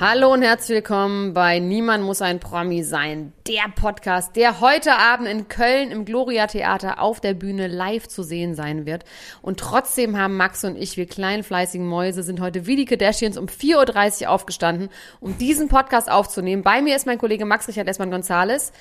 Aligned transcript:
Hallo 0.00 0.32
und 0.32 0.42
herzlich 0.42 0.76
willkommen 0.76 1.34
bei 1.34 1.58
Niemand 1.58 2.04
muss 2.04 2.22
ein 2.22 2.38
Promi 2.38 2.84
sein, 2.84 3.32
der 3.48 3.64
Podcast, 3.74 4.36
der 4.36 4.60
heute 4.60 4.92
Abend 4.94 5.26
in 5.26 5.48
Köln 5.48 5.90
im 5.90 6.04
Gloria 6.04 6.46
Theater 6.46 7.02
auf 7.02 7.20
der 7.20 7.34
Bühne 7.34 7.66
live 7.66 8.06
zu 8.06 8.22
sehen 8.22 8.54
sein 8.54 8.86
wird. 8.86 9.04
Und 9.42 9.58
trotzdem 9.58 10.16
haben 10.16 10.36
Max 10.36 10.62
und 10.62 10.76
ich, 10.76 10.96
wir 10.96 11.06
kleinen 11.06 11.42
fleißigen 11.42 11.84
Mäuse, 11.84 12.22
sind 12.22 12.40
heute 12.40 12.64
wie 12.68 12.76
die 12.76 12.84
Kardashians 12.84 13.36
um 13.36 13.46
4.30 13.46 14.22
Uhr 14.22 14.30
aufgestanden, 14.30 14.88
um 15.18 15.36
diesen 15.36 15.66
Podcast 15.66 16.08
aufzunehmen. 16.08 16.62
Bei 16.62 16.80
mir 16.80 16.94
ist 16.94 17.06
mein 17.06 17.18
Kollege 17.18 17.44
Max 17.44 17.66
Richard 17.66 17.88
Essmann 17.88 18.12
Gonzales. 18.12 18.72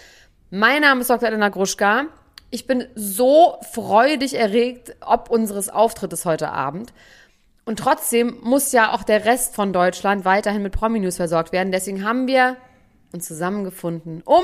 Mein 0.51 0.83
Name 0.83 1.01
ist 1.01 1.09
Dr. 1.09 1.29
Elena 1.29 1.49
Gruschka. 1.49 2.05
Ich 2.51 2.67
bin 2.67 2.85
so 2.93 3.57
freudig 3.73 4.35
erregt, 4.35 4.95
ob 5.01 5.31
unseres 5.31 5.69
Auftrittes 5.69 6.25
heute 6.25 6.51
Abend. 6.51 6.93
Und 7.67 7.79
trotzdem 7.79 8.37
muss 8.43 8.71
ja 8.71 8.93
auch 8.93 9.03
der 9.03 9.25
Rest 9.25 9.53
von 9.53 9.73
Deutschland 9.73 10.23
weiterhin 10.23 10.63
mit 10.63 10.71
Promi-News 10.71 11.17
versorgt 11.17 11.51
werden. 11.51 11.73
Deswegen 11.73 12.05
haben 12.05 12.25
wir 12.25 12.55
uns 13.11 13.27
zusammengefunden, 13.27 14.21
um 14.23 14.43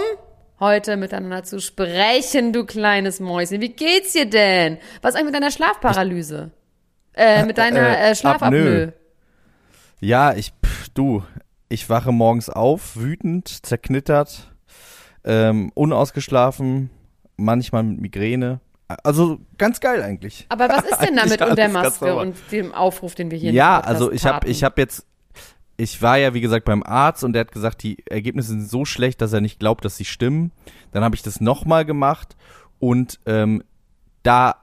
heute 0.60 0.98
miteinander 0.98 1.46
zu 1.46 1.62
sprechen, 1.62 2.52
du 2.52 2.66
kleines 2.66 3.22
Mäuschen. 3.22 3.62
Wie 3.62 3.70
geht's 3.70 4.12
dir 4.12 4.30
denn? 4.30 4.78
Was 5.02 5.16
eigentlich 5.16 5.28
mit 5.28 5.36
deiner 5.36 5.52
Schlafparalyse? 5.52 6.52
Äh, 7.14 7.46
mit 7.46 7.58
deiner 7.58 7.98
äh, 7.98 8.14
Schlafapnoe? 8.14 8.92
Ja, 10.02 10.34
ich, 10.34 10.52
pff, 10.62 10.90
du, 10.90 11.24
ich 11.70 11.90
wache 11.90 12.12
morgens 12.12 12.50
auf, 12.50 12.98
wütend, 12.98 13.66
zerknittert, 13.66 14.52
ähm, 15.24 15.72
unausgeschlafen, 15.76 16.90
manchmal 17.38 17.84
mit 17.84 18.02
Migräne. 18.02 18.60
Also 19.04 19.40
ganz 19.58 19.80
geil 19.80 20.02
eigentlich. 20.02 20.46
Aber 20.50 20.70
was 20.70 20.84
ist 20.86 21.00
denn 21.00 21.16
damit 21.16 21.40
ganz 21.40 21.74
Maske 21.74 22.16
und 22.16 22.36
dem 22.52 22.74
Aufruf, 22.74 23.16
den 23.16 23.32
wir 23.32 23.38
hier 23.38 23.52
Ja, 23.52 23.80
also 23.80 24.12
ich 24.12 24.26
habe 24.26 24.48
ich 24.48 24.64
habe 24.64 24.82
jetzt 24.82 25.06
ich 25.78 26.02
war 26.02 26.18
ja 26.18 26.34
wie 26.34 26.42
gesagt 26.42 26.66
beim 26.66 26.84
Arzt 26.84 27.24
und 27.24 27.34
der 27.34 27.42
hat 27.42 27.52
gesagt, 27.52 27.84
die 27.84 27.98
Ergebnisse 28.08 28.50
sind 28.50 28.70
so 28.70 28.86
schlecht, 28.86 29.22
dass 29.22 29.34
er 29.34 29.42
nicht 29.42 29.60
glaubt, 29.60 29.84
dass 29.86 29.98
sie 29.98 30.06
stimmen. 30.06 30.52
Dann 30.92 31.04
habe 31.04 31.16
ich 31.16 31.24
das 31.24 31.42
nochmal 31.42 31.86
gemacht 31.86 32.36
und 32.80 33.20
ähm, 33.26 33.64
da 34.22 34.56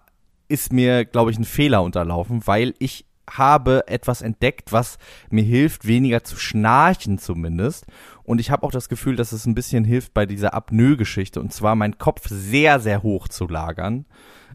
ist 0.49 0.73
mir, 0.73 1.05
glaube 1.05 1.31
ich, 1.31 1.39
ein 1.39 1.45
Fehler 1.45 1.83
unterlaufen, 1.83 2.47
weil 2.47 2.75
ich 2.79 3.07
habe 3.31 3.87
etwas 3.87 4.23
entdeckt, 4.23 4.73
was 4.73 4.99
mir 5.31 5.45
hilft, 5.45 5.87
weniger 5.87 6.25
zu 6.25 6.37
schnarchen 6.37 7.19
zumindest. 7.19 7.87
Und 8.31 8.41
ich 8.41 8.51
habe 8.51 8.63
auch 8.65 8.71
das 8.71 8.89
Gefühl, 8.89 9.17
dass 9.17 9.33
es 9.33 9.45
ein 9.47 9.55
bisschen 9.55 9.85
hilft 9.85 10.15
bei 10.15 10.25
dieser 10.25 10.55
Apnoe-Geschichte. 10.55 11.41
Und 11.41 11.53
zwar 11.53 11.75
meinen 11.75 11.99
Kopf 11.99 12.29
sehr, 12.29 12.79
sehr 12.79 13.03
hoch 13.03 13.27
zu 13.29 13.49
lagern. 13.49 14.07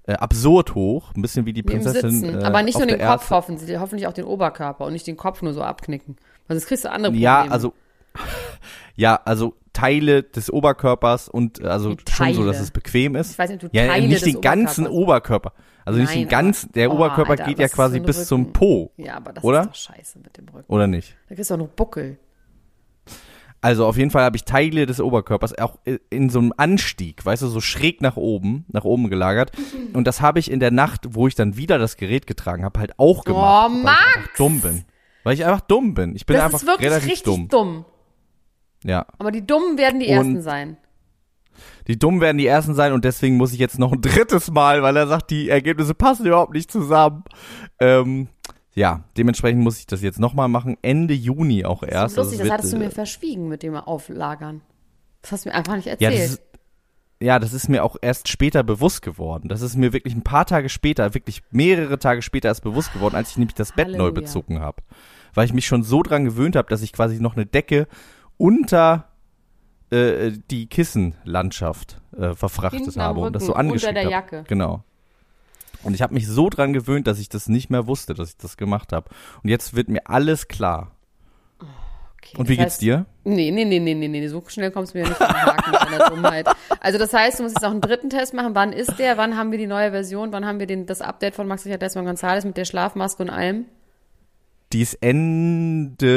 Äh, 0.07 0.13
absurd 0.13 0.75
hoch. 0.75 1.13
Ein 1.15 1.21
bisschen 1.21 1.45
wie 1.45 1.51
die 1.53 1.61
Prinzessin. 1.63 2.09
Sitzen. 2.21 2.39
äh, 2.39 2.43
Aber 2.43 2.63
nicht 2.63 2.77
nur 2.77 2.87
den 2.87 2.99
Kopf 2.99 3.21
Erste- 3.23 3.35
hoffen, 3.35 3.57
sie 3.57 3.77
hoffentlich 3.77 4.07
auch 4.07 4.13
den 4.13 4.25
Oberkörper 4.25 4.85
und 4.85 4.93
nicht 4.93 5.05
den 5.07 5.17
Kopf 5.17 5.41
nur 5.41 5.53
so 5.53 5.61
abknicken. 5.61 6.15
Weil 6.47 6.57
sonst 6.57 6.67
kriegst 6.67 6.85
du 6.85 6.89
andere 6.89 7.11
Probleme. 7.11 7.23
Ja, 7.23 7.41
also 7.49 7.73
ja, 8.95 9.19
also 9.25 9.55
Teile 9.73 10.23
des 10.23 10.49
Oberkörpers 10.51 11.27
und 11.27 11.59
äh, 11.59 11.67
also 11.67 11.95
schon 12.09 12.33
so, 12.33 12.45
dass 12.45 12.61
es 12.61 12.71
bequem 12.71 13.15
ist. 13.15 13.31
Ich 13.31 13.39
weiß 13.39 13.49
nicht, 13.49 13.63
du 13.63 13.67
ja, 13.73 13.87
Teile 13.87 14.07
nicht 14.07 14.25
den 14.25 14.39
ganzen 14.39 14.87
Oberkörper. 14.87 15.51
Also 15.83 15.99
nicht 15.99 16.09
Nein, 16.11 16.19
den 16.19 16.29
ganzen, 16.29 16.71
der 16.71 16.85
aber- 16.85 16.95
Oberkörper 16.95 17.29
oh, 17.29 17.31
Alter, 17.33 17.43
geht 17.45 17.59
ja 17.59 17.67
quasi 17.67 17.99
bis 17.99 18.25
zum? 18.27 18.53
Po, 18.53 18.91
Ja, 18.97 19.17
aber 19.17 19.33
das 19.33 19.43
Oder? 19.43 19.61
ist 19.61 19.67
doch 19.67 19.75
scheiße 19.75 20.19
mit 20.19 20.37
dem 20.37 20.47
Rücken. 20.47 20.71
oder 20.71 20.87
nicht? 20.87 21.15
Da 21.27 21.35
kriegst 21.35 21.49
du 21.51 21.55
auch 21.55 21.59
noch 21.59 21.67
Buckel. 21.67 22.17
Also 23.66 23.88
auf 23.88 23.97
jeden 23.97 24.11
Fall 24.11 24.23
habe 24.23 24.35
ich 24.38 24.44
Teile 24.45 24.85
des 24.85 25.02
Oberkörpers 25.02 25.58
auch 25.58 25.80
in 26.11 26.30
so 26.30 26.38
einem 26.38 26.53
Anstieg, 26.56 27.25
weißt 27.25 27.41
du, 27.41 27.47
so 27.47 27.62
schräg 27.62 28.00
nach 28.00 28.16
oben, 28.16 28.63
nach 28.72 28.84
oben 28.84 29.09
gelagert. 29.09 29.51
Und 29.94 30.06
das 30.06 30.22
habe 30.22 30.38
ich 30.38 30.51
in 30.51 30.59
der 30.59 30.69
Nacht, 30.69 31.01
wo 31.16 31.28
ich 31.28 31.34
dann 31.34 31.57
wieder 31.57 31.79
das 31.79 31.97
Gerät 31.97 32.28
getragen 32.28 32.63
habe, 32.63 32.79
halt 32.79 33.00
auch 33.00 33.23
gemacht. 33.23 33.72
Oh, 33.72 33.73
weil 33.73 33.78
ich 33.79 33.84
Max! 33.84 34.29
dumm 34.38 34.62
bin. 34.62 34.85
Weil 35.23 35.34
ich 35.34 35.45
einfach 35.45 35.62
dumm 35.62 35.95
bin. 35.95 36.16
Ich 36.16 36.28
bin 36.28 36.35
Das 36.35 36.45
einfach 36.45 36.59
ist 36.59 36.67
wirklich 36.67 36.89
relativ 36.91 37.09
richtig 37.09 37.23
dumm. 37.25 37.47
dumm. 37.47 37.85
Ja. 38.84 39.07
Aber 39.17 39.31
die 39.31 39.47
Dummen 39.47 39.79
werden 39.79 40.00
die 40.00 40.09
Und- 40.09 40.13
Ersten 40.13 40.41
sein. 40.44 40.78
Die 41.88 41.97
Dummen 41.97 42.22
werden 42.22 42.38
die 42.38 42.45
Ersten 42.45 42.75
sein 42.75 42.94
und 42.94 43.03
deswegen 43.03 43.35
muss 43.38 43.51
ich 43.51 43.57
jetzt 43.59 43.79
noch 43.79 43.94
ein 43.94 44.01
drittes 44.01 44.51
Mal, 44.51 44.84
weil 44.84 44.95
er 44.95 45.07
sagt, 45.07 45.31
die 45.31 45.50
Ergebnisse 45.50 45.95
passen 45.95 46.28
überhaupt 46.28 46.53
nicht 46.53 46.72
zusammen. 46.72 47.23
Ähm, 47.79 48.28
ja, 48.75 49.03
dementsprechend 49.18 49.62
muss 49.62 49.80
ich 49.80 49.88
das 49.88 50.02
jetzt 50.02 50.19
nochmal 50.19 50.50
machen. 50.50 50.78
Ende 50.81 51.13
Juni 51.13 51.63
auch 51.66 51.81
Das 51.81 51.90
erst. 51.91 52.12
ist 52.12 52.18
lustig, 52.18 52.40
Also 52.40 52.50
das 52.50 52.53
hattest 52.58 52.74
du 52.74 52.78
äh, 52.78 52.80
mir 52.80 52.91
verschwiegen 52.91 53.47
mit 53.47 53.63
dem 53.63 53.75
Auflagern. 53.75 54.62
Das 55.22 55.31
hast 55.31 55.46
du 55.46 55.50
mir 55.50 55.56
einfach 55.56 55.75
nicht 55.78 55.86
ja, 55.86 55.94
erzählt. 55.94 56.13
das 56.13 56.30
ist, 56.31 56.41
ja, 57.22 57.40
das 57.40 57.53
ist 57.53 57.69
mir 57.69 57.84
auch 57.84 57.96
erst 58.02 58.28
später 58.28 58.63
bewusst 58.63 59.02
geworden. 59.02 59.47
Das 59.47 59.62
ist 59.62 59.78
mir 59.78 59.94
wirklich 59.94 60.13
ein 60.13 60.24
paar 60.24 60.46
Tage 60.46 60.68
später, 60.68 61.13
wirklich 61.13 61.41
mehrere 61.52 61.97
Tage 61.97 62.22
später 62.22 62.50
erst 62.50 62.63
bewusst 62.63 62.91
geworden, 62.94 63.16
als 63.16 63.31
ich 63.31 63.38
nämlich 63.38 63.56
das 63.56 63.72
Bett 63.72 63.88
neu 63.88 63.94
Halleluja. 63.94 64.12
bezogen 64.22 64.59
habe. 64.59 64.84
Weil 65.34 65.46
ich 65.46 65.53
mich 65.53 65.66
schon 65.66 65.84
so 65.84 66.03
dran 66.03 66.25
gewöhnt 66.25 66.57
habe, 66.57 66.68
dass 66.69 66.81
ich 66.81 66.92
quasi 66.92 67.19
noch 67.22 67.36
eine 67.36 67.46
Decke 67.46 67.88
unter 68.38 69.07
äh, 69.90 70.31
die 70.52 70.68
Kissenlandschaft 70.68 72.02
äh, 72.18 72.34
verfrachtet 72.34 72.81
Hinten 72.81 73.02
habe 73.02 73.22
und 73.22 73.34
das 73.34 73.46
so 73.46 73.53
der 73.53 74.03
habe. 74.03 74.12
Jacke. 74.12 74.44
Genau. 74.47 74.84
Und 75.85 75.94
ich 75.94 76.01
habe 76.01 76.13
mich 76.13 76.28
so 76.28 76.50
dran 76.50 76.73
gewöhnt, 76.73 77.07
dass 77.07 77.19
ich 77.19 77.29
das 77.29 77.47
nicht 77.47 77.69
mehr 77.69 77.88
wusste, 77.88 78.13
dass 78.13 78.29
ich 78.29 78.38
das 78.38 78.57
gemacht 78.57 78.91
habe. 78.91 79.09
Und 79.44 79.50
jetzt 79.50 79.75
wird 79.75 79.88
mir 79.88 80.01
alles 80.09 80.47
klar. 80.47 80.91
Okay, 81.59 82.38
Und 82.38 82.50
wie 82.50 82.56
das 82.57 82.63
geht's 82.63 82.73
heißt, 82.73 82.81
dir? 82.81 83.06
Nee, 83.23 83.51
nee, 83.51 83.66
nee, 83.66 83.79
nee, 83.79 83.94
nee, 83.94 84.07
nee, 84.07 84.28
so 84.28 84.44
schnell 84.47 84.72
kommst 84.72 84.95
du 84.95 84.97
mir 84.97 85.06
nicht 85.06 85.18
vom 85.18 85.28
Haken 85.28 85.72
mit 85.72 85.79
deiner 85.79 86.09
Dummheit. 86.09 86.47
Also 86.79 86.97
das 86.97 87.13
heißt, 87.13 87.38
du 87.38 87.44
musst 87.44 87.56
jetzt 87.56 87.62
noch 87.62 87.69
einen 87.69 87.81
dritten 87.81 88.09
Test 88.09 88.34
machen. 88.34 88.56
Wann 88.56 88.74
ist 88.74 88.97
der? 88.97 89.18
Wann 89.18 89.38
haben 89.38 89.51
wir 89.51 89.59
die 89.59 89.68
neue 89.68 89.91
Version? 89.91 90.31
Wann 90.34 90.44
haben 90.44 90.59
wir 90.59 90.66
den, 90.66 90.88
das 90.88 91.01
Update 91.01 91.35
von 91.35 91.47
Max 91.47 91.66
Richard 91.66 91.84
Desmond 91.84 92.07
Gonzales 92.07 92.45
mit 92.45 92.57
der 92.57 92.66
Schlafmaske 92.66 93.22
und 93.22 93.29
allem? 93.29 93.66
Die 94.74 94.81
ist 94.81 94.95
Ende 95.01 96.16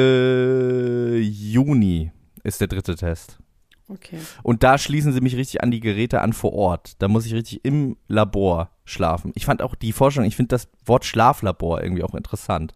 Juni 1.20 2.10
ist 2.42 2.62
der 2.62 2.68
dritte 2.68 2.96
Test. 2.96 3.38
Okay. 3.88 4.18
Und 4.42 4.62
da 4.62 4.76
schließen 4.76 5.12
sie 5.12 5.20
mich 5.20 5.36
richtig 5.36 5.62
an 5.62 5.70
die 5.70 5.80
Geräte 5.80 6.20
an 6.20 6.32
vor 6.32 6.52
Ort. 6.52 7.00
Da 7.00 7.08
muss 7.08 7.26
ich 7.26 7.34
richtig 7.34 7.64
im 7.64 7.96
Labor 8.06 8.70
schlafen. 8.84 9.32
Ich 9.34 9.46
fand 9.46 9.62
auch 9.62 9.74
die 9.74 9.92
Forschung, 9.92 10.24
ich 10.24 10.36
finde 10.36 10.48
das 10.48 10.68
Wort 10.84 11.04
Schlaflabor 11.04 11.82
irgendwie 11.82 12.02
auch 12.02 12.14
interessant. 12.14 12.74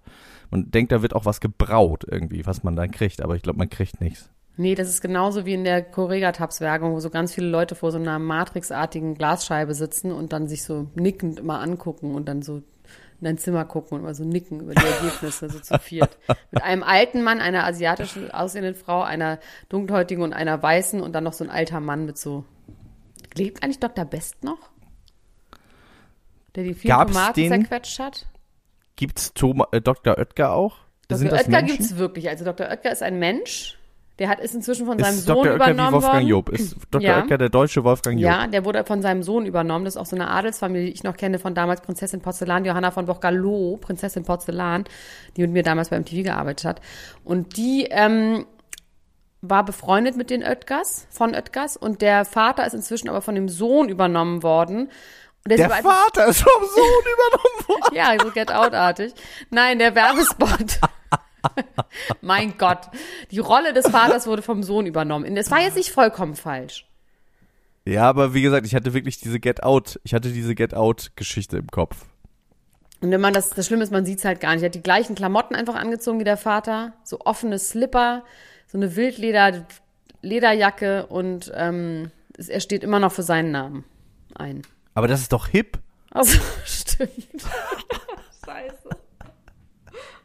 Man 0.50 0.70
denkt, 0.70 0.92
da 0.92 1.02
wird 1.02 1.14
auch 1.14 1.24
was 1.24 1.40
gebraut 1.40 2.04
irgendwie, 2.10 2.46
was 2.46 2.62
man 2.62 2.76
dann 2.76 2.90
kriegt, 2.90 3.22
aber 3.22 3.36
ich 3.36 3.42
glaube, 3.42 3.58
man 3.58 3.70
kriegt 3.70 4.00
nichts. 4.00 4.30
Nee, 4.56 4.74
das 4.74 4.88
ist 4.88 5.00
genauso 5.00 5.46
wie 5.46 5.54
in 5.54 5.64
der 5.64 5.82
Correga-Tabs-Werbung, 5.82 6.92
wo 6.92 7.00
so 7.00 7.08
ganz 7.08 7.32
viele 7.32 7.48
Leute 7.48 7.74
vor 7.74 7.90
so 7.90 7.98
einer 7.98 8.18
matrixartigen 8.18 9.14
Glasscheibe 9.14 9.74
sitzen 9.74 10.12
und 10.12 10.32
dann 10.34 10.46
sich 10.46 10.62
so 10.62 10.88
nickend 10.94 11.40
immer 11.40 11.60
angucken 11.60 12.14
und 12.14 12.28
dann 12.28 12.42
so 12.42 12.62
in 13.22 13.26
dein 13.26 13.38
Zimmer 13.38 13.64
gucken 13.64 13.94
und 13.94 14.00
immer 14.00 14.14
so 14.14 14.24
nicken 14.24 14.60
über 14.60 14.74
die 14.74 14.84
Ergebnisse, 14.84 15.48
so 15.48 15.60
zu 15.60 15.78
viert. 15.78 16.18
Mit 16.50 16.64
einem 16.64 16.82
alten 16.82 17.22
Mann, 17.22 17.40
einer 17.40 17.64
asiatischen 17.64 18.32
aussehenden 18.32 18.74
Frau, 18.74 19.02
einer 19.02 19.38
dunkelhäutigen 19.68 20.24
und 20.24 20.32
einer 20.32 20.60
weißen 20.60 21.00
und 21.00 21.12
dann 21.12 21.22
noch 21.22 21.32
so 21.32 21.44
ein 21.44 21.50
alter 21.50 21.78
Mann 21.78 22.04
mit 22.04 22.18
so. 22.18 22.44
Lebt 23.36 23.62
eigentlich 23.62 23.78
Dr. 23.78 24.04
Best 24.04 24.42
noch? 24.42 24.58
Der 26.56 26.64
die 26.64 26.74
vier 26.74 26.88
Gab's 26.88 27.12
Tomaten 27.12 27.40
den? 27.40 27.48
zerquetscht 27.48 27.98
hat? 28.00 28.26
Gibt's 28.96 29.32
Thoma, 29.34 29.68
äh, 29.70 29.80
Dr. 29.80 30.18
Oetker 30.18 30.52
auch? 30.52 30.78
Sind 31.08 31.30
Dr. 31.30 31.38
das 31.38 31.46
Oetker 31.46 31.62
gibt's 31.62 31.96
wirklich. 31.96 32.28
Also 32.28 32.44
Dr. 32.44 32.66
Oetker 32.66 32.90
ist 32.90 33.04
ein 33.04 33.20
Mensch, 33.20 33.78
der 34.18 34.28
hat, 34.28 34.40
ist 34.40 34.54
inzwischen 34.54 34.86
von 34.86 34.98
seinem 34.98 35.14
Ist 35.14 35.24
Sohn 35.24 35.36
Dr. 35.36 35.52
Oetker 35.54 35.66
wie 35.66 35.70
übernommen 35.70 35.92
Wolfgang 35.94 36.14
worden. 36.14 36.28
Job? 36.28 36.48
Ist 36.50 36.76
Dr. 36.90 37.00
Ja. 37.00 37.18
Oetker 37.18 37.38
der 37.38 37.48
deutsche 37.48 37.82
Wolfgang 37.82 38.20
Job? 38.20 38.30
Ja, 38.30 38.46
der 38.46 38.64
wurde 38.64 38.84
von 38.84 39.00
seinem 39.00 39.22
Sohn 39.22 39.46
übernommen. 39.46 39.84
Das 39.86 39.96
ist 39.96 40.00
auch 40.00 40.06
so 40.06 40.16
eine 40.16 40.28
Adelsfamilie, 40.28 40.86
die 40.86 40.92
ich 40.92 41.02
noch 41.02 41.16
kenne 41.16 41.38
von 41.38 41.54
damals 41.54 41.80
Prinzessin 41.80 42.20
Porzellan, 42.20 42.64
Johanna 42.64 42.90
von 42.90 43.06
Boccalo, 43.06 43.78
Prinzessin 43.80 44.24
Porzellan, 44.24 44.84
die 45.36 45.42
mit 45.42 45.52
mir 45.52 45.62
damals 45.62 45.88
beim 45.88 46.04
TV 46.04 46.22
gearbeitet 46.22 46.66
hat. 46.66 46.81
Und 47.25 47.56
die 47.56 47.87
ähm, 47.90 48.46
war 49.40 49.64
befreundet 49.64 50.16
mit 50.16 50.31
den 50.31 50.42
Oetkers, 50.44 51.06
von 51.10 51.34
Oetkers. 51.34 51.76
Und 51.76 52.02
der 52.02 52.25
Vater 52.25 52.66
ist 52.66 52.75
inzwischen 52.75 53.08
aber 53.08 53.22
von 53.22 53.34
dem 53.34 53.48
Sohn 53.48 53.88
übernommen 53.88 54.42
worden. 54.42 54.90
Der, 55.48 55.56
Der 55.56 55.70
Vater 55.70 56.26
ist 56.26 56.42
vom 56.42 56.62
Sohn 56.62 57.02
übernommen 57.12 57.69
worden. 57.69 57.96
ja, 57.96 58.14
so 58.22 58.31
Get 58.31 58.52
Out-artig. 58.52 59.14
Nein, 59.50 59.78
der 59.78 59.94
Werbespot. 59.94 60.78
mein 62.20 62.56
Gott. 62.58 62.80
Die 63.30 63.38
Rolle 63.38 63.72
des 63.72 63.88
Vaters 63.88 64.26
wurde 64.26 64.42
vom 64.42 64.62
Sohn 64.62 64.86
übernommen. 64.86 65.36
Es 65.36 65.50
war 65.50 65.60
jetzt 65.60 65.76
nicht 65.76 65.90
vollkommen 65.90 66.34
falsch. 66.36 66.86
Ja, 67.84 68.08
aber 68.08 68.32
wie 68.34 68.42
gesagt, 68.42 68.64
ich 68.66 68.74
hatte 68.74 68.94
wirklich 68.94 69.18
diese 69.18 69.40
Get 69.40 69.62
Out, 69.62 69.98
ich 70.04 70.14
hatte 70.14 70.30
diese 70.30 70.54
Get 70.54 70.72
Out-Geschichte 70.74 71.56
im 71.56 71.66
Kopf. 71.66 72.04
Und 73.00 73.10
wenn 73.10 73.20
man 73.20 73.32
das, 73.34 73.50
das 73.50 73.66
Schlimme 73.66 73.82
ist, 73.82 73.90
man 73.90 74.04
sieht's 74.04 74.24
halt 74.24 74.40
gar 74.40 74.52
nicht. 74.54 74.62
Er 74.62 74.66
hat 74.66 74.76
die 74.76 74.82
gleichen 74.82 75.16
Klamotten 75.16 75.56
einfach 75.56 75.74
angezogen 75.74 76.20
wie 76.20 76.24
der 76.24 76.36
Vater. 76.36 76.92
So 77.02 77.18
offene 77.20 77.58
Slipper, 77.58 78.22
so 78.68 78.78
eine 78.78 78.94
Wildleder, 78.94 79.66
Lederjacke 80.20 81.06
und 81.06 81.50
ähm, 81.56 82.12
es- 82.38 82.48
er 82.48 82.60
steht 82.60 82.84
immer 82.84 83.00
noch 83.00 83.10
für 83.10 83.24
seinen 83.24 83.50
Namen 83.50 83.84
ein. 84.36 84.62
Aber 84.94 85.08
das 85.08 85.20
ist 85.20 85.32
doch 85.32 85.48
hip. 85.48 85.78
Also, 86.12 86.38
stimmt. 86.64 87.10
Scheiße. 88.46 88.88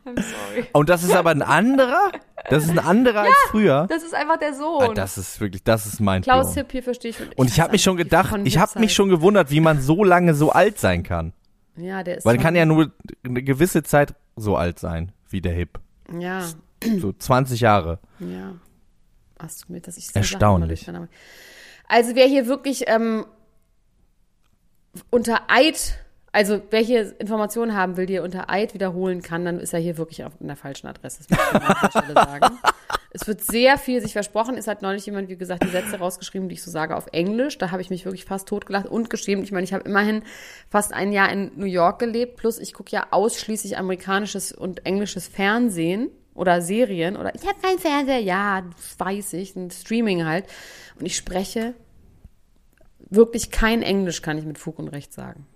I'm 0.07 0.15
sorry. 0.15 0.65
Und 0.73 0.89
das 0.89 1.03
ist 1.03 1.11
aber 1.13 1.31
ein 1.31 1.41
anderer? 1.41 2.11
Das 2.49 2.63
ist 2.63 2.69
ein 2.71 2.79
anderer 2.79 3.21
als 3.21 3.35
früher. 3.49 3.87
Das 3.89 4.03
ist 4.03 4.13
einfach 4.15 4.37
der 4.39 4.49
Ah, 4.51 4.53
Sohn. 4.53 4.95
das 4.95 5.17
ist 5.17 5.39
wirklich, 5.41 5.63
das 5.63 5.85
ist 5.85 5.99
mein 5.99 6.21
Klaus 6.21 6.53
Hipp 6.55 6.71
hier 6.71 6.81
verstehe 6.83 7.11
ich. 7.11 7.37
Und 7.37 7.49
ich 7.49 7.59
habe 7.59 7.73
mich 7.73 7.83
schon 7.83 7.97
gedacht, 7.97 8.33
ich 8.45 8.57
habe 8.57 8.79
mich 8.79 8.93
schon 8.93 9.09
gewundert, 9.09 9.51
wie 9.51 9.59
man 9.59 9.81
so 9.81 10.03
lange 10.03 10.33
so 10.33 10.51
alt 10.51 10.79
sein 10.79 11.03
kann. 11.03 11.33
Ja, 11.75 12.03
der 12.03 12.17
ist. 12.17 12.25
Weil 12.25 12.35
schon, 12.35 12.43
kann 12.43 12.55
ja 12.55 12.65
nur 12.65 12.91
eine 13.23 13.43
gewisse 13.43 13.83
Zeit 13.83 14.15
so 14.35 14.55
alt 14.55 14.79
sein, 14.79 15.11
wie 15.29 15.41
der 15.41 15.53
Hip. 15.53 15.79
Ja, 16.17 16.43
So 16.99 17.11
20 17.11 17.59
Jahre. 17.61 17.99
ja. 18.19 18.53
Hast 19.39 19.65
du 19.67 19.73
mir 19.73 19.81
das? 19.81 19.97
Ich 19.97 20.15
Erstaunlich. 20.15 20.79
Durcheinander. 20.79 21.09
Also 21.87 22.15
wer 22.15 22.25
hier 22.25 22.47
wirklich 22.47 22.85
ähm, 22.87 23.23
unter 25.11 25.41
Eid, 25.47 25.99
also 26.31 26.61
wer 26.69 26.81
hier 26.81 27.19
Informationen 27.19 27.75
haben 27.75 27.97
will, 27.97 28.05
die 28.05 28.15
er 28.15 28.23
unter 28.23 28.49
Eid 28.49 28.73
wiederholen 28.73 29.21
kann, 29.21 29.45
dann 29.45 29.59
ist 29.59 29.73
er 29.73 29.79
hier 29.79 29.97
wirklich 29.97 30.23
auf 30.23 30.33
einer 30.41 30.55
falschen 30.55 30.87
Adresse. 30.87 31.23
Das 31.27 31.29
muss 31.29 31.39
ich 31.39 31.55
an 31.55 31.75
dieser 31.75 31.91
Stelle 31.91 32.13
sagen. 32.13 32.59
Es 33.09 33.25
wird 33.25 33.41
sehr 33.43 33.79
viel 33.79 33.99
sich 34.01 34.13
versprochen. 34.13 34.57
Es 34.57 34.67
hat 34.67 34.83
neulich 34.83 35.05
jemand, 35.05 35.29
wie 35.29 35.37
gesagt, 35.37 35.63
die 35.63 35.69
Sätze 35.69 35.97
rausgeschrieben, 35.97 36.49
die 36.49 36.55
ich 36.55 36.61
so 36.61 36.69
sage 36.69 36.95
auf 36.95 37.07
Englisch. 37.13 37.57
Da 37.57 37.71
habe 37.71 37.81
ich 37.81 37.89
mich 37.89 38.05
wirklich 38.05 38.25
fast 38.25 38.47
totgelacht 38.47 38.85
und 38.85 39.09
geschämt. 39.09 39.43
Ich 39.43 39.51
meine, 39.51 39.63
ich 39.63 39.73
habe 39.73 39.85
immerhin 39.89 40.21
fast 40.69 40.93
ein 40.93 41.11
Jahr 41.11 41.31
in 41.31 41.51
New 41.55 41.65
York 41.65 41.99
gelebt. 41.99 42.35
Plus 42.37 42.59
ich 42.59 42.73
gucke 42.73 42.91
ja 42.91 43.07
ausschließlich 43.09 43.77
amerikanisches 43.77 44.51
und 44.51 44.85
englisches 44.85 45.27
Fernsehen 45.27 46.11
oder 46.35 46.61
Serien. 46.61 47.17
Oder 47.17 47.33
ich 47.33 47.47
habe 47.47 47.59
keinen 47.59 47.79
Fernseher. 47.79 48.19
Ja, 48.19 48.61
das 48.61 48.99
weiß 48.99 49.33
ich. 49.33 49.55
Ein 49.55 49.71
Streaming 49.71 50.25
halt. 50.25 50.45
Und 50.99 51.05
ich 51.05 51.15
spreche 51.15 51.73
wirklich 52.99 53.49
kein 53.49 53.81
Englisch, 53.81 54.21
kann 54.21 54.37
ich 54.37 54.45
mit 54.45 54.59
Fug 54.59 54.77
und 54.77 54.89
Recht 54.89 55.13
sagen. 55.13 55.47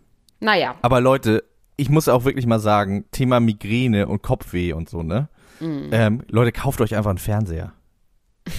Naja. 0.41 0.75
Aber 0.81 0.99
Leute, 0.99 1.43
ich 1.77 1.89
muss 1.89 2.09
auch 2.09 2.25
wirklich 2.25 2.45
mal 2.45 2.59
sagen, 2.59 3.05
Thema 3.11 3.39
Migräne 3.39 4.07
und 4.07 4.21
Kopfweh 4.21 4.73
und 4.73 4.89
so, 4.89 5.03
ne? 5.03 5.29
Mhm. 5.59 5.89
Ähm, 5.91 6.23
Leute, 6.29 6.51
kauft 6.51 6.81
euch 6.81 6.95
einfach 6.95 7.11
einen 7.11 7.19
Fernseher. 7.19 7.73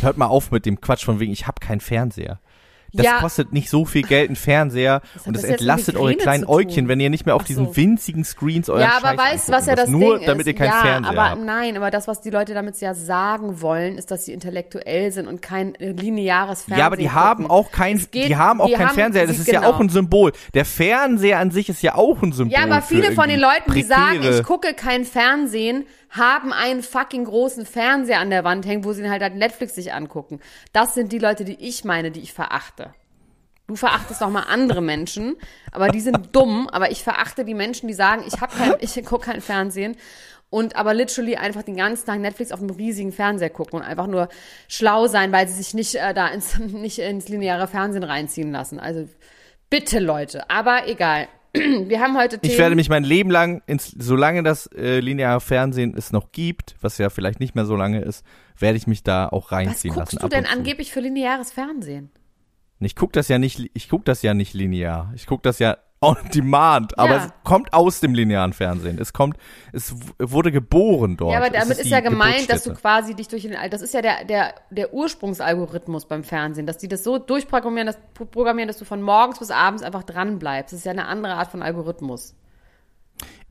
Hört 0.00 0.17
mal 0.17 0.26
auf 0.26 0.50
mit 0.50 0.64
dem 0.64 0.81
Quatsch 0.81 1.05
von 1.05 1.20
wegen, 1.20 1.32
ich 1.32 1.46
habe 1.46 1.61
keinen 1.61 1.81
Fernseher. 1.81 2.40
Das 2.94 3.06
Ja. 3.06 3.21
kostet 3.21 3.53
nicht 3.53 3.71
so 3.71 3.85
viel 3.87 4.03
Geld, 4.03 4.31
ein 4.31 4.37
Fernseher. 4.37 4.94
hat 4.97 5.03
und 5.27 5.35
das 5.35 5.43
das 5.43 5.50
entlastet 5.53 5.97
eure 5.97 6.15
kleinen? 6.15 6.44
Äugchen, 6.44 6.89
wenn 6.89 7.00
ihr 7.00 7.09
nicht 7.09 7.25
mehr 7.25 7.35
auf 7.35 7.43
Ach 7.43 7.47
diesen 7.47 7.67
so. 7.67 7.77
winzigen 7.77 8.23
Screens 8.25 8.69
euren 8.69 8.83
Ja, 8.83 8.99
aber 9.03 9.09
Scheiß 9.17 9.19
weißt 9.33 9.49
du, 9.49 9.53
was 9.53 9.67
ja 9.67 9.75
das 9.77 9.89
müsst. 9.89 10.00
Nur 10.00 10.19
Ding 10.19 10.27
damit 10.27 10.47
ihr 10.47 10.55
keinen 10.55 10.67
ja, 10.69 10.81
Fernseher 10.83 11.11
aber 11.12 11.31
habt. 11.31 11.43
nein, 11.43 11.77
aber 11.77 11.91
das, 11.91 12.06
was 12.06 12.21
die 12.21 12.31
Leute 12.31 12.53
damit 12.55 12.79
ja 12.81 12.93
sagen 12.94 13.61
wollen, 13.62 13.97
ist, 13.97 14.11
dass 14.11 14.27
sie 14.27 14.33
intellektuell 14.33 15.11
sind 15.11 15.27
und 15.27 15.41
kein 15.41 15.75
äh, 15.77 15.93
lineares 15.93 16.65
Fernsehen 16.65 16.79
Ja, 16.81 16.87
aber 16.87 16.97
die 16.97 17.11
haben 17.11 17.44
gucken. 17.44 17.50
auch 17.50 17.71
kein, 17.73 17.99
geht- 18.11 18.29
die 18.29 18.37
haben 18.37 18.61
auch 18.61 18.67
die 18.67 18.73
kein 18.75 18.89
haben- 18.89 18.95
Fernseher. 18.95 19.27
Das 19.27 19.38
ist 19.38 19.49
ja 19.50 19.61
genau. 19.61 19.73
auch 19.73 19.81
ein 19.81 19.88
Symbol. 19.88 20.33
Der 20.55 20.65
Fernseher 20.65 21.38
an 21.38 21.50
sich 21.50 21.69
ist 21.69 21.83
ja 21.83 21.95
auch 21.95 22.23
ein 22.23 22.33
Symbol. 22.33 22.53
Ja, 22.59 22.65
aber 22.65 22.83
viele 22.83 23.12
von 23.12 23.29
den 23.29 23.41
Leuten, 23.41 23.73
die 23.75 23.83
sagen, 23.83 24.21
ich 24.23 24.43
gucke 24.43 24.75
kein 24.75 25.05
Fernsehen, 25.05 25.85
haben 26.12 26.53
einen 26.53 26.82
fucking 26.82 27.25
großen 27.25 27.67
Fernseher 27.67 28.20
an 28.20 28.31
der 28.31 28.44
Wand 28.44 28.67
hängen, 28.67 28.85
wo 28.85 28.93
sie 28.93 29.09
halt, 29.09 29.23
halt 29.23 29.35
Netflix 29.35 29.75
sich 29.75 29.93
angucken. 29.93 30.41
Das 30.73 30.94
sind 30.94 31.11
die 31.11 31.19
Leute, 31.19 31.44
die 31.44 31.56
ich 31.56 31.85
meine, 31.85 32.11
die 32.11 32.20
ich 32.20 32.32
verachte. 32.32 32.94
Du 33.67 33.76
verachtest 33.76 34.20
noch 34.20 34.31
mal 34.31 34.44
andere 34.49 34.82
Menschen, 34.82 35.37
aber 35.73 35.88
die 35.88 36.00
sind 36.00 36.19
dumm. 36.32 36.69
Aber 36.69 36.91
ich 36.91 37.03
verachte 37.03 37.44
die 37.44 37.55
Menschen, 37.55 37.88
die 37.88 37.94
sagen, 37.94 38.23
ich 38.26 38.41
hab 38.41 38.55
kein, 38.55 38.75
ich 38.81 38.94
gucke 39.05 39.31
kein 39.31 39.41
Fernsehen 39.41 39.97
und 40.50 40.76
aber 40.76 40.93
literally 40.93 41.37
einfach 41.37 41.62
den 41.62 41.76
ganzen 41.76 42.05
Tag 42.05 42.20
Netflix 42.20 42.53
auf 42.53 42.61
einem 42.61 42.70
riesigen 42.70 43.11
Fernseher 43.11 43.49
gucken 43.49 43.81
und 43.81 43.87
einfach 43.87 44.06
nur 44.06 44.29
schlau 44.69 45.06
sein, 45.06 45.32
weil 45.32 45.49
sie 45.49 45.55
sich 45.55 45.73
nicht 45.73 45.94
äh, 45.94 46.12
da 46.12 46.29
ins, 46.29 46.59
nicht 46.59 46.99
ins 46.99 47.31
lineare 47.31 47.67
Fernsehen 47.67 48.05
reinziehen 48.05 48.53
lassen. 48.53 48.79
Also 48.79 49.09
bitte 49.70 49.99
Leute, 49.99 50.50
aber 50.50 50.87
egal. 50.88 51.29
Wir 51.54 52.00
haben 52.00 52.16
heute 52.16 52.38
Themen. 52.38 52.52
Ich 52.52 52.58
werde 52.58 52.75
mich 52.76 52.88
mein 52.88 53.04
Leben 53.04 53.31
lang, 53.31 53.62
ins, 53.66 53.90
solange 53.90 54.43
das 54.43 54.66
äh, 54.69 55.00
lineare 55.00 55.40
Fernsehen 55.40 55.94
es 55.96 56.12
noch 56.12 56.32
gibt, 56.32 56.76
was 56.81 56.99
ja 56.99 57.10
vielleicht 57.10 57.40
nicht 57.40 57.54
mehr 57.54 57.66
so 57.66 57.76
lange 57.76 58.00
ist, 58.00 58.25
werde 58.58 58.78
ich 58.78 58.87
mich 58.87 59.02
da 59.02 59.28
auch 59.28 59.52
Was 59.52 59.58
reinziehen 59.58 59.94
guckst 59.94 60.14
lassen. 60.14 60.28
du 60.28 60.34
denn 60.34 60.46
angeblich 60.46 60.93
für 60.93 61.00
lineares 61.00 61.52
Fernsehen? 61.52 62.10
Ich 62.81 62.96
guck 62.96 63.12
das 63.12 63.28
ja 63.28 63.38
nicht, 63.38 63.70
ich 63.75 63.88
guck 63.88 64.04
das 64.04 64.22
ja 64.22 64.34
nicht 64.34 64.54
linear. 64.54 65.12
Ich 65.14 65.26
guck 65.26 65.43
das 65.43 65.58
ja 65.58 65.76
on 66.02 66.16
demand, 66.34 66.99
aber 66.99 67.14
Ja. 67.14 67.25
es 67.25 67.32
kommt 67.44 67.72
aus 67.72 68.00
dem 68.00 68.14
linearen 68.14 68.52
Fernsehen. 68.52 68.99
Es 69.00 69.12
kommt, 69.12 69.37
es 69.72 69.94
wurde 70.19 70.50
geboren 70.52 71.16
dort. 71.16 71.32
Ja, 71.32 71.38
aber 71.38 71.50
damit 71.50 71.78
ist, 71.78 71.84
die 71.84 71.90
ja 71.90 72.00
gemeint, 72.00 72.50
dass 72.50 72.64
du 72.64 72.75
quasi 72.75 73.14
dich 73.14 73.28
durch 73.28 73.43
den, 73.43 73.56
das 73.70 73.81
ist 73.81 73.94
ja 73.94 74.02
der, 74.02 74.25
der, 74.25 74.54
der 74.70 74.93
Ursprungsalgorithmus 74.93 76.06
beim 76.06 76.25
Fernsehen, 76.25 76.66
dass 76.66 76.78
die 76.78 76.88
das 76.88 77.04
so 77.04 77.19
durchprogrammieren, 77.19 77.87
dass, 77.87 77.99
programmieren, 78.14 78.69
dass 78.69 78.78
du 78.78 78.84
von 78.84 79.00
morgens 79.00 79.38
bis 79.38 79.50
abends 79.50 79.82
einfach 79.82 80.02
dran 80.02 80.38
bleibst. 80.38 80.72
Das 80.72 80.81
ist 80.81 80.84
ja 80.84 80.93
eine 80.93 81.06
andere 81.06 81.34
Art 81.34 81.50
von 81.50 81.62
Algorithmus. 81.62 82.34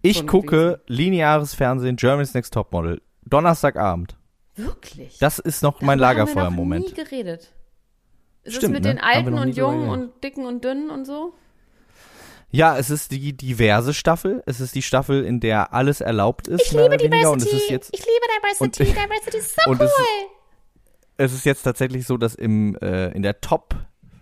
Ich 0.02 0.18
schon 0.18 0.28
gucke 0.28 0.82
lineares 0.88 1.54
Fernsehen, 1.54 1.96
Germany's 1.96 2.34
Next 2.34 2.54
Topmodel, 2.54 3.02
Donnerstagabend. 3.26 4.18
Wirklich? 4.56 5.18
Das 5.20 5.40
ist 5.40 5.64
noch 5.64 5.82
mein 5.82 6.00
Darüber 6.00 6.20
Lagerfeuer 6.26 6.48
im 6.48 6.58
Haben 6.58 6.70
wir 6.70 6.80
noch 6.80 6.88
nie 6.88 6.94
geredet. 6.94 7.54
Ist 8.44 8.56
Stimmt, 8.58 8.76
es 8.76 8.82
mit 8.82 8.84
ne? 8.84 8.96
den 8.96 9.04
Alten 9.04 9.34
und 9.36 9.56
Jungen 9.56 9.90
und 9.90 10.24
Dicken 10.24 10.46
und 10.46 10.64
Dünnen 10.64 10.90
und 10.90 11.06
so? 11.06 11.34
Ja, 12.52 12.78
es 12.78 12.90
ist 12.90 13.12
die 13.12 13.34
diverse 13.34 13.94
Staffel. 13.94 14.44
Es 14.46 14.60
ist 14.60 14.76
die 14.76 14.82
Staffel, 14.82 15.24
in 15.24 15.40
der 15.40 15.74
alles 15.74 16.02
erlaubt 16.02 16.48
ist. 16.48 16.62
Ich 16.66 16.72
liebe 16.74 16.98
Diversity. 16.98 17.28
Und 17.28 17.42
es 17.42 17.54
ist 17.54 17.70
jetzt, 17.70 17.90
ich 17.94 18.00
liebe 18.02 18.12
Diversity. 18.38 18.84
Und- 18.84 18.98
Diversity 19.04 19.38
ist 19.38 19.56
so 19.56 19.62
cool. 19.72 19.78
es, 19.82 19.92
es 21.18 21.34
ist 21.34 21.46
jetzt 21.46 21.64
tatsächlich 21.64 22.06
so, 22.06 22.18
dass 22.18 22.36
im, 22.36 22.76
äh, 22.82 23.12
in 23.12 23.22
der 23.22 23.40
Top 23.42 23.76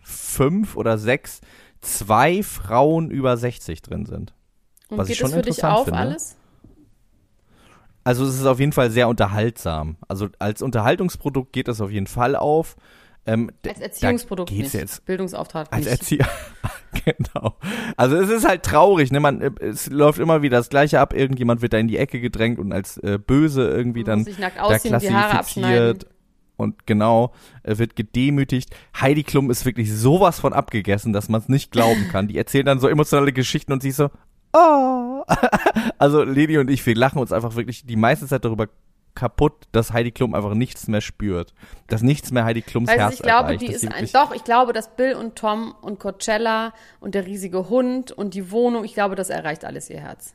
5 0.03 0.75
oder 0.75 0.97
6 0.97 1.41
zwei 1.81 2.43
Frauen 2.43 3.09
über 3.09 3.37
60 3.37 3.81
drin 3.81 4.05
sind. 4.05 4.33
und 4.89 4.97
was 4.97 5.07
ich 5.07 5.13
geht 5.13 5.17
schon 5.19 5.29
es 5.29 5.35
für 5.35 5.41
dich 5.41 5.63
auf 5.63 5.85
finde. 5.85 5.99
alles? 5.99 6.35
Also 8.03 8.25
es 8.25 8.35
ist 8.35 8.45
auf 8.45 8.59
jeden 8.59 8.71
Fall 8.73 8.91
sehr 8.91 9.07
unterhaltsam. 9.07 9.97
Also 10.07 10.27
als 10.39 10.61
Unterhaltungsprodukt 10.61 11.53
geht 11.53 11.67
das 11.67 11.79
auf 11.81 11.91
jeden 11.91 12.07
Fall 12.07 12.35
auf. 12.35 12.75
Ähm, 13.29 13.51
Als 13.67 13.79
Erziehungsprodukt 13.79 14.49
da 14.49 14.55
geht's 14.55 14.73
nicht. 14.73 14.81
jetzt 14.81 15.05
Bildungsauftrag 15.05 15.71
als 15.71 15.85
nicht. 15.85 15.91
Erzieher. 15.99 16.27
genau. 17.05 17.55
Also 17.95 18.15
es 18.17 18.29
ist 18.29 18.47
halt 18.47 18.63
traurig, 18.63 19.11
ne? 19.11 19.19
Man, 19.19 19.41
äh, 19.41 19.51
es 19.59 19.87
läuft 19.87 20.19
immer 20.19 20.41
wieder 20.41 20.57
das 20.57 20.69
Gleiche 20.69 20.99
ab. 20.99 21.13
Irgendjemand 21.13 21.61
wird 21.61 21.73
da 21.73 21.77
in 21.77 21.87
die 21.87 21.97
Ecke 21.97 22.19
gedrängt 22.19 22.57
und 22.57 22.73
als 22.73 22.97
äh, 22.97 23.19
böse 23.19 23.69
irgendwie 23.69 23.99
Man 23.99 24.05
dann 24.05 24.19
muss 24.19 24.27
sich 24.29 24.39
nackt 24.39 24.57
da 24.57 24.61
ausziehen, 24.63 24.99
die 24.99 25.13
Haare 25.13 25.37
abschneiden. 25.39 25.99
klassifiziert 25.99 26.19
und 26.57 26.87
genau 26.87 27.33
äh, 27.61 27.77
wird 27.77 27.95
gedemütigt. 27.95 28.75
Heidi 28.99 29.23
Klum 29.23 29.51
ist 29.51 29.63
wirklich 29.63 29.93
sowas 29.93 30.39
von 30.39 30.51
abgegessen, 30.51 31.13
dass 31.13 31.29
man 31.29 31.41
es 31.41 31.49
nicht 31.49 31.71
glauben 31.71 32.07
kann. 32.11 32.27
Die 32.27 32.37
erzählt 32.37 32.65
dann 32.65 32.79
so 32.79 32.87
emotionale 32.87 33.31
Geschichten 33.31 33.71
und 33.71 33.83
sie 33.83 33.91
so, 33.91 34.09
oh. 34.53 35.23
also 35.99 36.23
Leni 36.23 36.57
und 36.57 36.69
ich, 36.71 36.83
wir 36.83 36.95
lachen 36.95 37.19
uns 37.19 37.31
einfach 37.31 37.55
wirklich 37.55 37.85
die 37.85 37.95
meiste 37.95 38.25
Zeit 38.25 38.43
darüber 38.43 38.67
kaputt, 39.15 39.67
dass 39.71 39.91
Heidi 39.93 40.11
Klum 40.11 40.33
einfach 40.35 40.53
nichts 40.53 40.87
mehr 40.87 41.01
spürt. 41.01 41.53
Dass 41.87 42.01
nichts 42.01 42.31
mehr 42.31 42.45
Heidi 42.45 42.61
Klums 42.61 42.89
Also 42.89 43.01
Herz 43.01 43.13
ich 43.15 43.21
glaube, 43.21 43.45
erreicht. 43.49 43.61
die 43.61 43.67
ist 43.73 43.91
ein, 43.91 44.07
doch, 44.13 44.33
ich 44.33 44.43
glaube, 44.43 44.71
dass 44.73 44.95
Bill 44.95 45.13
und 45.15 45.35
Tom 45.35 45.73
und 45.81 45.99
Coachella 45.99 46.73
und 46.99 47.15
der 47.15 47.25
riesige 47.25 47.69
Hund 47.69 48.11
und 48.11 48.33
die 48.33 48.51
Wohnung, 48.51 48.83
ich 48.85 48.93
glaube, 48.93 49.15
das 49.15 49.29
erreicht 49.29 49.65
alles 49.65 49.89
ihr 49.89 49.99
Herz. 49.99 50.33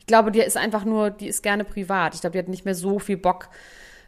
Ich 0.00 0.06
glaube, 0.06 0.30
die 0.32 0.40
ist 0.40 0.56
einfach 0.56 0.84
nur, 0.84 1.10
die 1.10 1.26
ist 1.26 1.42
gerne 1.42 1.64
privat. 1.64 2.14
Ich 2.14 2.20
glaube, 2.20 2.32
die 2.32 2.38
hat 2.38 2.48
nicht 2.48 2.64
mehr 2.64 2.74
so 2.74 2.98
viel 2.98 3.16
Bock, 3.16 3.48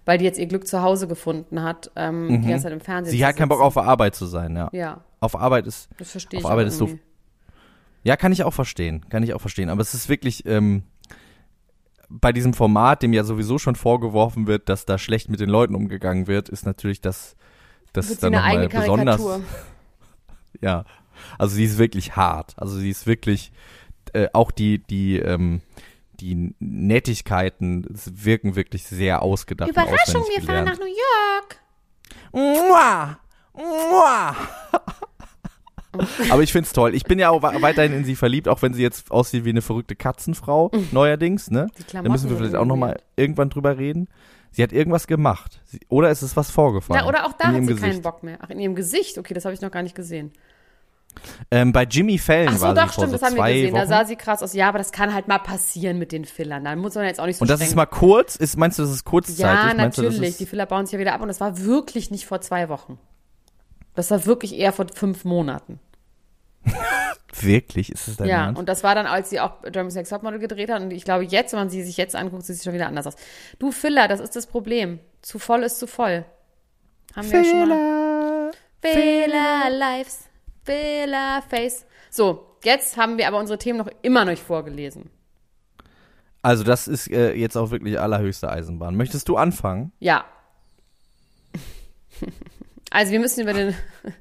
weil 0.05 0.19
die 0.19 0.25
jetzt 0.25 0.39
ihr 0.39 0.47
Glück 0.47 0.67
zu 0.67 0.83
Hause 0.83 1.09
gefunden 1.09 1.63
hat, 1.63 1.91
ähm, 1.97 2.43
die 2.43 2.49
ganze 2.49 2.65
Zeit 2.65 2.73
im 2.73 2.81
Fernsehen 2.81 3.13
Mhm. 3.15 3.19
Sie 3.19 3.27
hat 3.27 3.37
keinen 3.37 3.49
Bock 3.49 3.59
sitzen. 3.59 3.67
auf 3.67 3.87
Arbeit 3.89 4.15
zu 4.15 4.27
sein, 4.27 4.55
ja. 4.57 4.69
Ja, 4.73 5.01
Auf 5.21 5.35
Arbeit 5.35 5.67
ist, 5.67 5.89
das 5.99 6.11
verstehe 6.11 6.39
Auf 6.39 6.45
ich 6.45 6.51
Arbeit 6.51 6.67
ist 6.69 6.79
so- 6.79 6.91
ja, 8.05 8.17
kann 8.17 8.31
ich 8.31 8.45
auch 8.45 8.53
verstehen, 8.55 9.05
kann 9.09 9.23
ich 9.25 9.35
auch 9.35 9.41
verstehen. 9.41 9.69
Aber 9.69 9.81
es 9.81 9.93
ist 9.95 10.09
wirklich, 10.09 10.47
ähm, 10.47 10.85
bei 12.09 12.33
diesem 12.33 12.55
Format, 12.55 13.03
dem 13.03 13.13
ja 13.13 13.25
sowieso 13.25 13.59
schon 13.59 13.77
vorgeworfen 13.77 14.47
wird, 14.47 14.69
dass 14.69 14.85
da 14.85 14.99
schlecht 14.99 15.29
mit 15.29 15.41
den 15.41 15.51
Leuten 15.51 15.75
umgegangen 15.75 16.27
wird, 16.27 16.49
ist 16.49 16.67
natürlich 16.67 17.01
das, 17.01 17.37
das 17.93 18.17
dann 18.19 18.33
nochmal 18.33 18.69
besonders, 18.69 19.21
ja. 20.61 20.85
Also 21.39 21.57
sie 21.57 21.65
ist 21.65 21.79
wirklich 21.79 22.15
hart. 22.15 22.55
Also 22.59 22.77
sie 22.77 22.91
ist 22.91 23.07
wirklich, 23.07 23.53
äh, 24.13 24.29
auch 24.33 24.51
die, 24.51 24.79
die, 24.79 25.19
ähm, 25.19 25.63
die 26.21 26.55
Nettigkeiten 26.59 27.87
wirken 27.89 28.55
wirklich 28.55 28.85
sehr 28.85 29.23
ausgedacht. 29.23 29.71
Überraschung, 29.71 30.25
wir 30.35 30.43
fahren 30.43 30.65
nach 30.65 30.79
New 30.79 30.85
York. 30.85 31.61
Mua! 32.33 33.19
Mua! 33.55 34.37
Aber 36.31 36.43
ich 36.43 36.53
find's 36.53 36.73
toll. 36.73 36.95
Ich 36.95 37.05
bin 37.05 37.19
ja 37.19 37.31
auch 37.31 37.43
weiterhin 37.43 37.93
in 37.93 38.05
sie 38.05 38.17
verliebt, 38.17 38.49
auch 38.49 38.63
wenn 38.63 38.75
sie 38.75 38.83
jetzt 38.83 39.11
aussieht 39.11 39.45
wie 39.45 39.51
eine 39.51 39.63
verrückte 39.63 39.97
Katzenfrau, 39.97 40.71
neuerdings, 40.93 41.51
ne? 41.51 41.69
Da 41.93 42.03
müssen 42.03 42.31
wir 42.31 42.37
vielleicht 42.37 42.57
auch 42.57 42.65
nochmal 42.65 43.01
irgendwann 43.17 43.51
drüber 43.51 43.79
reden. 43.79 44.09
Sie 44.51 44.63
hat 44.63 44.73
irgendwas 44.73 45.07
gemacht. 45.07 45.61
Sie, 45.67 45.81
oder 45.89 46.11
ist 46.11 46.23
es 46.23 46.35
was 46.35 46.51
vorgefallen? 46.51 47.03
Ja, 47.03 47.07
oder 47.07 47.27
auch 47.27 47.35
da 47.35 47.49
hat 47.49 47.55
sie 47.57 47.67
Gesicht. 47.67 47.83
keinen 47.83 48.03
Bock 48.03 48.23
mehr. 48.23 48.39
Ach, 48.41 48.49
in 48.49 48.59
ihrem 48.59 48.75
Gesicht? 48.75 49.19
Okay, 49.19 49.35
das 49.35 49.45
habe 49.45 49.55
ich 49.55 49.61
noch 49.61 49.71
gar 49.71 49.83
nicht 49.83 49.95
gesehen. 49.95 50.33
Ähm, 51.51 51.73
bei 51.73 51.85
Jimmy 51.85 52.19
Fallon 52.19 52.49
Ach 52.49 52.57
so, 52.57 52.61
war 52.63 52.75
doch, 52.75 52.83
sie 52.83 52.87
vor 52.87 52.93
stimmt, 52.93 53.11
so 53.13 53.19
das 53.19 53.23
haben 53.23 53.37
wir 53.37 53.53
gesehen. 53.53 53.73
Wochen. 53.73 53.81
Da 53.81 53.87
sah 53.87 54.05
sie 54.05 54.17
krass 54.17 54.43
aus. 54.43 54.55
Ja, 54.55 54.69
aber 54.69 54.79
das 54.79 54.93
kann 54.93 55.13
halt 55.13 55.29
mal 55.29 55.39
passieren 55.39 55.99
mit 55.99 56.13
den 56.13 56.25
Fillern. 56.25 56.65
Da 56.65 56.75
muss 56.77 56.95
man 56.95 57.05
jetzt 57.05 57.21
auch 57.21 57.27
nicht 57.27 57.37
so 57.37 57.43
Und 57.43 57.51
das 57.51 57.59
streng 57.59 57.69
ist 57.69 57.77
mal 57.77 57.87
kurz? 57.87 58.37
Ist, 58.37 58.57
meinst 58.57 58.79
du, 58.79 58.83
das 58.83 58.93
ist 58.93 59.05
kurzzeitig? 59.05 59.41
Ja, 59.41 59.73
meinst 59.77 59.99
du, 59.99 60.03
natürlich. 60.03 60.31
ist, 60.31 60.41
Die 60.41 60.47
Filler 60.47 60.67
bauen 60.67 60.87
sich 60.87 60.93
ja 60.93 60.99
wieder 60.99 61.15
ab 61.15 61.21
und 61.21 61.29
das 61.29 61.41
war 61.41 61.59
wirklich 61.61 62.11
nicht 62.11 62.27
vor 62.27 62.41
zwei 62.41 62.69
Wochen. 62.69 62.99
Das 63.95 64.11
war 64.11 64.27
wirklich 64.27 64.57
eher 64.57 64.73
vor 64.73 64.87
fünf 64.93 65.25
Monaten. 65.25 65.81
Wirklich? 67.41 67.93
Ist 67.93 68.09
das 68.09 68.17
dein 68.17 68.29
Ja, 68.29 68.47
Ernst? 68.47 68.59
und 68.59 68.69
das 68.69 68.83
war 68.83 68.95
dann, 68.95 69.07
als 69.07 69.31
sie 69.31 69.41
auch 69.41 69.63
German 69.63 69.91
Sex 69.91 70.09
Topmodel 70.09 70.39
gedreht 70.39 70.71
hat. 70.71 70.81
Und 70.83 70.91
ich 70.91 71.05
glaube, 71.05 71.25
jetzt, 71.25 71.53
wenn 71.53 71.61
man 71.61 71.71
sie 71.71 71.83
sich 71.83 71.97
jetzt 71.97 72.17
anguckt, 72.17 72.45
sieht 72.45 72.57
sie 72.57 72.65
schon 72.65 72.73
wieder 72.73 72.87
anders 72.87 73.07
aus. 73.07 73.17
Du, 73.59 73.73
Filler, 73.73 74.09
das 74.09 74.21
ist 74.21 74.37
das 74.37 74.47
Problem. 74.47 74.99
Zu 75.23 75.39
voll 75.39 75.63
ist 75.63 75.79
zu 75.79 75.87
voll. 75.87 76.25
Haben 77.15 77.31
wir 77.31 77.43
ja 77.43 77.45
schon 77.45 77.69
mal. 77.69 78.51
Fehler 78.81 79.71
Lives, 79.71 80.29
Fehler 80.65 81.43
Face. 81.49 81.87
So, 82.11 82.57
jetzt 82.65 82.97
haben 82.97 83.19
wir 83.19 83.27
aber 83.29 83.39
unsere 83.39 83.59
Themen 83.59 83.79
noch 83.79 83.91
immer 84.03 84.25
noch 84.25 84.31
nicht 84.33 84.43
vorgelesen. 84.43 85.11
Also 86.43 86.63
das 86.63 86.87
ist 86.87 87.11
äh, 87.11 87.33
jetzt 87.35 87.57
auch 87.57 87.71
wirklich 87.71 87.99
allerhöchste 87.99 88.49
Eisenbahn. 88.49 88.97
Möchtest 88.97 89.29
du 89.29 89.37
anfangen? 89.37 89.93
Ja. 89.99 90.25
Also 92.91 93.13
wir 93.13 93.21
müssen 93.21 93.41
über 93.41 93.53
den, 93.53 93.75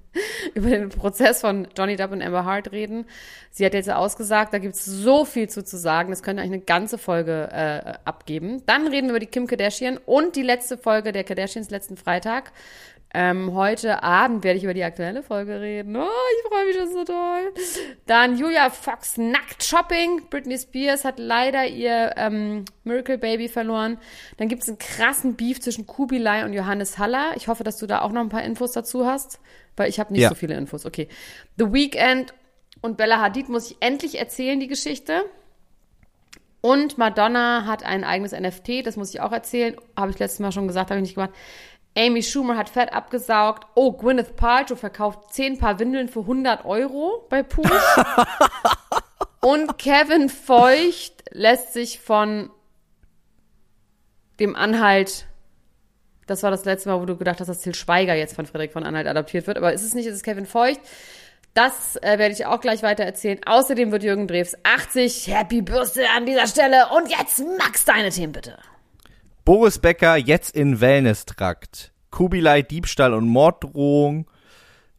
über 0.55 0.69
den 0.69 0.89
Prozess 0.89 1.41
von 1.41 1.67
Johnny 1.77 1.95
Depp 1.95 2.11
und 2.11 2.21
Amber 2.21 2.45
Hart 2.45 2.71
reden. 2.71 3.05
Sie 3.51 3.65
hat 3.65 3.73
jetzt 3.73 3.89
ausgesagt, 3.89 4.53
da 4.53 4.57
gibt 4.57 4.75
es 4.75 4.85
so 4.85 5.23
viel 5.23 5.49
zu, 5.49 5.63
zu 5.63 5.77
sagen. 5.77 6.09
Das 6.09 6.23
könnte 6.23 6.41
eigentlich 6.41 6.55
eine 6.55 6.65
ganze 6.65 6.97
Folge 6.97 7.49
äh, 7.51 7.93
abgeben. 8.05 8.63
Dann 8.65 8.87
reden 8.87 9.07
wir 9.07 9.11
über 9.11 9.19
die 9.19 9.27
Kim 9.27 9.47
Kardashian 9.47 9.97
und 10.05 10.35
die 10.35 10.41
letzte 10.41 10.77
Folge 10.77 11.11
der 11.11 11.23
Kardashians 11.23 11.69
letzten 11.69 11.95
Freitag. 11.95 12.51
Ähm, 13.13 13.53
heute 13.53 14.03
Abend 14.03 14.43
werde 14.43 14.57
ich 14.57 14.65
über 14.65 14.73
die 14.73 14.83
aktuelle 14.83 15.23
Folge 15.23 15.61
reden. 15.61 15.95
Oh, 15.95 16.01
ich 16.03 16.49
freue 16.51 16.65
mich, 16.65 16.75
ist 16.75 16.91
so 16.91 17.05
toll. 17.05 17.53
Dann 18.07 18.37
Julia 18.37 18.69
Fox 18.69 19.17
nackt 19.17 19.63
Shopping. 19.63 20.23
Britney 20.29 20.57
Spears 20.57 21.05
hat 21.05 21.17
leider 21.17 21.65
ihr 21.65 22.11
ähm, 22.17 22.65
Miracle 22.83 23.17
Baby 23.17 23.47
verloren. 23.47 23.99
Dann 24.35 24.49
gibt 24.49 24.63
es 24.63 24.67
einen 24.69 24.79
krassen 24.79 25.35
Beef 25.35 25.61
zwischen 25.61 25.87
Kubilai 25.87 26.43
und 26.43 26.51
Johannes 26.51 26.97
Haller. 26.97 27.31
Ich 27.37 27.47
hoffe, 27.47 27.63
dass 27.63 27.77
du 27.77 27.87
da 27.87 28.01
auch 28.01 28.11
noch 28.11 28.19
ein 28.21 28.27
paar 28.29 28.43
Infos 28.43 28.73
dazu 28.73 29.05
hast, 29.05 29.39
weil 29.77 29.87
ich 29.89 29.97
habe 29.97 30.11
nicht 30.11 30.23
Ja. 30.23 30.29
so 30.29 30.35
viele 30.35 30.55
Infos. 30.55 30.85
Okay. 30.85 31.07
The 31.57 31.71
Weeknd 31.71 32.33
und 32.81 32.97
Bella 32.97 33.21
Hadid 33.21 33.47
muss 33.47 33.71
ich 33.71 33.77
endlich 33.79 34.19
erzählen, 34.19 34.59
die 34.59 34.67
Geschichte. 34.67 35.23
Und 36.59 36.97
Madonna 36.97 37.65
hat 37.67 37.83
ein 37.83 38.03
eigenes 38.03 38.31
NFT, 38.31 38.85
das 38.85 38.97
muss 38.97 39.13
ich 39.13 39.21
auch 39.21 39.31
erzählen. 39.31 39.75
Habe 39.95 40.11
ich 40.11 40.19
letztes 40.19 40.39
Mal 40.39 40.51
schon 40.51 40.67
gesagt, 40.67 40.89
habe 40.89 40.99
ich 40.99 41.03
nicht 41.03 41.15
gemacht. 41.15 41.31
Amy 41.97 42.23
Schumer 42.23 42.57
hat 42.57 42.69
Fett 42.69 42.93
abgesaugt. 42.93 43.67
Oh, 43.75 43.93
Gwyneth 43.93 44.35
Paltrow 44.35 44.77
verkauft 44.77 45.33
10 45.33 45.59
Paar 45.59 45.79
Windeln 45.79 46.09
für 46.09 46.21
100 46.21 46.65
Euro 46.65 47.25
bei 47.29 47.41
Push. 47.41 47.69
Und 49.41 49.77
Kevin 49.77 50.29
Feucht 50.29 51.23
lässt 51.31 51.73
sich 51.73 51.99
von 51.99 52.49
dem 54.39 54.55
Anhalt, 54.55 55.27
das 56.27 56.43
war 56.43 56.51
das 56.51 56.65
letzte 56.65 56.89
Mal, 56.89 56.99
wo 56.99 57.05
du 57.05 57.15
gedacht 57.15 57.39
hast, 57.39 57.47
dass 57.47 57.61
Til 57.61 57.75
Schweiger 57.75 58.15
jetzt 58.15 58.35
von 58.35 58.45
Frederik 58.45 58.73
von 58.73 58.83
Anhalt 58.83 59.07
adaptiert 59.07 59.47
wird, 59.47 59.57
aber 59.57 59.71
ist 59.71 59.83
es 59.83 59.93
nicht, 59.93 60.07
ist 60.07 60.15
es 60.15 60.23
Kevin 60.23 60.45
Feucht. 60.45 60.81
Das 61.53 61.95
äh, 62.01 62.19
werde 62.19 62.33
ich 62.33 62.45
auch 62.45 62.59
gleich 62.59 62.83
weiter 62.83 63.05
erzählen. 63.05 63.39
Außerdem 63.45 63.93
wird 63.93 64.03
Jürgen 64.03 64.27
Drews 64.27 64.57
80. 64.63 65.27
Happy 65.27 65.61
Birthday 65.61 66.07
an 66.17 66.25
dieser 66.25 66.47
Stelle. 66.47 66.89
Und 66.89 67.09
jetzt 67.09 67.39
Max, 67.57 67.85
deine 67.85 68.09
Themen 68.09 68.33
bitte. 68.33 68.57
Boris 69.45 69.77
Becker 69.77 70.15
jetzt 70.17 70.55
in 70.55 70.81
Wellness-Trakt. 70.81 71.93
Kubilai 72.09 72.63
Diebstahl 72.63 73.13
und 73.13 73.27
Morddrohung. 73.27 74.25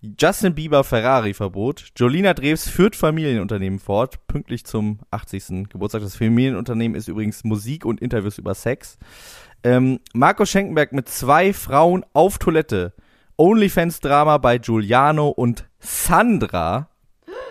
Justin 0.01 0.55
Bieber 0.55 0.85
Ferrari-Verbot. 0.85 1.89
Jolina 1.97 2.33
Drews 2.33 2.69
führt 2.69 2.95
Familienunternehmen 2.95 3.81
fort, 3.81 4.25
pünktlich 4.29 4.65
zum 4.65 5.01
80. 5.11 5.69
Geburtstag. 5.69 6.03
Das 6.03 6.15
Familienunternehmen 6.15 6.97
ist 6.97 7.09
übrigens 7.09 7.43
Musik 7.43 7.85
und 7.85 8.01
Interviews 8.01 8.39
über 8.39 8.55
Sex. 8.55 8.99
Ähm, 9.65 9.99
Marco 10.15 10.47
Schenkenberg 10.47 10.93
mit 10.93 11.09
zwei 11.09 11.53
Frauen 11.53 12.07
auf 12.13 12.39
Toilette. 12.39 12.95
OnlyFans-Drama 13.39 14.39
bei 14.39 14.59
Giuliano 14.59 15.27
und 15.27 15.69
Sandra. 15.81 16.89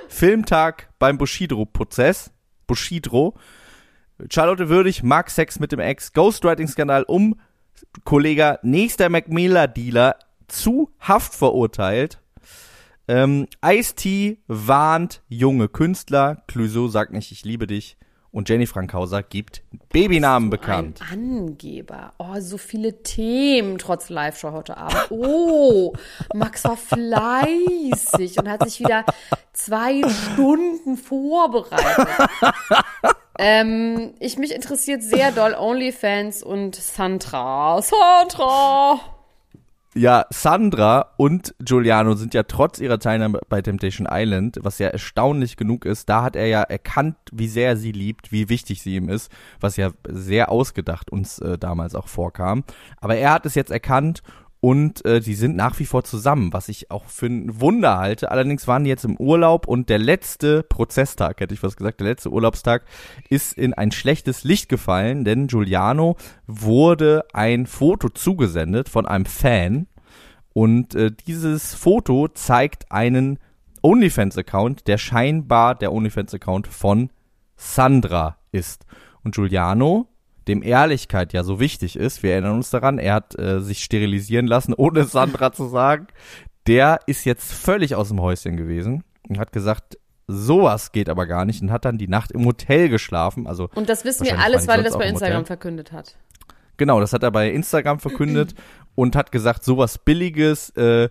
Filmtag 0.07 0.87
beim 0.97 1.17
Bushido-Prozess. 1.17 2.31
Bushido. 2.67 3.33
Charlotte 4.29 4.69
Würdig 4.69 5.03
mag 5.03 5.29
Sex 5.29 5.60
mit 5.60 5.72
dem 5.72 5.79
Ex. 5.79 6.13
Ghostwriting-Skandal 6.13 7.03
um 7.03 7.36
Kollege 8.03 8.60
nächster 8.63 9.10
Macmillan-Dealer 9.10 10.15
zu 10.48 10.89
Haft 11.00 11.34
verurteilt. 11.34 12.19
Ähm, 13.07 13.48
Ice-T 13.63 14.39
warnt 14.48 15.22
junge 15.27 15.67
Künstler. 15.67 16.43
Clouseau 16.48 16.88
sagt 16.88 17.12
nicht, 17.12 17.31
ich 17.31 17.43
liebe 17.43 17.67
dich. 17.67 17.98
Und 18.31 18.50
Jenny 18.50 18.67
Frankhauser 18.67 19.24
gibt 19.24 19.63
Babynamen 19.93 20.50
bekannt. 20.50 21.01
Ein 21.10 21.48
Angeber. 21.48 22.12
Oh, 22.17 22.38
so 22.39 22.57
viele 22.57 23.01
Themen 23.01 23.77
trotz 23.77 24.10
Live-Show 24.10 24.51
heute 24.51 24.75
Abend. 24.75 25.07
Oh, 25.10 25.93
Max 26.34 26.65
war 26.65 26.75
fleißig 26.75 28.38
und 28.38 28.50
hat 28.50 28.63
sich 28.63 28.81
wieder 28.81 29.05
zwei 29.53 30.01
Stunden 30.10 30.98
vorbereitet. 30.98 32.07
Ähm, 33.39 34.13
ich 34.20 34.38
mich 34.38 34.54
interessiert 34.54 35.04
sehr 35.04 35.32
doll 35.32 35.56
OnlyFans 35.58 36.44
und 36.44 36.75
Sandra. 36.75 37.82
Sandra! 37.82 39.00
Ja, 39.98 40.25
Sandra 40.30 41.13
und 41.15 41.56
Giuliano 41.60 42.15
sind 42.15 42.34
ja 42.34 42.44
trotz 42.44 42.80
ihrer 42.80 43.00
Teilnahme 43.00 43.39
bei 43.48 43.62
Temptation 43.62 44.06
Island, 44.12 44.60
was 44.62 44.77
ja 44.77 44.89
erstaunlich 44.89 45.56
genug 45.56 45.86
ist, 45.86 46.10
da 46.10 46.22
hat 46.22 46.36
er 46.36 46.48
ja 46.48 46.63
erkannt, 46.63 47.15
wie 47.32 47.48
sehr 47.48 47.70
er 47.70 47.77
sie 47.77 47.94
liebt, 47.94 48.34
wie 48.34 48.50
wichtig 48.50 48.82
sie 48.82 48.98
ihm 48.98 49.08
ist, 49.08 49.32
was 49.62 49.77
ja 49.77 49.92
sehr 50.06 50.51
ausgedacht 50.51 51.13
uns 51.13 51.39
äh, 51.39 51.58
damals 51.58 51.96
auch 51.96 52.10
vorkam. 52.10 52.65
Aber 52.98 53.15
er 53.15 53.32
hat 53.32 53.46
es 53.46 53.56
jetzt 53.56 53.72
erkannt 53.72 54.22
und 54.65 55.05
äh, 55.05 55.19
die 55.19 55.36
sind 55.36 55.55
nach 55.55 55.77
wie 55.77 55.86
vor 55.86 56.03
zusammen, 56.03 56.51
was 56.51 56.69
ich 56.69 56.89
auch 56.89 57.05
für 57.05 57.27
ein 57.27 57.62
Wunder 57.62 58.00
halte. 58.00 58.31
Allerdings 58.31 58.67
waren 58.67 58.84
die 58.84 58.89
jetzt 58.89 59.05
im 59.05 59.15
Urlaub 59.15 59.67
und 59.67 59.89
der 59.89 60.00
letzte 60.00 60.63
Prozesstag, 60.63 61.39
hätte 61.39 61.53
ich 61.53 61.62
was 61.62 61.75
gesagt, 61.75 62.00
der 62.00 62.07
letzte 62.07 62.31
Urlaubstag 62.31 62.84
ist 63.29 63.55
in 63.55 63.75
ein 63.75 63.91
schlechtes 63.91 64.43
Licht 64.43 64.67
gefallen, 64.67 65.24
denn 65.24 65.45
Giuliano 65.45 66.15
wurde 66.48 67.25
ein 67.31 67.67
Foto 67.67 68.10
zugesendet 68.10 68.89
von 68.89 69.05
einem 69.05 69.27
Fan 69.27 69.86
und 70.53 70.95
äh, 70.95 71.12
dieses 71.12 71.75
Foto 71.75 72.27
zeigt 72.27 72.91
einen 72.91 73.38
OnlyFans-Account, 73.84 74.88
der 74.88 74.98
scheinbar 74.98 75.75
der 75.75 75.93
OnlyFans-Account 75.93 76.65
von 76.65 77.12
Sandra 77.55 78.38
ist. 78.51 78.88
Und 79.24 79.36
Giuliano, 79.36 80.07
dem 80.47 80.61
Ehrlichkeit 80.61 81.33
ja 81.33 81.43
so 81.43 81.59
wichtig 81.59 81.95
ist, 81.95 82.23
wir 82.23 82.31
erinnern 82.33 82.55
uns 82.55 82.69
daran, 82.69 82.99
er 82.99 83.15
hat 83.15 83.37
äh, 83.37 83.59
sich 83.61 83.83
sterilisieren 83.83 84.47
lassen, 84.47 84.73
ohne 84.77 85.05
Sandra 85.05 85.51
zu 85.51 85.67
sagen, 85.67 86.07
der 86.67 86.99
ist 87.05 87.25
jetzt 87.25 87.53
völlig 87.53 87.95
aus 87.95 88.09
dem 88.09 88.21
Häuschen 88.21 88.57
gewesen 88.57 89.03
und 89.27 89.37
hat 89.37 89.51
gesagt, 89.51 89.97
sowas 90.27 90.91
geht 90.91 91.09
aber 91.09 91.27
gar 91.27 91.45
nicht 91.45 91.61
und 91.61 91.71
hat 91.71 91.85
dann 91.85 91.97
die 91.97 92.07
Nacht 92.07 92.31
im 92.31 92.45
Hotel 92.45 92.89
geschlafen. 92.89 93.47
Also 93.47 93.69
Und 93.75 93.89
das 93.89 94.05
wissen 94.05 94.25
wir 94.25 94.39
alles, 94.39 94.67
weil 94.67 94.79
er 94.79 94.83
das 94.83 94.97
bei 94.97 95.07
Instagram 95.07 95.37
Hotel. 95.41 95.45
verkündet 95.45 95.91
hat. 95.91 96.15
Genau, 96.77 96.99
das 96.99 97.13
hat 97.13 97.23
er 97.23 97.31
bei 97.31 97.51
Instagram 97.51 97.99
verkündet 97.99 98.55
und 98.95 99.15
hat 99.15 99.31
gesagt, 99.31 99.63
sowas 99.63 99.97
Billiges, 99.97 100.71
äh, 100.71 101.09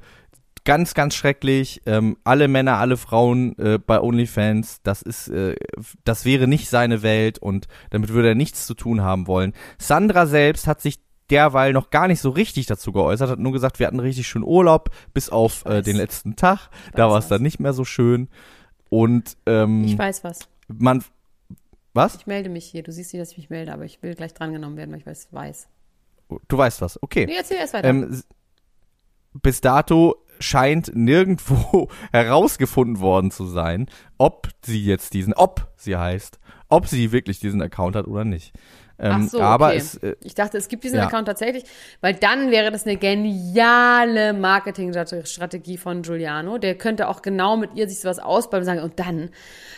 ganz, 0.65 0.95
ganz 0.95 1.15
schrecklich. 1.15 1.83
Ähm, 1.87 2.17
alle 2.25 2.49
Männer, 2.49 2.79
alle 2.79 2.97
Frauen 2.97 3.59
äh, 3.59 3.79
bei 3.79 4.01
OnlyFans, 4.01 4.81
das 4.83 5.03
ist, 5.03 5.29
äh, 5.29 5.57
das 6.05 6.25
wäre 6.25 6.47
nicht 6.47 6.69
seine 6.69 7.03
Welt 7.03 7.39
und 7.39 7.69
damit 7.91 8.11
würde 8.11 8.29
er 8.29 8.35
nichts 8.35 8.67
zu 8.67 8.75
tun 8.75 9.03
haben 9.03 9.27
wollen. 9.27 9.53
Sandra 9.79 10.27
selbst 10.27 10.67
hat 10.67 10.81
sich 10.81 11.01
derweil 11.31 11.73
noch 11.73 11.91
gar 11.91 12.09
nicht 12.09 12.21
so 12.21 12.31
richtig 12.31 12.67
dazu 12.67 12.93
geäußert, 12.93 13.31
hat 13.31 13.39
nur 13.39 13.53
gesagt, 13.53 13.79
wir 13.79 13.87
hatten 13.87 14.01
richtig 14.01 14.27
schön 14.27 14.43
Urlaub, 14.43 14.91
bis 15.15 15.31
auf 15.31 15.65
äh, 15.67 15.83
den 15.83 15.97
letzten 15.97 16.37
Tag. 16.37 16.69
Da 16.95 17.09
war 17.09 17.19
es 17.19 17.29
dann 17.29 17.43
nicht 17.43 17.61
mehr 17.61 17.73
so 17.73 17.85
schön. 17.85 18.29
Und 18.91 19.37
ähm, 19.47 19.85
Ich 19.85 19.99
weiß 19.99 20.25
was. 20.25 20.41
man, 20.69 21.03
was? 21.95 22.17
Ich 22.17 22.27
melde 22.27 22.49
mich 22.51 22.67
hier. 22.67 22.83
Du 22.83 22.93
siehst 22.93 23.13
nicht, 23.13 23.23
dass 23.23 23.33
ich 23.33 23.39
mich 23.39 23.51
melde, 23.51 23.73
aber 23.73 23.85
ich 23.85 24.03
will 24.03 24.15
gleich 24.15 24.35
drangenommen 24.35 24.77
werden, 24.77 24.93
weil 24.93 24.99
ich 24.99 25.07
weiß. 25.07 25.29
weiß. 25.31 25.69
Du 26.49 26.59
weißt 26.59 26.81
was, 26.81 27.03
okay. 27.03 27.27
Nee, 27.27 27.35
erzähl 27.37 27.59
erst 27.59 27.75
weiter. 27.75 27.89
Ähm, 27.89 28.23
bis 29.43 29.61
dato 29.61 30.24
scheint 30.45 30.95
nirgendwo 30.95 31.89
herausgefunden 32.13 33.01
worden 33.01 33.31
zu 33.31 33.47
sein, 33.47 33.87
ob 34.19 34.49
sie 34.65 34.85
jetzt 34.85 35.15
diesen, 35.15 35.35
ob 35.35 35.69
sie 35.77 35.97
heißt, 35.97 36.39
ob 36.69 36.87
sie 36.87 37.13
wirklich 37.13 37.41
diesen 37.41 37.63
Account 37.63 37.97
hat 37.97 38.07
oder 38.07 38.25
nicht. 38.25 38.53
Ähm, 38.97 39.25
Ach 39.27 39.29
so, 39.29 39.41
aber 39.41 39.69
okay. 39.69 39.77
es, 39.77 39.97
äh, 39.97 40.15
ich 40.21 40.35
dachte, 40.35 40.57
es 40.57 40.69
gibt 40.69 40.85
diesen 40.85 40.99
ja. 40.99 41.07
Account 41.07 41.27
tatsächlich, 41.27 41.65
weil 42.01 42.15
dann 42.15 42.53
wäre 42.53 42.71
das 42.71 42.87
eine 42.87 42.97
geniale 42.97 44.33
Marketingstrategie 44.33 45.79
von 45.79 46.03
Giuliano. 46.03 46.59
Der 46.59 46.77
könnte 46.77 47.09
auch 47.09 47.21
genau 47.21 47.57
mit 47.57 47.75
ihr 47.75 47.89
sich 47.89 47.99
sowas 48.01 48.21
ausbauen 48.21 48.61
und 48.61 48.67
sagen, 48.67 48.81
und 48.81 49.01
dann, 49.01 49.31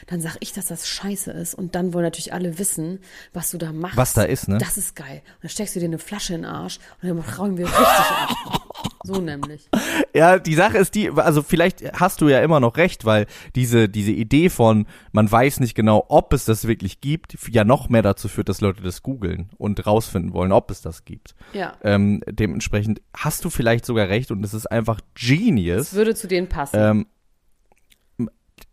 dann 0.06 0.20
sag 0.20 0.37
ich, 0.40 0.52
dass 0.52 0.66
das 0.66 0.87
scheiße 0.87 1.30
ist. 1.30 1.54
Und 1.54 1.75
dann 1.75 1.94
wollen 1.94 2.04
natürlich 2.04 2.35
alle 2.35 2.58
wissen, 2.58 3.00
was 3.32 3.50
du 3.50 3.56
da 3.56 3.73
machst. 3.73 3.96
Was 3.96 4.12
da 4.12 4.23
ist, 4.23 4.49
ne? 4.49 4.58
Das 4.58 4.76
ist 4.76 4.94
geil. 4.94 5.23
Und 5.37 5.44
dann 5.44 5.50
steckst 5.50 5.75
du 5.76 5.80
dir 5.80 5.87
eine 5.87 5.99
Flasche 5.99 6.35
in 6.35 6.42
den 6.42 6.50
Arsch 6.50 6.78
und 7.00 7.08
dann 7.08 7.18
rauchen 7.18 7.56
wir 7.56 7.66
richtig 7.66 7.87
ab. 7.87 8.35
So 9.06 9.20
nämlich. 9.20 9.68
ja, 10.14 10.38
die 10.38 10.54
Sache 10.54 10.78
ist 10.78 10.94
die, 10.94 11.10
also 11.10 11.42
vielleicht 11.42 11.82
hast 11.98 12.20
du 12.20 12.28
ja 12.28 12.40
immer 12.42 12.60
noch 12.60 12.76
recht, 12.76 13.04
weil 13.04 13.26
diese, 13.54 13.88
diese 13.88 14.12
Idee 14.12 14.48
von, 14.50 14.86
man 15.12 15.30
weiß 15.30 15.60
nicht 15.60 15.75
genau, 15.75 16.04
ob 16.08 16.32
es 16.32 16.44
das 16.44 16.66
wirklich 16.66 17.00
gibt, 17.00 17.36
ja 17.50 17.64
noch 17.64 17.88
mehr 17.88 18.02
dazu 18.02 18.28
führt, 18.28 18.48
dass 18.48 18.60
Leute 18.60 18.82
das 18.82 19.02
googeln 19.02 19.50
und 19.58 19.86
rausfinden 19.86 20.32
wollen, 20.32 20.52
ob 20.52 20.70
es 20.70 20.80
das 20.82 21.04
gibt. 21.04 21.34
Ja. 21.52 21.75
Ähm, 21.82 22.22
dementsprechend 22.28 23.00
hast 23.16 23.44
du 23.44 23.50
vielleicht 23.50 23.84
sogar 23.86 24.08
recht 24.08 24.30
und 24.30 24.44
es 24.44 24.54
ist 24.54 24.66
einfach 24.66 25.00
Es 25.14 25.28
genius. 25.28 25.94
würde 25.94 26.14
zu 26.14 26.28
denen 26.28 26.48
passen. 26.48 26.76
Ähm, 26.78 27.06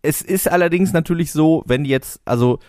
es 0.01 0.21
ist 0.21 0.49
allerdings 0.49 0.93
natürlich 0.93 1.31
so, 1.31 1.63
wenn 1.65 1.85
jetzt, 1.85 2.21
also 2.25 2.59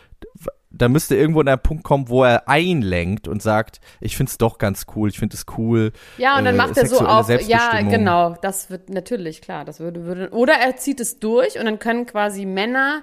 da 0.76 0.88
müsste 0.88 1.14
irgendwo 1.16 1.43
der 1.43 1.57
Punkt 1.57 1.85
kommen, 1.85 2.09
wo 2.09 2.25
er 2.25 2.49
einlenkt 2.49 3.28
und 3.28 3.43
sagt, 3.43 3.81
ich 4.00 4.16
find's 4.16 4.38
doch 4.38 4.59
ganz 4.59 4.87
cool, 4.95 5.09
ich 5.09 5.19
find 5.19 5.33
es 5.35 5.47
cool. 5.57 5.93
Ja, 6.19 6.37
und 6.38 6.45
dann 6.45 6.54
äh, 6.54 6.59
macht 6.59 6.76
er 6.76 6.87
so 6.87 6.99
auf, 7.00 7.28
ja, 7.47 7.81
genau, 7.83 8.37
das 8.43 8.71
wird 8.71 8.90
natürlich, 8.90 9.40
klar, 9.40 9.64
das 9.64 9.81
würde, 9.81 10.04
würde, 10.04 10.31
oder 10.31 10.54
er 10.54 10.76
zieht 10.76 11.00
es 11.00 11.19
durch 11.19 11.59
und 11.59 11.64
dann 11.66 11.78
können 11.78 12.07
quasi 12.07 12.45
Männer 12.45 13.02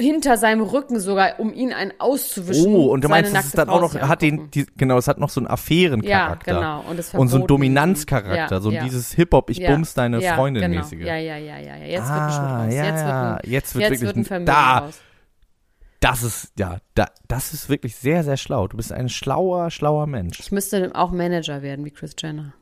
hinter 0.00 0.36
seinem 0.36 0.62
Rücken 0.62 0.98
sogar, 0.98 1.38
um 1.38 1.52
ihn 1.52 1.72
einen 1.72 1.92
auszuwischen. 1.98 2.74
Oh, 2.74 2.86
und 2.90 3.04
du 3.04 3.08
meinst, 3.08 3.32
es 3.36 3.44
ist 3.46 3.58
dann 3.58 3.68
Frau 3.68 3.74
auch 3.76 3.80
noch, 3.94 3.94
hat 4.00 4.22
den, 4.22 4.50
die, 4.50 4.66
genau, 4.76 4.96
es 4.98 5.06
hat 5.06 5.18
noch 5.18 5.28
so 5.28 5.38
einen 5.40 5.46
Affärencharakter. 5.46 6.52
Ja, 6.52 6.58
genau. 6.80 6.90
Und, 6.90 6.98
das 6.98 7.14
Und 7.14 7.28
so 7.28 7.36
einen 7.36 7.46
Dominanzcharakter, 7.46 8.56
Ja, 8.56 8.60
so 8.60 8.70
ja. 8.72 8.82
dieses 8.82 9.12
Hip-Hop, 9.12 9.50
ich 9.50 9.58
Ja, 9.58 9.70
bums 9.70 9.94
deine 9.94 10.20
Freundin 10.20 10.62
genau. 10.62 10.78
mäßige. 10.82 11.00
Ja, 11.04 11.16
ja, 11.16 11.36
ja, 11.36 11.58
ja. 11.58 11.76
Jetzt 11.76 12.08
Ah, 12.10 12.14
wird 12.14 12.22
ein 12.22 12.30
Schritt 12.32 12.42
raus. 12.42 12.74
ja, 12.74 12.84
jetzt 12.84 13.04
wird 13.04 13.14
ein, 13.14 13.38
Jetzt 13.44 13.74
wird 13.74 13.82
jetzt 13.82 13.90
wirklich 13.90 14.00
wird 14.00 14.16
ein 14.16 14.20
ein- 14.20 14.24
Vermögen 14.24 14.46
da. 14.46 14.78
raus. 14.78 15.00
Das 16.02 16.24
ist, 16.24 16.52
ja, 16.58 16.78
da, 16.94 17.06
das 17.28 17.54
ist 17.54 17.68
wirklich 17.68 17.94
sehr, 17.94 18.24
sehr 18.24 18.36
schlau. 18.36 18.66
Du 18.66 18.76
bist 18.76 18.90
ein 18.90 19.08
schlauer, 19.08 19.70
schlauer 19.70 20.08
Mensch. 20.08 20.40
Ich 20.40 20.50
müsste 20.50 20.90
auch 20.96 21.12
Manager 21.12 21.62
werden, 21.62 21.84
wie 21.84 21.92
Chris 21.92 22.16
Jenner. 22.18 22.54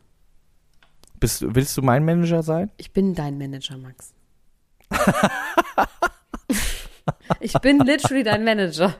Bist, 1.18 1.42
willst 1.46 1.74
du 1.74 1.80
mein 1.80 2.04
Manager 2.04 2.42
sein? 2.42 2.70
Ich 2.76 2.92
bin 2.92 3.14
dein 3.14 3.38
Manager, 3.38 3.78
Max. 3.78 4.12
ich 7.40 7.54
bin 7.54 7.78
literally 7.78 8.24
dein 8.24 8.44
Manager. 8.44 8.94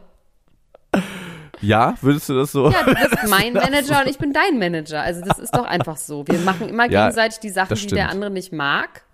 Ja, 1.61 1.97
würdest 2.00 2.30
du 2.30 2.35
das 2.37 2.52
so? 2.52 2.70
Ja, 2.70 2.82
du 2.82 2.94
bist 2.94 3.18
mein 3.28 3.52
Manager 3.52 4.00
und 4.00 4.09
ich 4.09 4.16
bin 4.16 4.32
dein 4.32 4.59
Manager. 4.59 5.02
Also 5.02 5.23
das 5.23 5.38
ist 5.38 5.54
doch 5.54 5.66
einfach 5.66 5.99
so. 5.99 6.26
Wir 6.26 6.38
machen 6.38 6.66
immer 6.66 6.90
Ja, 6.90 7.09
gegenseitig 7.09 7.40
die 7.40 7.50
Sachen, 7.50 7.76
die 7.76 7.88
der 7.88 8.09
andere 8.09 8.30
nicht 8.30 8.54
mag. 8.54 9.04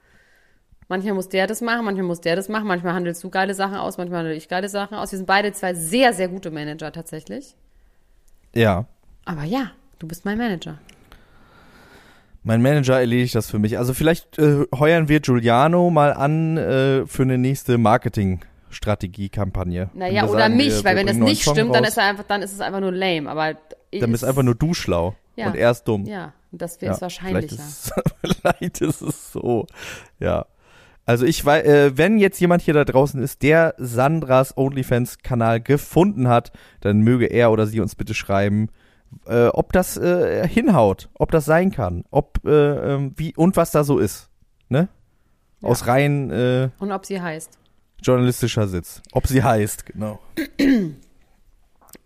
Manchmal 0.89 1.15
muss 1.15 1.29
der 1.29 1.47
das 1.49 1.61
machen, 1.63 1.85
manchmal 1.85 2.07
muss 2.07 2.21
der 2.21 2.37
das 2.37 2.49
machen, 2.49 2.67
manchmal 2.69 2.95
handelst 2.95 3.23
du 3.25 3.31
geile 3.31 3.55
Sachen 3.55 3.75
aus, 3.77 3.99
manchmal 3.99 4.21
handle 4.21 4.35
ich 4.35 4.49
geile 4.49 4.69
Sachen 4.69 4.97
aus. 4.97 5.11
Wir 5.13 5.17
sind 5.19 5.27
beide 5.27 5.51
zwei 5.53 5.75
sehr, 5.75 6.13
sehr 6.13 6.29
gute 6.29 6.51
Manager 6.53 6.93
tatsächlich. 6.93 7.55
Ja. 8.55 8.87
Aber 9.25 9.43
ja, 9.45 9.73
du 9.99 10.07
bist 10.07 10.25
mein 10.25 10.39
Manager. 10.39 10.79
Mein 12.45 12.63
Manager 12.63 13.01
erledigt 13.01 13.35
das 13.35 13.51
für 13.51 13.59
mich. 13.59 13.77
Also 13.79 13.93
vielleicht 13.95 14.39
äh, 14.39 14.65
heuern 14.79 15.09
wir 15.09 15.19
Giuliano 15.19 15.91
mal 15.91 16.13
an 16.13 16.57
äh, 16.57 17.05
für 17.07 17.23
eine 17.23 17.37
nächste 17.39 17.77
Marketingstrategie-Kampagne. 17.79 19.91
Naja, 19.95 20.23
oder 20.25 20.39
sagen, 20.41 20.57
mich, 20.57 20.69
wir- 20.69 20.85
weil 20.85 20.95
wir 20.95 21.01
wenn 21.01 21.07
das 21.09 21.17
nicht 21.17 21.43
stimmt, 21.43 21.75
dann 21.75 21.83
raus, 21.83 21.89
ist 21.93 21.97
er 21.99 22.05
einfach, 22.05 22.23
dann 22.25 22.43
ist 22.43 22.53
es 22.53 22.61
einfach 22.61 22.79
nur 22.81 22.93
lame. 22.93 23.29
Aber 23.29 23.55
dann 23.93 24.13
bist 24.13 24.25
einfach 24.25 24.45
nur 24.45 24.55
du 24.55 24.73
schlau 24.75 25.17
Ja. 25.35 25.49
und 25.49 25.57
er 25.57 25.73
ist 25.73 25.83
dumm. 25.85 26.05
Ja, 26.05 26.35
und 26.53 26.63
das 26.63 26.81
wäre 26.81 26.95
es 26.95 27.01
wahrscheinlicher. 27.01 27.57
Vielleicht 27.57 27.69
ist, 27.69 27.93
vielleicht 28.23 28.81
ist 28.81 29.03
es 29.03 29.33
so. 29.33 29.67
Ja. 30.21 30.47
Also 31.07 31.25
ich 31.25 31.43
weiß, 31.45 31.65
äh, 31.65 31.97
wenn 31.97 32.19
jetzt 32.19 32.41
jemand 32.41 32.63
hier 32.63 32.75
da 32.75 32.85
draußen 32.85 33.23
ist, 33.23 33.43
der 33.43 33.75
Sandras 33.79 34.57
OnlyFans-Kanal 34.57 35.61
gefunden 35.61 36.27
hat, 36.29 36.51
dann 36.81 36.99
möge 37.01 37.27
er 37.27 37.53
oder 37.53 37.67
sie 37.67 37.81
uns 37.81 37.95
bitte 37.95 38.13
schreiben, 38.13 38.69
äh, 39.27 39.47
ob 39.47 39.73
das 39.73 39.97
äh, 39.97 40.47
hinhaut, 40.49 41.09
ob 41.15 41.31
das 41.31 41.45
sein 41.45 41.71
kann, 41.71 42.05
ob 42.11 42.41
äh, 42.45 42.51
ähm, 42.95 43.13
wie 43.17 43.35
und 43.37 43.57
was 43.57 43.71
da 43.71 43.85
so 43.85 43.99
ist, 43.99 44.29
ne? 44.69 44.89
Ja. 45.63 45.69
Aus 45.69 45.87
rein 45.87 46.31
äh, 46.31 46.71
Und 46.81 46.91
ob 46.91 47.07
sie 47.07 47.21
heißt. 47.21 47.57
journalistischer 48.03 48.67
Sitz, 48.67 49.01
ob 49.13 49.27
sie 49.29 49.43
heißt, 49.43 49.87
genau. 49.87 50.19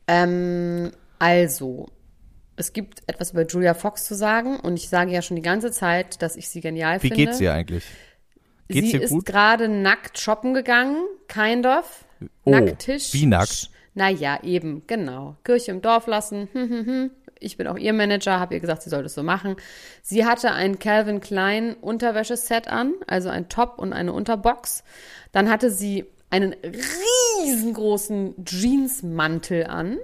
Ähm, 0.06 0.90
also, 1.20 1.86
es 2.56 2.72
gibt 2.72 3.02
etwas 3.06 3.30
über 3.30 3.46
Julia 3.46 3.74
Fox 3.74 4.04
zu 4.06 4.14
sagen 4.16 4.58
und 4.58 4.74
ich 4.74 4.88
sage 4.88 5.12
ja 5.12 5.22
schon 5.22 5.36
die 5.36 5.42
ganze 5.42 5.70
Zeit, 5.70 6.20
dass 6.20 6.34
ich 6.36 6.48
sie 6.48 6.60
genial 6.60 6.96
Wie 7.02 7.08
finde. 7.08 7.16
geht's 7.26 7.38
dir 7.38 7.52
eigentlich? 7.54 7.84
Geht's 8.72 8.90
sie 8.90 8.96
ist 8.98 9.26
gerade 9.26 9.68
nackt 9.68 10.18
shoppen 10.18 10.54
gegangen, 10.54 11.04
kind 11.28 11.66
of. 11.66 12.04
Oh, 12.44 12.50
Nacktisch. 12.50 13.12
wie 13.14 13.26
nackt? 13.26 13.70
Naja, 13.94 14.38
eben, 14.42 14.82
genau. 14.86 15.36
Kirche 15.44 15.72
im 15.72 15.82
Dorf 15.82 16.06
lassen. 16.06 16.48
Hm, 16.52 16.68
hm, 16.70 16.86
hm. 16.86 17.10
Ich 17.40 17.56
bin 17.56 17.66
auch 17.66 17.76
ihr 17.76 17.92
Manager, 17.94 18.38
habe 18.38 18.54
ihr 18.54 18.60
gesagt, 18.60 18.82
sie 18.82 18.90
soll 18.90 19.02
das 19.02 19.14
so 19.14 19.22
machen. 19.22 19.56
Sie 20.02 20.26
hatte 20.26 20.52
ein 20.52 20.78
Calvin 20.78 21.20
Klein 21.20 21.74
Unterwäscheset 21.74 22.68
an, 22.68 22.94
also 23.06 23.30
ein 23.30 23.48
Top 23.48 23.78
und 23.78 23.92
eine 23.94 24.12
Unterbox. 24.12 24.84
Dann 25.32 25.48
hatte 25.50 25.70
sie 25.70 26.04
einen 26.28 26.54
riesengroßen 27.42 28.44
Jeansmantel 28.44 29.66
an 29.66 29.98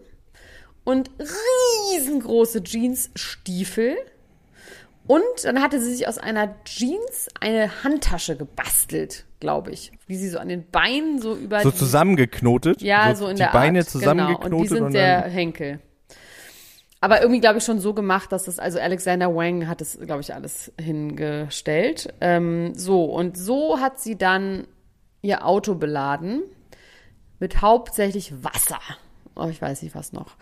und 0.84 1.10
riesengroße 1.92 2.62
Jeansstiefel. 2.64 3.96
Und 5.06 5.22
dann 5.44 5.62
hatte 5.62 5.80
sie 5.80 5.94
sich 5.94 6.08
aus 6.08 6.18
einer 6.18 6.54
Jeans 6.64 7.28
eine 7.40 7.84
Handtasche 7.84 8.36
gebastelt, 8.36 9.24
glaube 9.40 9.70
ich. 9.70 9.92
Wie 10.06 10.16
sie 10.16 10.28
so 10.28 10.38
an 10.38 10.48
den 10.48 10.68
Beinen 10.70 11.20
so 11.20 11.34
über 11.34 11.60
So 11.60 11.70
die, 11.70 11.76
zusammengeknotet? 11.76 12.82
ja, 12.82 13.14
so, 13.14 13.28
in 13.28 13.36
die 13.36 13.42
der 13.42 13.50
Beine 13.50 13.80
Art. 13.80 13.88
zusammengeknotet 13.88 14.42
genau. 14.44 14.56
Und 14.56 14.62
die 14.62 14.68
sind 14.68 14.82
und 14.84 14.94
dann, 14.94 15.30
Henkel. 15.30 15.80
Aber 17.00 17.20
irgendwie, 17.20 17.40
glaube 17.40 17.58
ich, 17.58 17.64
schon 17.64 17.78
so 17.78 17.94
gemacht, 17.94 18.32
dass 18.32 18.44
das, 18.44 18.58
also 18.58 18.80
Alexander 18.80 19.34
Wang 19.34 19.68
hat 19.68 19.80
das, 19.80 19.98
glaube 20.00 20.22
ich, 20.22 20.34
alles 20.34 20.72
hingestellt. 20.80 22.12
Ähm, 22.20 22.74
so, 22.74 23.04
und 23.04 23.36
so 23.36 23.78
hat 23.80 24.00
sie 24.00 24.16
dann 24.16 24.66
ihr 25.22 25.46
Auto 25.46 25.74
beladen 25.74 26.42
mit 27.38 27.60
hauptsächlich 27.60 28.32
Wasser. 28.42 28.80
Oh, 29.36 29.46
ich 29.48 29.60
weiß 29.60 29.82
nicht 29.82 29.94
was 29.94 30.12
noch. 30.12 30.36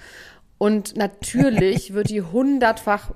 Und 0.56 0.96
natürlich 0.96 1.92
wird 1.92 2.08
die 2.08 2.22
hundertfach 2.22 3.10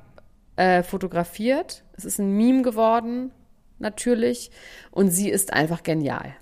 äh, 0.59 0.83
fotografiert. 0.83 1.85
Es 1.93 2.05
ist 2.05 2.19
ein 2.19 2.37
Meme 2.37 2.63
geworden, 2.63 3.31
natürlich. 3.79 4.51
Und 4.91 5.11
sie 5.11 5.31
ist 5.31 5.53
einfach 5.53 5.85
genial. 5.85 6.35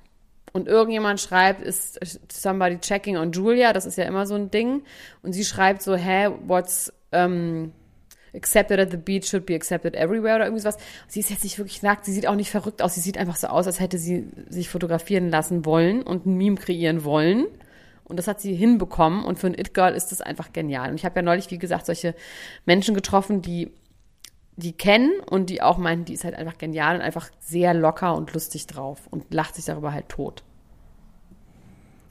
Und 0.55 0.69
irgendjemand 0.69 1.21
schreibt, 1.21 1.61
ist 1.61 2.01
somebody 2.33 2.79
checking 2.79 3.19
on 3.19 3.33
Julia, 3.33 3.75
das 3.75 3.85
ist 3.85 3.99
ja 3.99 4.05
immer 4.05 4.27
so 4.27 4.35
ein 4.35 4.51
Ding. 4.51 4.85
Und 5.23 5.35
sie 5.35 5.45
schreibt 5.45 5.83
so, 5.83 5.97
hä, 5.97 6.31
what's 6.47 6.91
um, 7.13 7.73
accepted 8.35 8.81
at 8.81 8.91
the 8.91 8.97
beach 8.97 9.27
should 9.27 9.45
be 9.45 9.55
accepted 9.55 9.95
everywhere 9.95 10.37
oder 10.37 10.47
irgendwie 10.47 10.63
sowas. 10.63 10.79
Sie 11.09 11.21
ist 11.21 11.29
jetzt 11.29 11.45
nicht 11.45 11.59
wirklich 11.59 11.83
nackt, 11.83 12.07
sie 12.07 12.13
sieht 12.13 12.27
auch 12.27 12.37
nicht 12.37 12.51
verrückt 12.51 12.81
aus, 12.81 12.95
sie 12.95 13.01
sieht 13.01 13.19
einfach 13.19 13.37
so 13.37 13.49
aus, 13.49 13.67
als 13.67 13.81
hätte 13.81 13.99
sie 13.99 14.31
sich 14.49 14.71
fotografieren 14.71 15.29
lassen 15.29 15.67
wollen 15.67 16.03
und 16.03 16.25
ein 16.25 16.39
Meme 16.39 16.57
kreieren 16.57 17.05
wollen. 17.05 17.49
Und 18.05 18.17
das 18.17 18.29
hat 18.29 18.41
sie 18.41 18.55
hinbekommen. 18.55 19.27
Und 19.27 19.39
für 19.39 19.49
ein 19.49 19.59
It-Girl 19.59 19.95
ist 19.95 20.11
das 20.11 20.23
einfach 20.23 20.55
genial. 20.55 20.89
Und 20.89 20.95
ich 20.95 21.05
habe 21.05 21.17
ja 21.17 21.23
neulich, 21.23 21.51
wie 21.51 21.59
gesagt, 21.59 21.85
solche 21.85 22.15
Menschen 22.65 22.95
getroffen, 22.95 23.43
die 23.43 23.73
die 24.57 24.73
kennen 24.73 25.13
und 25.29 25.51
die 25.51 25.61
auch 25.63 25.79
meinen, 25.79 26.05
die 26.05 26.15
ist 26.15 26.25
halt 26.25 26.35
einfach 26.35 26.57
genial 26.59 26.97
und 26.97 27.03
einfach 27.03 27.31
sehr 27.41 27.75
locker 27.75 28.15
und 28.15 28.33
lustig 28.33 28.67
drauf 28.67 29.07
und 29.11 29.33
lacht 29.35 29.55
sich 29.55 29.67
darüber 29.67 29.93
halt 29.93 30.09
tot. 30.09 30.45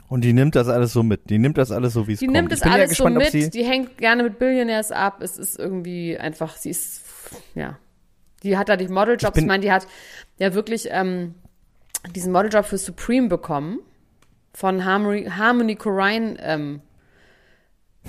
und 0.08 0.22
die 0.22 0.34
nimmt 0.34 0.56
das 0.56 0.68
alles 0.68 0.94
so 0.94 1.02
mit. 1.04 1.30
Die 1.30 1.40
nimmt 1.40 1.58
das 1.58 1.72
alles 1.72 1.94
so, 1.94 2.08
wie 2.08 2.14
es 2.14 2.20
Die 2.20 2.28
kommt. 2.28 2.38
nimmt 2.38 2.52
ich 2.52 2.60
es 2.60 2.62
bin 2.62 2.74
ja 2.74 2.78
alles 2.78 2.90
so 2.96 3.06
gespannt, 3.06 3.18
ob 3.18 3.24
mit, 3.24 3.32
sie, 3.32 3.50
die 3.50 3.66
hängt 3.66 3.98
gerne 3.98 4.24
mit 4.24 4.38
Billionaires 4.40 4.92
ab. 4.92 5.22
Es 5.22 5.38
ist 5.38 5.58
irgendwie 5.58 6.18
einfach, 6.18 6.56
sie 6.58 6.70
ist, 6.70 7.02
ja. 7.56 7.80
Die 8.44 8.58
hat 8.58 8.70
da 8.70 8.78
die 8.78 8.88
Modeljobs, 8.88 9.38
Ich 9.38 9.42
ich, 9.42 9.48
meine, 9.48 9.62
die 9.62 9.72
hat 9.72 9.88
ja 10.38 10.54
wirklich 10.54 10.88
ähm, 10.92 11.34
diesen 12.16 12.32
Modeljob 12.32 12.66
für 12.66 12.78
Supreme 12.78 13.28
bekommen 13.28 13.80
von 14.54 14.86
Harmony, 14.86 15.26
Harmony 15.26 15.76
Korine 15.76 16.38
ähm, 16.40 16.82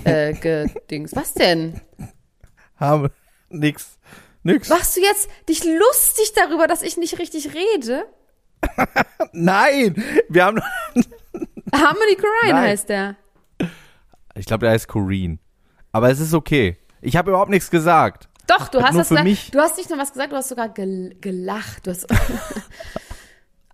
äh, 0.03 0.33
gedings. 0.79 1.15
Was 1.15 1.33
denn? 1.33 1.81
haben 2.79 3.09
nix. 3.49 3.97
Nix. 4.47 4.69
Machst 4.69 4.95
du 4.95 5.01
jetzt 5.01 5.27
dich 5.49 5.65
lustig 5.65 6.31
darüber, 6.33 6.67
dass 6.67 6.81
ich 6.81 6.95
nicht 6.95 7.19
richtig 7.19 7.53
rede? 7.53 8.05
Nein! 9.33 10.01
Wir 10.29 10.45
haben 10.45 10.61
Harmony 11.73 12.15
Korine 12.15 12.53
Nein. 12.53 12.69
heißt 12.69 12.87
der. 12.87 13.17
Ich 14.35 14.45
glaube, 14.45 14.65
der 14.65 14.71
heißt 14.71 14.87
Corrine. 14.87 15.39
Aber 15.91 16.09
es 16.09 16.21
ist 16.21 16.33
okay. 16.33 16.77
Ich 17.01 17.17
habe 17.17 17.31
überhaupt 17.31 17.49
nichts 17.49 17.69
gesagt. 17.69 18.29
Doch, 18.47 18.69
du 18.69 18.81
hast 18.81 18.93
für 19.09 19.15
gesagt. 19.15 19.53
Du 19.53 19.59
hast 19.59 19.77
nicht 19.77 19.89
nur 19.89 19.99
was 19.99 20.13
gesagt, 20.13 20.31
du 20.31 20.37
hast 20.37 20.47
sogar 20.47 20.69
gel 20.69 21.17
gelacht. 21.19 21.85
Du 21.85 21.91
hast 21.91 22.07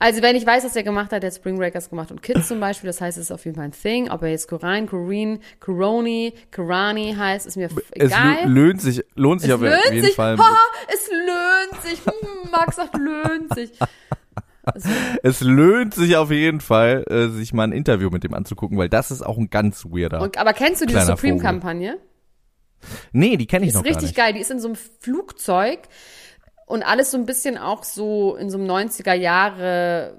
also 0.04 0.22
wenn 0.22 0.36
ich 0.36 0.46
weiß, 0.46 0.64
was 0.66 0.76
er 0.76 0.84
gemacht 0.84 1.12
hat, 1.12 1.24
der 1.24 1.30
hat 1.32 1.36
Spring 1.36 1.58
Breakers 1.58 1.90
gemacht 1.90 2.12
und 2.12 2.22
Kids 2.22 2.48
zum 2.50 2.60
Beispiel, 2.60 2.88
das 2.88 3.00
heißt, 3.02 3.18
es 3.18 3.26
ist 3.26 3.32
auf 3.32 3.46
jeden 3.46 3.56
Fall 3.56 3.66
ein 3.66 3.72
Thing. 3.72 4.10
Ob 4.12 4.22
er 4.22 4.30
jetzt 4.30 4.48
Korine, 4.48 4.86
Corine, 4.86 5.40
Coroni, 5.60 6.34
Korani 6.54 7.16
heißt, 7.18 7.48
ist 7.48 7.56
mir 7.58 7.70
Es 7.92 8.12
egal. 8.12 8.44
lö- 8.46 8.68
lohnt 8.68 8.82
sich, 8.82 9.04
lohnt 9.16 9.42
sich 9.42 9.50
Es 9.50 9.56
auf 9.56 9.62
löhnt 9.62 9.80
jeden 9.92 10.06
sich. 10.06 10.16
Fall. 10.16 10.38
Haha, 10.38 10.58
es 10.94 11.10
löhnt 11.10 11.84
sich. 11.84 12.06
Hm, 12.06 12.52
Max 12.52 12.76
sagt, 12.76 12.98
löhnt 12.98 13.54
sich. 13.56 13.72
Es 15.24 15.42
löhnt 15.42 15.94
sich 15.94 16.16
auf 16.16 16.32
jeden 16.32 16.62
Fall, 16.62 17.04
äh, 17.10 17.28
sich 17.28 17.52
mal 17.52 17.64
ein 17.64 17.74
Interview 17.74 18.10
mit 18.10 18.24
dem 18.24 18.34
anzugucken, 18.34 18.78
weil 18.78 18.88
das 18.88 19.12
ist 19.12 19.22
auch 19.22 19.38
ein 19.38 19.50
ganz 19.50 19.84
weirder. 19.86 20.22
Und, 20.22 20.38
aber 20.38 20.54
kennst 20.54 20.82
du 20.82 20.86
diese. 20.86 21.06
Supreme-Kampagne? 21.06 21.98
nee, 23.12 23.36
die 23.36 23.46
kenne 23.46 23.66
ich 23.66 23.70
ist 23.72 23.76
noch 23.76 23.84
gar 23.84 23.90
richtig 23.90 24.10
nicht. 24.12 24.16
geil. 24.16 24.32
Die 24.34 24.40
ist 24.40 24.52
in 24.52 24.60
so 24.62 24.70
einem 24.70 24.76
Flugzeug 24.76 25.80
und 26.66 26.84
alles 26.84 27.12
so 27.12 27.18
ein 27.18 27.26
bisschen 27.26 27.58
auch 27.58 27.84
so 27.84 28.36
in 28.36 28.50
so 28.50 28.58
einem 28.58 28.70
90er 28.70 29.14
Jahre 29.14 30.18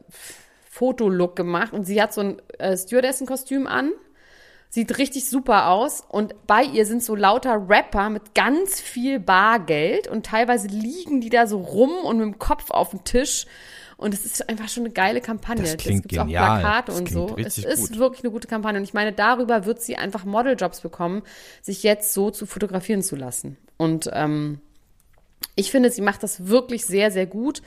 Fotolook 0.71 1.37
gemacht. 1.37 1.73
Und 1.73 1.85
sie 1.85 2.03
hat 2.03 2.13
so 2.13 2.21
ein 2.21 2.43
äh, 2.59 2.77
Stewardessen-Kostüm 2.77 3.67
an. 3.67 3.93
Sieht 4.69 4.99
richtig 4.99 5.29
super 5.29 5.69
aus. 5.69 6.03
Und 6.09 6.35
bei 6.47 6.65
ihr 6.65 6.85
sind 6.85 7.03
so 7.03 7.15
lauter 7.15 7.69
Rapper 7.69 8.11
mit 8.11 8.35
ganz 8.35 8.81
viel 8.81 9.21
Bargeld. 9.21 10.09
Und 10.09 10.27
teilweise 10.27 10.67
liegen 10.69 11.21
die 11.21 11.31
da 11.31 11.47
so 11.47 11.59
rum 11.59 11.93
und 12.05 12.19
mit 12.19 12.27
dem 12.27 12.39
Kopf 12.39 12.71
auf 12.71 12.91
dem 12.91 13.05
Tisch. 13.05 13.47
Und 13.97 14.13
es 14.13 14.25
ist 14.25 14.49
einfach 14.49 14.69
schon 14.69 14.83
eine 14.83 14.93
geile 14.93 15.21
Kampagne. 15.21 15.63
Das 15.63 15.77
klingt 15.77 16.09
gibt's 16.09 16.19
auch. 16.19 16.27
Plakate 16.27 16.87
Das 16.91 17.01
und 17.01 17.09
so. 17.09 17.37
Es 17.39 17.57
ist 17.57 17.91
gut. 17.91 17.99
wirklich 17.99 18.25
eine 18.25 18.33
gute 18.33 18.49
Kampagne. 18.49 18.79
Und 18.79 18.85
ich 18.85 18.95
meine, 18.95 19.13
darüber 19.13 19.65
wird 19.65 19.81
sie 19.81 19.97
einfach 19.97 20.25
Modeljobs 20.25 20.81
bekommen, 20.81 21.23
sich 21.63 21.85
jetzt 21.85 22.13
so 22.13 22.31
zu 22.31 22.45
fotografieren 22.45 23.03
zu 23.03 23.15
lassen. 23.15 23.57
Und 23.77 24.11
ähm, 24.13 24.61
ich 25.55 25.71
finde, 25.71 25.91
sie 25.91 26.03
macht 26.03 26.23
das 26.23 26.47
wirklich 26.47 26.85
sehr, 26.85 27.11
sehr 27.11 27.27
gut. 27.27 27.63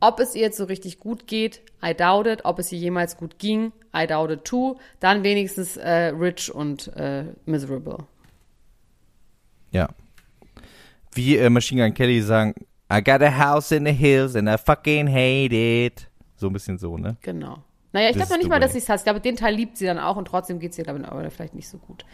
Ob 0.00 0.18
es 0.18 0.34
ihr 0.34 0.42
jetzt 0.42 0.56
so 0.56 0.64
richtig 0.64 0.98
gut 0.98 1.26
geht, 1.26 1.62
I 1.84 1.94
doubt 1.94 2.26
it. 2.26 2.44
Ob 2.44 2.58
es 2.58 2.72
ihr 2.72 2.78
jemals 2.78 3.16
gut 3.16 3.38
ging, 3.38 3.72
I 3.96 4.06
doubt 4.06 4.30
it 4.30 4.44
too. 4.44 4.76
Dann 5.00 5.22
wenigstens 5.22 5.76
äh, 5.76 6.08
rich 6.08 6.52
und 6.52 6.88
äh, 6.96 7.24
miserable. 7.46 7.98
Ja. 9.70 9.88
Wie 11.12 11.36
äh, 11.36 11.50
Machine 11.50 11.84
Gun 11.84 11.94
Kelly 11.94 12.20
sagen, 12.20 12.54
I 12.92 13.02
got 13.02 13.22
a 13.22 13.38
house 13.38 13.70
in 13.70 13.86
the 13.86 13.92
hills 13.92 14.34
and 14.34 14.48
I 14.48 14.56
fucking 14.58 15.08
hate 15.08 15.54
it. 15.54 16.08
So 16.36 16.48
ein 16.48 16.52
bisschen 16.52 16.78
so, 16.78 16.98
ne? 16.98 17.16
Genau. 17.22 17.58
Naja, 17.92 18.10
ich 18.10 18.16
glaube 18.16 18.30
noch 18.30 18.38
nicht 18.38 18.48
mal, 18.48 18.58
dass 18.58 18.70
way. 18.70 18.80
sie 18.80 18.84
es 18.84 18.88
hasst. 18.88 19.02
Ich 19.02 19.04
glaube, 19.04 19.20
den 19.20 19.36
Teil 19.36 19.54
liebt 19.54 19.76
sie 19.76 19.86
dann 19.86 19.98
auch 19.98 20.16
und 20.16 20.26
trotzdem 20.26 20.58
geht 20.58 20.72
es 20.72 20.78
ihr, 20.78 20.84
glaube 20.84 21.00
ich, 21.26 21.32
vielleicht 21.32 21.54
nicht 21.54 21.68
so 21.68 21.78
gut. 21.78 22.04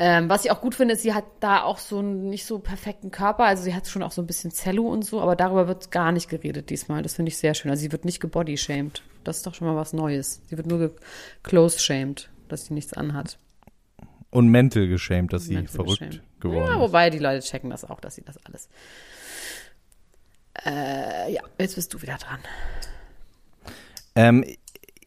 Ähm, 0.00 0.28
was 0.28 0.44
ich 0.44 0.50
auch 0.52 0.60
gut 0.60 0.76
finde, 0.76 0.94
ist, 0.94 1.02
sie 1.02 1.12
hat 1.12 1.24
da 1.40 1.62
auch 1.62 1.78
so 1.78 1.98
einen 1.98 2.30
nicht 2.30 2.44
so 2.46 2.60
perfekten 2.60 3.10
Körper. 3.10 3.44
Also 3.44 3.64
sie 3.64 3.74
hat 3.74 3.88
schon 3.88 4.02
auch 4.04 4.12
so 4.12 4.22
ein 4.22 4.26
bisschen 4.26 4.52
Zello 4.52 4.86
und 4.86 5.04
so, 5.04 5.20
aber 5.20 5.34
darüber 5.34 5.66
wird 5.66 5.90
gar 5.90 6.12
nicht 6.12 6.28
geredet 6.28 6.70
diesmal. 6.70 7.02
Das 7.02 7.14
finde 7.14 7.30
ich 7.30 7.36
sehr 7.38 7.54
schön. 7.54 7.70
Also 7.70 7.80
sie 7.80 7.90
wird 7.90 8.04
nicht 8.04 8.20
gebodyshamed. 8.20 9.02
Das 9.24 9.38
ist 9.38 9.46
doch 9.46 9.54
schon 9.54 9.66
mal 9.66 9.74
was 9.76 9.92
Neues. 9.92 10.40
Sie 10.46 10.56
wird 10.56 10.68
nur 10.68 10.78
ge-close-shamed, 10.78 12.30
dass 12.48 12.66
sie 12.66 12.74
nichts 12.74 12.92
anhat. 12.92 13.38
Und 14.30 14.48
mental 14.48 14.86
geschämt, 14.86 15.32
dass 15.32 15.44
sie 15.46 15.54
Mental 15.54 15.74
verrückt 15.74 15.98
geschämt. 15.98 16.22
geworden 16.40 16.66
Ja, 16.66 16.74
ist. 16.74 16.80
wobei 16.80 17.10
die 17.10 17.18
Leute 17.18 17.44
checken 17.44 17.70
das 17.70 17.84
auch, 17.84 17.98
dass 17.98 18.14
sie 18.14 18.22
das 18.22 18.36
alles. 18.46 18.68
Äh, 20.64 21.32
ja, 21.32 21.42
jetzt 21.58 21.74
bist 21.74 21.92
du 21.94 22.02
wieder 22.02 22.18
dran. 22.18 22.38
Ähm, 24.14 24.44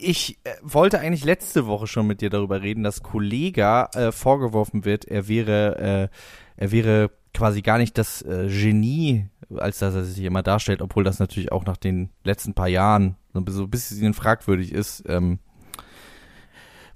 ich 0.02 0.38
äh, 0.44 0.54
wollte 0.62 1.00
eigentlich 1.00 1.24
letzte 1.24 1.66
Woche 1.68 1.88
schon 1.88 2.08
mit 2.08 2.22
dir 2.22 2.30
darüber 2.30 2.62
reden, 2.62 2.84
dass 2.84 3.04
Kollega 3.04 3.90
äh, 3.94 4.12
vorgeworfen 4.12 4.86
wird, 4.86 5.06
er 5.06 5.28
wäre, 5.28 6.10
äh, 6.58 6.62
er 6.62 6.72
wäre 6.72 7.12
quasi 7.34 7.62
gar 7.62 7.78
nicht 7.78 7.98
das 7.98 8.22
äh, 8.24 8.48
Genie, 8.48 9.28
als 9.56 9.80
dass 9.80 9.96
er 9.96 10.04
sich 10.04 10.24
immer 10.24 10.44
darstellt, 10.44 10.82
obwohl 10.82 11.04
das 11.04 11.20
natürlich 11.20 11.52
auch 11.52 11.66
nach 11.66 11.78
den 11.78 12.10
letzten 12.24 12.54
paar 12.54 12.68
Jahren 12.68 13.16
so, 13.34 13.64
ein 13.64 13.70
bisschen 13.70 14.14
fragwürdig 14.14 14.74
ist. 14.74 15.04
Ähm, 15.08 15.40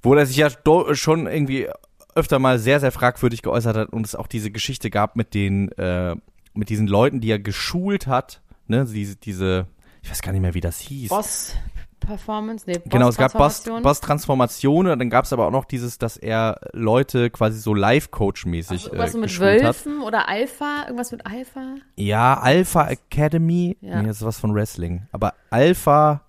wo 0.02 0.14
er 0.14 0.26
sich 0.26 0.38
ja 0.38 0.50
schon 0.94 1.26
irgendwie 1.26 1.68
öfter 2.14 2.40
mal 2.40 2.60
sehr, 2.60 2.80
sehr 2.80 2.92
fragwürdig 2.92 3.42
geäußert 3.42 3.76
hat 3.76 3.90
und 3.90 4.06
es 4.06 4.16
auch 4.16 4.28
diese 4.28 4.52
Geschichte 4.52 4.90
gab 4.90 5.16
mit 5.16 5.34
den, 5.34 5.72
äh, 5.74 6.16
mit 6.54 6.70
diesen 6.70 6.88
Leuten, 6.88 7.22
die 7.22 7.32
er 7.32 7.40
geschult 7.40 8.08
hat, 8.08 8.42
ne, 8.68 8.86
diese, 8.86 9.16
diese, 9.16 9.68
ich 10.02 10.10
weiß 10.10 10.22
gar 10.22 10.32
nicht 10.32 10.42
mehr, 10.42 10.54
wie 10.54 10.62
das 10.62 10.80
hieß. 10.80 11.10
Boss 11.10 11.56
Performance? 12.00 12.66
Nee, 12.68 12.80
Genau, 12.86 13.10
es 13.10 13.18
gab 13.18 13.34
Boss, 13.34 13.64
Transformation. 13.64 13.84
Boss 13.84 14.00
Transformation 14.02 14.88
und 14.88 15.00
dann 15.00 15.10
gab 15.10 15.26
es 15.26 15.34
aber 15.34 15.48
auch 15.48 15.52
noch 15.52 15.66
dieses, 15.66 15.98
dass 15.98 16.18
er 16.18 16.60
Leute 16.74 17.30
quasi 17.30 17.60
so 17.60 17.74
Life-Coach-mäßig 17.74 18.84
äh, 18.84 18.88
Irgendwas 18.88 19.12
so 19.14 19.18
mit 19.18 19.30
geschult 19.30 19.64
hat. 19.64 19.86
Wölfen 19.86 20.02
oder 20.02 20.28
Alpha? 20.30 20.84
Irgendwas 20.86 21.12
mit 21.12 21.26
Alpha? 21.26 21.76
Ja, 21.96 22.40
Alpha 22.40 22.88
Academy. 22.88 23.78
Ja. 23.82 24.02
Nee, 24.02 24.08
das 24.08 24.18
ist 24.18 24.26
was 24.26 24.40
von 24.40 24.54
Wrestling. 24.54 25.08
Aber 25.12 25.34
Alpha, 25.50 26.22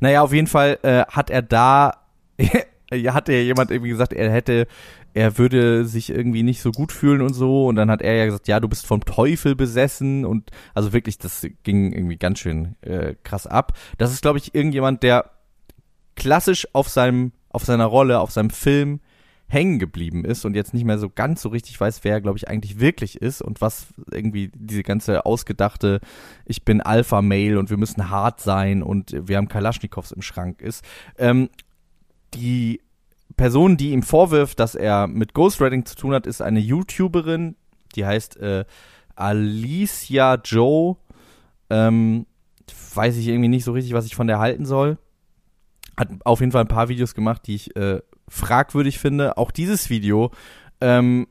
naja, 0.00 0.22
auf 0.22 0.32
jeden 0.32 0.46
Fall 0.46 0.78
äh, 0.82 1.04
hat 1.06 1.30
er 1.30 1.42
da, 1.42 1.98
hatte 2.94 3.32
ja 3.32 3.40
jemand 3.40 3.70
irgendwie 3.70 3.90
gesagt, 3.90 4.12
er 4.12 4.30
hätte, 4.30 4.66
er 5.12 5.38
würde 5.38 5.84
sich 5.84 6.10
irgendwie 6.10 6.42
nicht 6.42 6.60
so 6.60 6.70
gut 6.70 6.92
fühlen 6.92 7.20
und 7.20 7.34
so. 7.34 7.66
Und 7.66 7.76
dann 7.76 7.90
hat 7.90 8.02
er 8.02 8.14
ja 8.14 8.24
gesagt, 8.26 8.48
ja, 8.48 8.60
du 8.60 8.68
bist 8.68 8.86
vom 8.86 9.04
Teufel 9.04 9.54
besessen. 9.54 10.24
Und 10.24 10.50
also 10.74 10.92
wirklich, 10.92 11.18
das 11.18 11.46
ging 11.62 11.92
irgendwie 11.92 12.16
ganz 12.16 12.38
schön 12.38 12.76
äh, 12.82 13.14
krass 13.22 13.46
ab. 13.46 13.72
Das 13.98 14.12
ist, 14.12 14.22
glaube 14.22 14.38
ich, 14.38 14.54
irgendjemand, 14.54 15.02
der 15.02 15.30
klassisch 16.16 16.66
auf 16.72 16.88
seinem, 16.88 17.32
auf 17.50 17.64
seiner 17.64 17.86
Rolle, 17.86 18.20
auf 18.20 18.30
seinem 18.30 18.50
Film 18.50 19.00
hängen 19.46 19.78
geblieben 19.78 20.24
ist 20.24 20.44
und 20.44 20.54
jetzt 20.54 20.74
nicht 20.74 20.84
mehr 20.84 20.98
so 20.98 21.10
ganz 21.10 21.42
so 21.42 21.48
richtig 21.48 21.78
weiß, 21.80 22.02
wer 22.02 22.14
er, 22.14 22.20
glaube 22.20 22.38
ich, 22.38 22.48
eigentlich 22.48 22.80
wirklich 22.80 23.20
ist 23.20 23.42
und 23.42 23.60
was 23.60 23.88
irgendwie 24.10 24.50
diese 24.54 24.82
ganze 24.82 25.26
ausgedachte, 25.26 26.00
ich 26.46 26.64
bin 26.64 26.80
Alpha-Mail 26.80 27.58
und 27.58 27.70
wir 27.70 27.76
müssen 27.76 28.10
hart 28.10 28.40
sein 28.40 28.82
und 28.82 29.14
wir 29.28 29.36
haben 29.36 29.48
Kalaschnikows 29.48 30.12
im 30.12 30.22
Schrank 30.22 30.60
ist. 30.60 30.84
Ähm, 31.18 31.50
die 32.34 32.80
Person, 33.36 33.76
die 33.76 33.90
ihm 33.90 34.02
vorwirft, 34.02 34.60
dass 34.60 34.74
er 34.74 35.06
mit 35.06 35.34
Ghostwriting 35.34 35.84
zu 35.84 35.96
tun 35.96 36.14
hat, 36.14 36.26
ist 36.26 36.40
eine 36.40 36.60
YouTuberin, 36.60 37.56
die 37.94 38.06
heißt 38.06 38.36
äh, 38.36 38.64
Alicia 39.16 40.36
Joe. 40.44 40.96
Ähm, 41.70 42.26
weiß 42.94 43.16
ich 43.16 43.28
irgendwie 43.28 43.48
nicht 43.48 43.64
so 43.64 43.72
richtig, 43.72 43.92
was 43.92 44.06
ich 44.06 44.14
von 44.14 44.26
der 44.26 44.38
halten 44.38 44.66
soll. 44.66 44.98
Hat 45.96 46.08
auf 46.24 46.40
jeden 46.40 46.52
Fall 46.52 46.62
ein 46.62 46.68
paar 46.68 46.88
Videos 46.88 47.14
gemacht, 47.14 47.42
die 47.46 47.54
ich 47.54 47.76
äh, 47.76 48.00
fragwürdig 48.28 48.98
finde. 48.98 49.36
Auch 49.36 49.50
dieses 49.50 49.90
Video 49.90 50.30
ähm, 50.80 51.26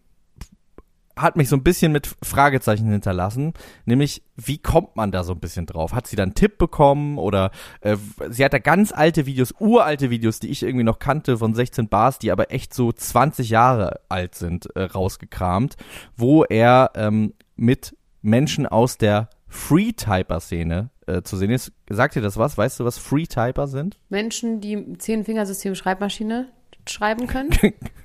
hat 1.15 1.36
mich 1.36 1.49
so 1.49 1.56
ein 1.56 1.63
bisschen 1.63 1.91
mit 1.91 2.15
Fragezeichen 2.23 2.89
hinterlassen. 2.89 3.54
Nämlich, 3.86 4.23
wie 4.36 4.58
kommt 4.58 4.95
man 4.95 5.12
da 5.12 5.23
so 5.23 5.34
ein 5.34 5.39
bisschen 5.39 5.65
drauf? 5.65 5.93
Hat 5.93 6.08
sie 6.08 6.15
da 6.15 6.23
einen 6.23 6.34
Tipp 6.34 6.58
bekommen? 6.58 7.17
Oder 7.17 7.52
äh, 7.82 7.97
sie 8.30 8.43
hat 8.43 8.54
da 8.54 8.60
ganz 8.60 8.91
alte 8.91 9.26
Videos, 9.26 9.54
uralte 9.60 10.10
Videos, 10.10 10.39
die 10.39 10.49
ich 10.49 10.63
irgendwie 10.63 10.84
noch 10.84 10.99
kannte 10.99 11.38
von 11.38 11.54
16 11.54 11.88
Bars, 11.88 12.19
die 12.19 12.32
aber 12.32 12.52
echt 12.52 12.73
so 12.73 12.91
20 12.91 13.49
Jahre 13.49 13.99
alt 14.10 14.36
sind, 14.36 14.76
äh, 14.76 14.84
rausgekramt, 14.84 15.76
wo 16.17 16.43
er 16.43 16.91
ähm, 16.95 17.34
mit 17.56 17.95
Menschen 18.21 18.65
aus 18.65 18.97
der 18.97 19.30
Free-Typer-Szene 19.47 20.89
äh, 21.06 21.21
zu 21.21 21.38
sehen 21.38 21.52
ist. 21.52 21.71
Sagt 21.89 22.15
dir 22.15 22.21
das 22.21 22.38
was? 22.38 22.58
Weißt 22.58 22.80
du, 22.80 22.86
was 22.86 22.97
Free-Typer 22.97 23.67
sind? 23.67 23.99
Menschen, 24.10 24.62
die 24.62 24.97
Zehn-Fingersystem 24.97 25.76
Schreibmaschine 25.76 26.47
schreiben 26.88 27.28
können? 27.28 27.52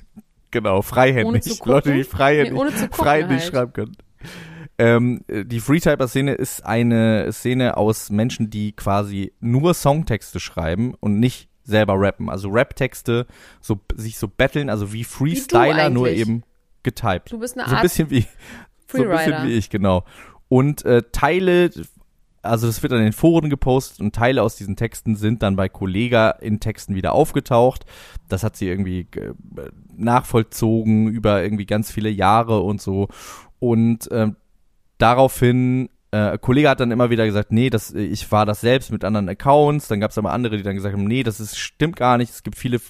Genau, 0.51 0.83
freihändig. 0.83 1.65
Leute, 1.65 1.93
die 1.95 2.05
freihändig, 2.05 2.53
Nee, 2.53 2.59
ohne 2.59 2.71
zu 2.75 2.89
gucken 2.89 3.05
freihändig 3.05 3.41
halt. 3.41 3.51
schreiben 3.51 3.73
können. 3.73 3.97
Ähm, 4.79 5.25
äh, 5.27 5.45
die 5.45 5.61
Freetyper-Szene 5.61 6.35
ist 6.35 6.65
eine 6.65 7.33
Szene 7.33 7.77
aus 7.77 8.11
Menschen, 8.11 8.49
die 8.51 8.73
quasi 8.73 9.33
nur 9.41 9.75
Songtexte 9.75 10.39
schreiben 10.41 10.95
und 11.01 11.19
nicht 11.19 11.49
selber 11.65 11.95
rappen. 11.97 12.31
Also 12.31 12.49
Rap-Texte, 12.49 13.27
so, 13.61 13.81
sich 13.95 14.19
so 14.19 14.29
betteln, 14.29 14.71
also 14.71 14.93
wie 14.93 15.05
Freestyler, 15.05 15.91
nur 15.91 16.07
eigentlich. 16.07 16.21
eben 16.21 16.43
getypt. 16.83 17.33
Du 17.33 17.39
bist 17.39 17.57
eine 17.59 17.65
So 17.67 17.71
ein 17.73 17.77
Art 17.77 17.83
bisschen 17.83 18.11
wie, 18.11 18.21
so 18.23 18.27
ein 19.03 19.09
bisschen 19.09 19.09
Freerider. 19.09 19.45
wie 19.45 19.53
ich, 19.55 19.69
genau. 19.69 20.05
Und 20.49 20.85
äh, 20.85 21.03
Teile, 21.13 21.71
also 22.49 22.67
das 22.67 22.83
wird 22.83 22.93
in 22.93 22.99
den 22.99 23.13
Foren 23.13 23.51
gepostet 23.51 24.01
und 24.01 24.15
Teile 24.15 24.43
aus 24.43 24.57
diesen 24.57 24.77
Texten 24.77 25.15
sind 25.15 25.43
dann 25.43 25.57
bei 25.57 25.69
Kollega 25.69 26.31
in 26.31 26.61
Texten 26.61 26.95
wieder 26.95 27.13
aufgetaucht. 27.13 27.85
Das 28.29 28.43
hat 28.43 28.57
sie 28.57 28.69
irgendwie 28.69 29.07
äh, 29.17 29.33
nachvollzogen 29.97 31.09
über 31.09 31.43
irgendwie 31.43 31.67
ganz 31.67 31.91
viele 31.91 32.11
Jahre 32.11 32.61
und 32.61 32.81
so. 32.81 33.09
Und 33.59 34.09
ähm, 34.11 34.37
daraufhin, 34.99 35.91
äh, 36.11 36.39
Kollege 36.39 36.71
hat 36.71 36.81
dann 36.81 36.91
immer 36.91 37.11
wieder 37.11 37.27
gesagt, 37.27 37.53
nee, 37.53 37.71
das, 37.71 37.93
ich 37.93 38.31
war 38.33 38.47
das 38.47 38.61
selbst 38.61 38.91
mit 38.91 39.05
anderen 39.05 39.29
Accounts. 39.29 39.89
Dann 39.89 40.01
gab 40.01 40.11
es 40.11 40.19
aber 40.19 40.33
andere, 40.33 40.57
die 40.57 40.63
dann 40.63 40.77
gesagt 40.77 40.95
haben, 40.95 41.05
nee, 41.05 41.23
das 41.23 41.41
ist, 41.41 41.59
stimmt 41.59 41.97
gar 41.97 42.19
nicht. 42.19 42.33
Es 42.33 42.43
gibt 42.43 42.57
viele 42.57 42.81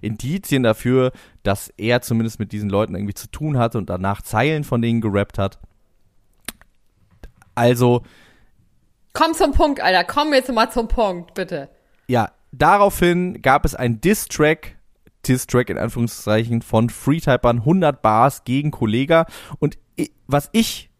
Indizien 0.00 0.62
dafür, 0.62 1.12
dass 1.42 1.72
er 1.76 2.02
zumindest 2.02 2.38
mit 2.38 2.52
diesen 2.52 2.68
Leuten 2.68 2.94
irgendwie 2.94 3.14
zu 3.14 3.30
tun 3.30 3.58
hatte 3.58 3.78
und 3.78 3.88
danach 3.88 4.22
Zeilen 4.22 4.64
von 4.64 4.82
denen 4.82 5.00
gerappt 5.00 5.38
hat. 5.38 5.58
Also, 7.54 8.02
Komm 9.18 9.34
zum 9.34 9.50
Punkt, 9.50 9.80
Alter. 9.80 10.04
Komm 10.04 10.32
jetzt 10.32 10.52
mal 10.52 10.70
zum 10.70 10.86
Punkt, 10.86 11.34
bitte. 11.34 11.68
ja, 12.06 12.30
daraufhin 12.52 13.42
gab 13.42 13.64
es 13.64 13.74
ein 13.74 14.00
Diss-Track, 14.00 14.76
Diss-Track 15.26 15.70
in 15.70 15.78
Anführungszeichen 15.78 16.62
von 16.62 16.88
Freetypern 16.88 17.58
100 17.58 18.00
Bars 18.00 18.44
gegen 18.44 18.70
Kollega 18.70 19.26
und 19.58 19.76
was 20.28 20.48
ich 20.52 20.90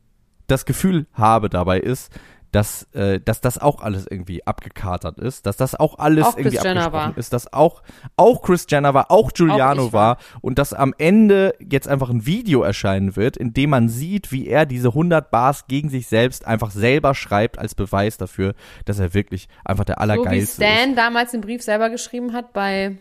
das 0.48 0.64
Gefühl 0.64 1.06
habe 1.12 1.48
dabei 1.48 1.78
ist, 1.78 2.10
dass, 2.52 2.84
äh, 2.94 3.20
dass 3.20 3.40
das 3.40 3.58
auch 3.58 3.82
alles 3.82 4.06
irgendwie 4.08 4.46
abgekatert 4.46 5.18
ist, 5.18 5.46
dass 5.46 5.56
das 5.56 5.74
auch 5.74 5.98
alles 5.98 6.26
Auch 6.26 6.38
irgendwie 6.38 6.58
abgesprochen 6.58 7.14
ist, 7.16 7.32
dass 7.32 7.52
auch, 7.52 7.82
auch 8.16 8.42
Chris 8.42 8.66
Jenner 8.68 8.94
war, 8.94 9.10
auch 9.10 9.32
Giuliano 9.32 9.86
Auch 9.86 9.92
war 9.92 10.16
war. 10.16 10.18
und 10.40 10.58
dass 10.58 10.72
am 10.72 10.94
Ende 10.98 11.54
jetzt 11.58 11.88
einfach 11.88 12.10
ein 12.10 12.24
Video 12.26 12.62
erscheinen 12.62 13.16
wird, 13.16 13.36
in 13.36 13.52
dem 13.52 13.70
man 13.70 13.88
sieht, 13.88 14.32
wie 14.32 14.46
er 14.48 14.66
diese 14.66 14.88
100 14.88 15.30
Bars 15.30 15.66
gegen 15.66 15.90
sich 15.90 16.06
selbst 16.06 16.46
einfach 16.46 16.70
selber 16.70 17.14
schreibt 17.14 17.58
als 17.58 17.74
Beweis 17.74 18.16
dafür, 18.16 18.54
dass 18.84 18.98
er 18.98 19.14
wirklich 19.14 19.48
einfach 19.64 19.84
der 19.84 19.96
So 19.96 19.98
wie 19.98 20.02
Allergeilste 20.02 20.64
ist. 20.64 20.70
Stan 20.70 20.94
damals 20.94 21.32
den 21.32 21.40
Brief 21.42 21.62
selber 21.62 21.90
geschrieben 21.90 22.32
hat 22.32 22.52
bei 22.52 22.96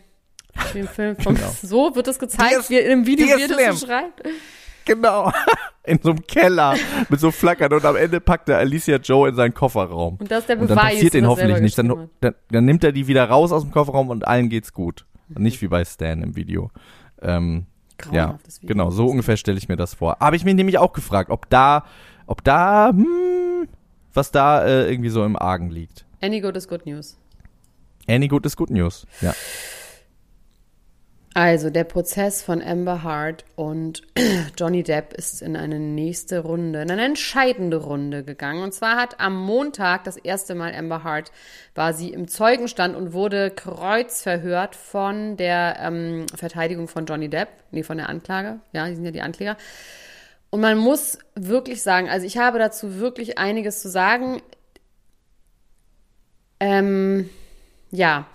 dem 0.74 0.88
Film 0.88 1.16
von 1.16 1.34
Genau. 1.38 1.54
So 1.62 1.94
wird 1.94 2.08
es 2.08 2.18
gezeigt, 2.18 2.68
wie 2.68 2.76
er 2.76 2.82
in 2.82 2.90
dem 2.90 3.06
Video 3.06 3.26
Slim. 3.26 3.48
das 3.48 3.80
so 3.80 3.86
schreibt. 3.86 4.22
Genau. 4.88 5.30
In 5.84 6.00
so 6.02 6.10
einem 6.10 6.26
Keller 6.26 6.74
mit 7.08 7.18
so 7.18 7.30
Flackern 7.30 7.72
und 7.72 7.84
am 7.84 7.96
Ende 7.96 8.20
packt 8.20 8.48
er 8.50 8.58
Alicia 8.58 8.96
Joe 8.98 9.26
in 9.30 9.34
seinen 9.34 9.54
Kofferraum. 9.54 10.16
Und 10.16 10.30
das 10.30 10.40
ist 10.40 10.48
der 10.50 10.60
Und 10.60 10.68
dann 10.68 10.76
Beweis. 10.76 10.94
passiert 10.94 11.14
er 11.14 11.26
hoffentlich 11.26 11.60
nichts. 11.60 11.76
Dann, 11.76 12.10
dann, 12.20 12.34
dann 12.50 12.64
nimmt 12.66 12.84
er 12.84 12.92
die 12.92 13.06
wieder 13.06 13.24
raus 13.24 13.52
aus 13.52 13.62
dem 13.62 13.70
Kofferraum 13.70 14.10
und 14.10 14.26
allen 14.28 14.50
geht's 14.50 14.74
gut. 14.74 15.06
Und 15.34 15.42
nicht 15.42 15.62
wie 15.62 15.68
bei 15.68 15.82
Stan 15.86 16.22
im 16.22 16.36
Video. 16.36 16.70
Ähm, 17.22 17.64
ja, 18.12 18.38
Video. 18.44 18.68
genau, 18.68 18.90
so 18.90 19.06
ungefähr 19.06 19.38
stelle 19.38 19.56
ich 19.56 19.68
mir 19.70 19.76
das 19.76 19.94
vor. 19.94 20.18
Habe 20.20 20.36
ich 20.36 20.44
mich 20.44 20.54
nämlich 20.54 20.76
auch 20.76 20.92
gefragt, 20.92 21.30
ob 21.30 21.48
da, 21.48 21.84
ob 22.26 22.44
da, 22.44 22.90
hm, 22.90 23.66
was 24.12 24.30
da 24.30 24.64
äh, 24.66 24.90
irgendwie 24.90 25.10
so 25.10 25.24
im 25.24 25.36
Argen 25.36 25.70
liegt. 25.70 26.04
Any 26.20 26.40
good 26.42 26.56
is 26.56 26.68
good 26.68 26.84
news. 26.84 27.16
Any 28.06 28.28
good 28.28 28.44
is 28.44 28.56
good 28.56 28.70
news. 28.70 29.06
Ja. 29.22 29.34
Also, 31.40 31.70
der 31.70 31.84
Prozess 31.84 32.42
von 32.42 32.60
Amber 32.60 33.04
Hart 33.04 33.44
und 33.54 34.02
Johnny 34.58 34.82
Depp 34.82 35.12
ist 35.12 35.40
in 35.40 35.54
eine 35.56 35.78
nächste 35.78 36.40
Runde, 36.40 36.82
in 36.82 36.90
eine 36.90 37.04
entscheidende 37.04 37.76
Runde 37.76 38.24
gegangen. 38.24 38.60
Und 38.60 38.74
zwar 38.74 38.96
hat 38.96 39.20
am 39.20 39.36
Montag 39.36 40.02
das 40.02 40.16
erste 40.16 40.56
Mal 40.56 40.74
Amber 40.74 41.04
Hart, 41.04 41.30
war 41.76 41.92
sie 41.92 42.08
im 42.12 42.26
Zeugenstand 42.26 42.96
und 42.96 43.12
wurde 43.12 43.52
kreuzverhört 43.52 44.74
von 44.74 45.36
der 45.36 45.76
ähm, 45.80 46.26
Verteidigung 46.34 46.88
von 46.88 47.06
Johnny 47.06 47.28
Depp, 47.28 47.50
nee, 47.70 47.84
von 47.84 47.98
der 47.98 48.08
Anklage. 48.08 48.58
Ja, 48.72 48.88
die 48.88 48.96
sind 48.96 49.04
ja 49.04 49.12
die 49.12 49.22
Ankläger. 49.22 49.56
Und 50.50 50.60
man 50.60 50.76
muss 50.76 51.20
wirklich 51.36 51.82
sagen, 51.82 52.08
also 52.08 52.26
ich 52.26 52.36
habe 52.36 52.58
dazu 52.58 52.98
wirklich 52.98 53.38
einiges 53.38 53.80
zu 53.80 53.88
sagen. 53.88 54.42
Ähm, 56.58 57.30
ja, 57.92 58.26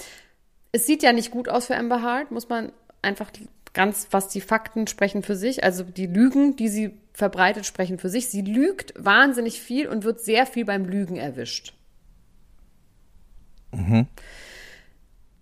es 0.72 0.86
sieht 0.86 1.04
ja 1.04 1.12
nicht 1.12 1.32
gut 1.32 1.50
aus 1.50 1.66
für 1.66 1.76
Amber 1.76 2.02
Hart, 2.02 2.32
muss 2.32 2.48
man 2.48 2.72
einfach 3.04 3.32
ganz, 3.74 4.08
was 4.12 4.30
die 4.30 4.42
Fakten 4.42 4.88
sprechen 4.88 5.24
für 5.24 5.36
sich. 5.36 5.64
Also 5.64 5.84
die 5.84 6.08
Lügen, 6.08 6.56
die 6.56 6.70
sie 6.70 6.98
verbreitet, 7.14 7.66
sprechen 7.66 8.00
für 8.00 8.10
sich. 8.10 8.30
Sie 8.30 8.42
lügt 8.42 8.94
wahnsinnig 8.98 9.62
viel 9.62 9.88
und 9.88 10.04
wird 10.04 10.22
sehr 10.22 10.46
viel 10.46 10.66
beim 10.66 10.86
Lügen 10.86 11.16
erwischt. 11.16 11.74
Mhm. 13.72 14.08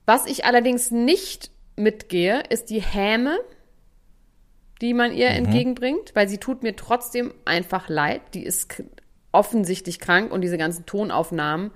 Was 0.05 0.25
ich 0.25 0.45
allerdings 0.45 0.91
nicht 0.91 1.51
mitgehe, 1.75 2.43
ist 2.49 2.69
die 2.69 2.81
Häme, 2.81 3.39
die 4.81 4.93
man 4.93 5.13
ihr 5.13 5.29
mhm. 5.29 5.35
entgegenbringt, 5.35 6.15
weil 6.15 6.27
sie 6.27 6.37
tut 6.37 6.63
mir 6.63 6.75
trotzdem 6.75 7.33
einfach 7.45 7.89
leid. 7.89 8.21
Die 8.33 8.43
ist 8.43 8.83
offensichtlich 9.31 9.99
krank 9.99 10.31
und 10.31 10.41
diese 10.41 10.57
ganzen 10.57 10.85
Tonaufnahmen 10.85 11.71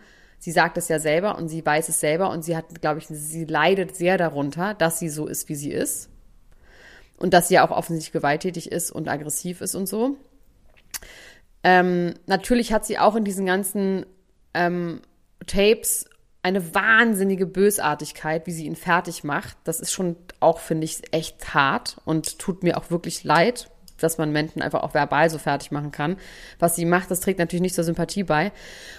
sie 0.46 0.52
sagt 0.52 0.78
es 0.78 0.90
ja 0.90 1.00
selber 1.00 1.40
und 1.40 1.48
sie 1.48 1.66
weiß 1.66 1.90
es 1.90 2.00
selber 2.00 2.30
und 2.30 2.44
sie 2.44 2.56
hat, 2.56 2.80
glaube 2.80 3.00
ich, 3.00 3.08
sie 3.08 3.46
leidet 3.46 3.96
sehr 3.96 4.16
darunter, 4.16 4.76
dass 4.76 5.00
sie 5.00 5.10
so 5.10 5.26
ist, 5.26 5.50
wie 5.50 5.56
sie 5.56 5.72
ist. 5.72 6.08
Und 7.18 7.34
dass 7.34 7.48
sie 7.48 7.56
ja 7.56 7.68
auch 7.68 7.76
offensichtlich 7.76 8.12
gewalttätig 8.12 8.72
ist 8.72 8.92
und 8.92 9.10
aggressiv 9.10 9.62
ist 9.62 9.74
und 9.74 9.88
so. 9.88 10.18
Ähm, 11.64 12.14
natürlich 12.28 12.72
hat 12.72 12.86
sie 12.86 13.00
auch 13.00 13.16
in 13.16 13.24
diesen 13.24 13.48
ganzen 13.48 14.06
ähm, 14.54 15.02
Tapes 15.48 16.06
eine 16.44 16.76
wahnsinnige 16.76 17.48
Bösartigkeit, 17.48 18.46
wie 18.46 18.52
sie 18.52 18.68
ihn 18.68 18.76
fertig 18.76 19.24
macht. 19.24 19.58
Das 19.64 19.80
ist 19.80 19.94
schon 19.94 20.16
auch, 20.42 20.60
finde 20.60 20.86
ich, 20.86 21.12
echt 21.12 21.56
hart 21.56 21.98
und 22.06 22.38
tut 22.38 22.62
mir 22.62 22.78
auch 22.78 22.92
wirklich 22.92 23.24
leid, 23.24 23.72
dass 24.00 24.18
man 24.18 24.32
Menschen 24.32 24.62
einfach 24.62 24.84
auch 24.84 24.94
verbal 24.94 25.30
so 25.30 25.38
fertig 25.38 25.72
machen 25.72 25.92
kann. 25.92 26.18
Was 26.60 26.76
sie 26.76 26.86
macht, 26.86 27.12
das 27.12 27.20
trägt 27.20 27.40
natürlich 27.40 27.62
nicht 27.62 27.76
zur 27.76 27.84
Sympathie 27.84 28.24
bei. 28.24 28.52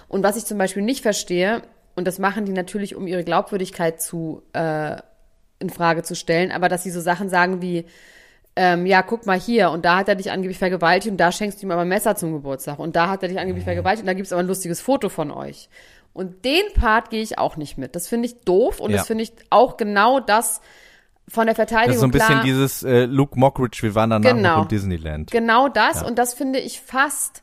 Und 0.09 0.23
was 0.23 0.37
ich 0.37 0.45
zum 0.45 0.59
Beispiel 0.59 0.83
nicht 0.83 1.03
verstehe, 1.03 1.63
und 1.95 2.07
das 2.07 2.19
machen 2.19 2.45
die 2.45 2.53
natürlich, 2.53 2.95
um 2.95 3.07
ihre 3.07 3.25
Glaubwürdigkeit 3.25 4.01
zu 4.01 4.43
äh, 4.53 4.97
in 5.59 5.71
Frage 5.71 6.03
zu 6.03 6.15
stellen, 6.15 6.53
aber 6.53 6.69
dass 6.69 6.83
sie 6.83 6.91
so 6.91 7.01
Sachen 7.01 7.29
sagen 7.29 7.63
wie, 7.63 7.87
ähm, 8.57 8.87
ja, 8.87 9.03
guck 9.03 9.27
mal 9.27 9.39
hier, 9.39 9.71
und 9.71 9.85
da 9.85 9.99
hat 9.99 10.09
er 10.09 10.15
dich 10.15 10.31
angeblich 10.31 10.59
vergewaltigt 10.59 11.13
und 11.13 11.19
da 11.19 11.33
schenkst 11.33 11.61
du 11.61 11.67
ihm 11.67 11.71
aber 11.71 11.83
ein 11.83 11.89
Messer 11.89 12.17
zum 12.17 12.33
Geburtstag 12.33 12.79
und 12.79 12.97
da 12.97 13.09
hat 13.09 13.23
er 13.23 13.29
dich 13.29 13.39
angeblich 13.39 13.65
mhm. 13.65 13.69
vergewaltigt 13.69 14.03
und 14.03 14.07
da 14.07 14.15
gibt's 14.15 14.33
aber 14.33 14.41
ein 14.41 14.47
lustiges 14.47 14.81
Foto 14.81 15.09
von 15.09 15.31
euch. 15.31 15.69
Und 16.13 16.47
den 16.47 16.73
Part 16.73 17.11
gehe 17.11 17.23
ich 17.23 17.37
auch 17.39 17.59
nicht 17.59 17.77
mit. 17.77 17.95
Das 17.95 18.09
finde 18.09 18.27
ich 18.27 18.41
doof 18.41 18.81
und 18.81 18.91
ja. 18.91 18.97
das 18.97 19.07
finde 19.07 19.25
ich 19.25 19.33
auch 19.51 19.77
genau 19.77 20.21
das, 20.21 20.63
von 21.29 21.47
der 21.47 21.55
Verteidigung. 21.55 21.89
Das 21.89 21.97
ist 21.97 22.01
so 22.01 22.07
ein 22.07 22.11
bisschen 22.11 22.27
klar, 22.27 22.45
dieses 22.45 22.83
äh, 22.83 23.05
Luke 23.05 23.39
Mockridge, 23.39 23.79
wir 23.83 23.95
waren 23.95 24.11
danach 24.11 24.31
genau, 24.31 24.63
im 24.63 24.69
Disneyland. 24.69 25.31
Genau 25.31 25.69
das 25.69 26.01
ja. 26.01 26.07
und 26.07 26.19
das 26.19 26.35
finde 26.35 26.61
ich 26.61 26.81
fast. 26.81 27.43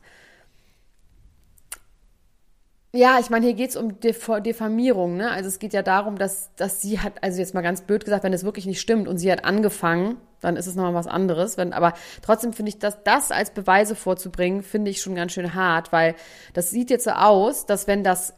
Ja, 2.96 3.18
ich 3.20 3.32
meine, 3.32 3.48
hier 3.48 3.56
geht's 3.56 3.76
um 3.76 4.00
Def 4.00 4.30
Diffamierung, 4.46 5.18
ne? 5.18 5.32
Also 5.32 5.48
es 5.50 5.58
geht 5.58 5.74
ja 5.74 5.82
darum, 5.82 6.18
dass, 6.18 6.54
dass 6.56 6.80
sie 6.80 7.00
hat, 7.00 7.24
also 7.24 7.40
jetzt 7.40 7.56
mal 7.56 7.62
ganz 7.62 7.82
blöd 7.82 8.06
gesagt, 8.06 8.24
wenn 8.24 8.34
es 8.34 8.44
wirklich 8.44 8.68
nicht 8.68 8.80
stimmt 8.80 9.08
und 9.08 9.18
sie 9.18 9.32
hat 9.32 9.46
angefangen, 9.46 10.18
dann 10.42 10.58
ist 10.58 10.68
es 10.68 10.76
nochmal 10.76 10.94
was 10.94 11.08
anderes. 11.08 11.58
Wenn, 11.58 11.74
aber 11.74 11.94
trotzdem 12.22 12.54
finde 12.54 12.70
ich, 12.70 12.78
dass 12.78 13.04
das 13.04 13.32
als 13.32 13.50
Beweise 13.50 13.96
vorzubringen, 13.96 14.62
finde 14.62 14.92
ich 14.92 15.02
schon 15.02 15.16
ganz 15.16 15.32
schön 15.32 15.56
hart, 15.56 15.92
weil 15.92 16.16
das 16.54 16.70
sieht 16.70 16.92
jetzt 16.92 17.06
so 17.06 17.12
aus, 17.12 17.66
dass 17.66 17.88
wenn 17.88 18.04
das 18.04 18.36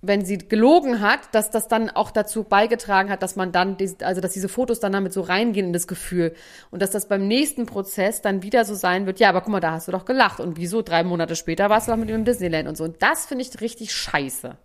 wenn 0.00 0.24
sie 0.24 0.38
gelogen 0.38 1.00
hat, 1.00 1.20
dass 1.32 1.50
das 1.50 1.66
dann 1.66 1.90
auch 1.90 2.10
dazu 2.10 2.44
beigetragen 2.44 3.10
hat, 3.10 3.22
dass 3.22 3.34
man 3.34 3.50
dann, 3.50 3.76
also 4.02 4.20
dass 4.20 4.32
diese 4.32 4.48
Fotos 4.48 4.78
dann 4.78 4.92
damit 4.92 5.12
so 5.12 5.22
reingehen 5.22 5.66
in 5.66 5.72
das 5.72 5.88
Gefühl 5.88 6.34
und 6.70 6.82
dass 6.82 6.90
das 6.90 7.08
beim 7.08 7.26
nächsten 7.26 7.66
Prozess 7.66 8.22
dann 8.22 8.42
wieder 8.42 8.64
so 8.64 8.74
sein 8.74 9.06
wird, 9.06 9.18
ja, 9.18 9.28
aber 9.30 9.40
guck 9.40 9.50
mal, 9.50 9.60
da 9.60 9.72
hast 9.72 9.88
du 9.88 9.92
doch 9.92 10.04
gelacht 10.04 10.38
und 10.38 10.56
wieso 10.56 10.82
drei 10.82 11.02
Monate 11.02 11.34
später 11.34 11.68
warst 11.68 11.88
du 11.88 11.92
doch 11.92 11.98
mit 11.98 12.08
ihm 12.08 12.16
im 12.16 12.24
Disneyland 12.24 12.68
und 12.68 12.76
so 12.76 12.84
und 12.84 13.02
das 13.02 13.26
finde 13.26 13.42
ich 13.42 13.60
richtig 13.60 13.92
scheiße. 13.92 14.56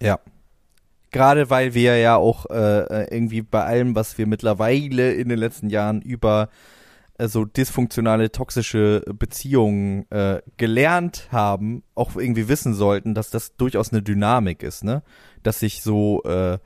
Ja. 0.00 0.18
Gerade 1.10 1.50
weil 1.50 1.74
wir 1.74 1.98
ja 1.98 2.16
auch 2.16 2.46
äh, 2.46 3.14
irgendwie 3.14 3.42
bei 3.42 3.62
allem, 3.64 3.94
was 3.94 4.16
wir 4.16 4.26
mittlerweile 4.26 5.12
in 5.12 5.28
den 5.28 5.38
letzten 5.38 5.68
Jahren 5.68 6.00
über 6.00 6.44
äh, 6.44 6.81
so 7.18 7.44
dysfunktionale, 7.44 8.32
toxische 8.32 9.02
Beziehungen 9.06 10.10
äh, 10.10 10.42
gelernt 10.56 11.28
haben, 11.30 11.82
auch 11.94 12.16
irgendwie 12.16 12.48
wissen 12.48 12.74
sollten, 12.74 13.14
dass 13.14 13.30
das 13.30 13.56
durchaus 13.56 13.92
eine 13.92 14.02
Dynamik 14.02 14.62
ist, 14.62 14.84
ne? 14.84 15.02
Dass 15.42 15.60
sich 15.60 15.82
so 15.82 16.22
äh, 16.24 16.58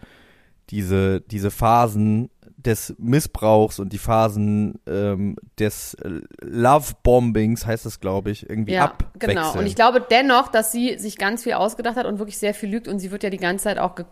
diese, 0.71 1.21
diese 1.21 1.51
Phasen 1.51 2.31
des 2.57 2.95
Missbrauchs 2.99 3.79
und 3.79 3.93
die 3.93 3.99
Phasen 3.99 4.81
ähm, 4.87 5.37
des 5.59 5.97
Love-Bombings, 6.41 7.65
heißt 7.67 7.87
das, 7.87 8.01
glaube 8.01 8.31
ich, 8.31 8.49
irgendwie 8.49 8.73
ja, 8.73 8.87
abwechseln. 8.87 9.37
Genau. 9.37 9.59
Und 9.59 9.67
ich 9.67 9.77
glaube 9.77 10.05
dennoch, 10.11 10.49
dass 10.49 10.73
sie 10.73 10.99
sich 10.99 11.17
ganz 11.17 11.45
viel 11.45 11.55
ausgedacht 11.55 11.97
hat 11.97 12.07
und 12.07 12.19
wirklich 12.19 12.39
sehr 12.39 12.55
viel 12.55 12.71
lügt 12.71 12.89
und 12.89 12.99
sie 12.99 13.11
wird 13.11 13.23
ja 13.23 13.31
die 13.31 13.37
ganze 13.39 13.65
Zeit 13.65 13.79
auch 13.79 13.95
ge 13.95 14.05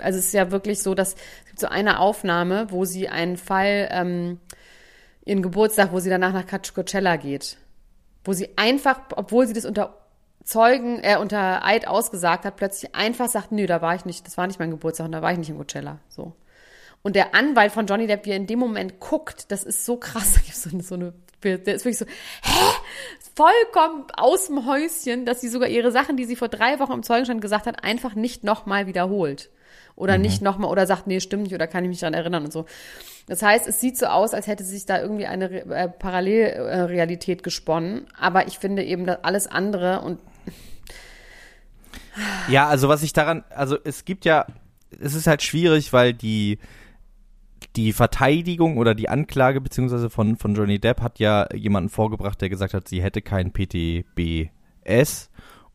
also 0.00 0.18
es 0.18 0.26
ist 0.26 0.34
ja 0.34 0.50
wirklich 0.50 0.82
so, 0.82 0.94
dass 0.94 1.14
es 1.14 1.46
gibt 1.46 1.60
so 1.60 1.68
eine 1.68 2.00
Aufnahme, 2.00 2.66
wo 2.70 2.84
sie 2.84 3.08
einen 3.08 3.36
Fall 3.36 3.88
ähm, 3.92 4.38
ihren 5.24 5.42
Geburtstag, 5.42 5.92
wo 5.92 6.00
sie 6.00 6.10
danach 6.10 6.32
nach 6.32 6.46
Coachella 6.46 7.16
geht. 7.16 7.56
Wo 8.24 8.32
sie 8.32 8.50
einfach, 8.56 9.00
obwohl 9.16 9.46
sie 9.46 9.52
das 9.52 9.64
unter 9.64 9.98
Zeugen, 10.44 10.98
äh, 11.02 11.18
unter 11.18 11.64
Eid 11.64 11.86
ausgesagt 11.86 12.44
hat, 12.44 12.56
plötzlich 12.56 12.94
einfach 12.94 13.28
sagt, 13.28 13.52
nö, 13.52 13.66
da 13.66 13.80
war 13.80 13.94
ich 13.94 14.04
nicht, 14.04 14.26
das 14.26 14.36
war 14.36 14.46
nicht 14.46 14.58
mein 14.58 14.70
Geburtstag 14.70 15.06
und 15.06 15.12
da 15.12 15.22
war 15.22 15.32
ich 15.32 15.38
nicht 15.38 15.50
in 15.50 15.56
Coachella. 15.56 15.98
So. 16.08 16.34
Und 17.02 17.16
der 17.16 17.34
Anwalt 17.34 17.72
von 17.72 17.86
Johnny 17.86 18.06
Depp, 18.06 18.26
wie 18.26 18.30
er 18.30 18.36
in 18.36 18.46
dem 18.46 18.58
Moment 18.58 19.00
guckt, 19.00 19.50
das 19.50 19.64
ist 19.64 19.84
so 19.84 19.96
krass. 19.96 20.34
Da 20.46 20.52
so 20.52 20.70
eine, 20.70 20.82
so 20.82 20.94
eine, 20.94 21.12
der 21.42 21.74
ist 21.74 21.84
wirklich 21.84 21.98
so, 21.98 22.06
hä? 22.06 22.74
Vollkommen 23.34 24.06
aus 24.16 24.46
dem 24.46 24.66
Häuschen, 24.66 25.24
dass 25.24 25.40
sie 25.40 25.48
sogar 25.48 25.68
ihre 25.68 25.90
Sachen, 25.90 26.16
die 26.16 26.24
sie 26.24 26.36
vor 26.36 26.48
drei 26.48 26.78
Wochen 26.78 26.92
im 26.92 27.02
Zeugenstand 27.02 27.40
gesagt 27.40 27.66
hat, 27.66 27.82
einfach 27.82 28.14
nicht 28.14 28.44
nochmal 28.44 28.86
wiederholt. 28.86 29.50
Oder 29.94 30.16
mhm. 30.16 30.22
nicht 30.22 30.42
nochmal, 30.42 30.70
oder 30.70 30.86
sagt, 30.86 31.06
nee, 31.06 31.20
stimmt 31.20 31.44
nicht, 31.44 31.54
oder 31.54 31.66
kann 31.66 31.84
ich 31.84 31.88
mich 31.88 32.00
daran 32.00 32.14
erinnern 32.14 32.44
und 32.44 32.52
so. 32.52 32.66
Das 33.26 33.42
heißt, 33.42 33.66
es 33.68 33.80
sieht 33.80 33.96
so 33.96 34.06
aus, 34.06 34.34
als 34.34 34.46
hätte 34.46 34.64
sich 34.64 34.86
da 34.86 35.00
irgendwie 35.00 35.26
eine 35.26 35.50
äh, 35.50 35.88
Parallelrealität 35.88 37.42
gesponnen. 37.42 38.06
Aber 38.18 38.46
ich 38.46 38.58
finde 38.58 38.84
eben 38.84 39.06
dass 39.06 39.22
alles 39.22 39.46
andere 39.46 40.00
und 40.00 40.18
ja, 42.48 42.68
also 42.68 42.88
was 42.88 43.02
ich 43.02 43.12
daran, 43.12 43.44
also 43.50 43.78
es 43.84 44.04
gibt 44.04 44.24
ja, 44.24 44.46
es 45.00 45.14
ist 45.14 45.26
halt 45.26 45.42
schwierig, 45.42 45.92
weil 45.92 46.12
die 46.12 46.58
die 47.76 47.92
Verteidigung 47.94 48.76
oder 48.76 48.94
die 48.94 49.08
Anklage 49.08 49.60
beziehungsweise 49.60 50.10
von 50.10 50.36
von 50.36 50.54
Johnny 50.54 50.78
Depp 50.78 51.00
hat 51.00 51.18
ja 51.18 51.48
jemanden 51.54 51.88
vorgebracht, 51.88 52.40
der 52.40 52.50
gesagt 52.50 52.74
hat, 52.74 52.86
sie 52.88 53.02
hätte 53.02 53.22
kein 53.22 53.52
PTBS 53.52 55.30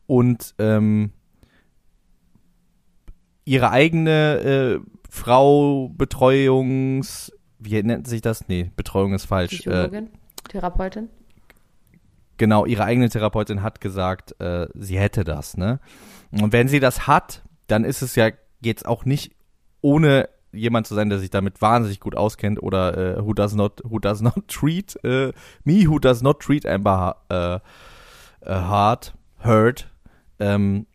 und 0.06 0.54
ähm, 0.58 1.10
ihre 3.48 3.70
eigene 3.70 4.80
äh, 4.80 4.90
Frau 5.10 5.88
Betreuungs 5.88 7.32
wie 7.58 7.82
nennt 7.82 8.06
sich 8.06 8.22
das? 8.22 8.48
Nee, 8.48 8.70
Betreuung 8.76 9.14
ist 9.14 9.26
falsch. 9.26 9.58
Psychologin, 9.58 10.06
äh, 10.06 10.48
Therapeutin. 10.48 11.08
Genau, 12.36 12.66
ihre 12.66 12.84
eigene 12.84 13.08
Therapeutin 13.08 13.62
hat 13.62 13.80
gesagt, 13.80 14.40
äh, 14.40 14.68
sie 14.74 14.98
hätte 14.98 15.24
das, 15.24 15.56
ne? 15.56 15.80
Und 16.30 16.52
wenn 16.52 16.68
sie 16.68 16.78
das 16.78 17.06
hat, 17.06 17.42
dann 17.66 17.84
ist 17.84 18.02
es 18.02 18.14
ja 18.14 18.30
jetzt 18.60 18.86
auch 18.86 19.04
nicht 19.04 19.34
ohne 19.80 20.28
jemand 20.52 20.86
zu 20.86 20.94
sein, 20.94 21.10
der 21.10 21.18
sich 21.18 21.30
damit 21.30 21.60
wahnsinnig 21.60 22.00
gut 22.00 22.16
auskennt 22.16 22.62
oder 22.62 23.18
äh, 23.18 23.24
who 23.24 23.34
does 23.34 23.54
not 23.54 23.82
who 23.84 23.98
does 23.98 24.20
not 24.20 24.34
treat 24.48 24.98
äh, 25.04 25.32
me 25.64 25.88
who 25.88 25.98
does 25.98 26.22
not 26.22 26.40
treat 26.40 26.64
Amber 26.64 27.16
äh, 27.28 27.56
äh, 28.48 28.54
hard 28.54 29.14
hurt 29.44 29.90
ähm, 30.38 30.86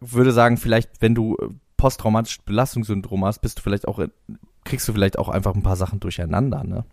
würde 0.00 0.32
sagen 0.32 0.56
vielleicht 0.56 0.90
wenn 1.00 1.14
du 1.14 1.36
posttraumatisches 1.78 2.44
Belastungssyndrom 2.44 3.24
hast, 3.24 3.38
bist 3.38 3.58
du 3.58 3.62
vielleicht 3.62 3.88
auch 3.88 3.98
kriegst 4.64 4.86
du 4.86 4.92
vielleicht 4.92 5.18
auch 5.18 5.30
einfach 5.30 5.54
ein 5.54 5.62
paar 5.62 5.76
Sachen 5.76 5.98
durcheinander, 5.98 6.62
ne? 6.62 6.84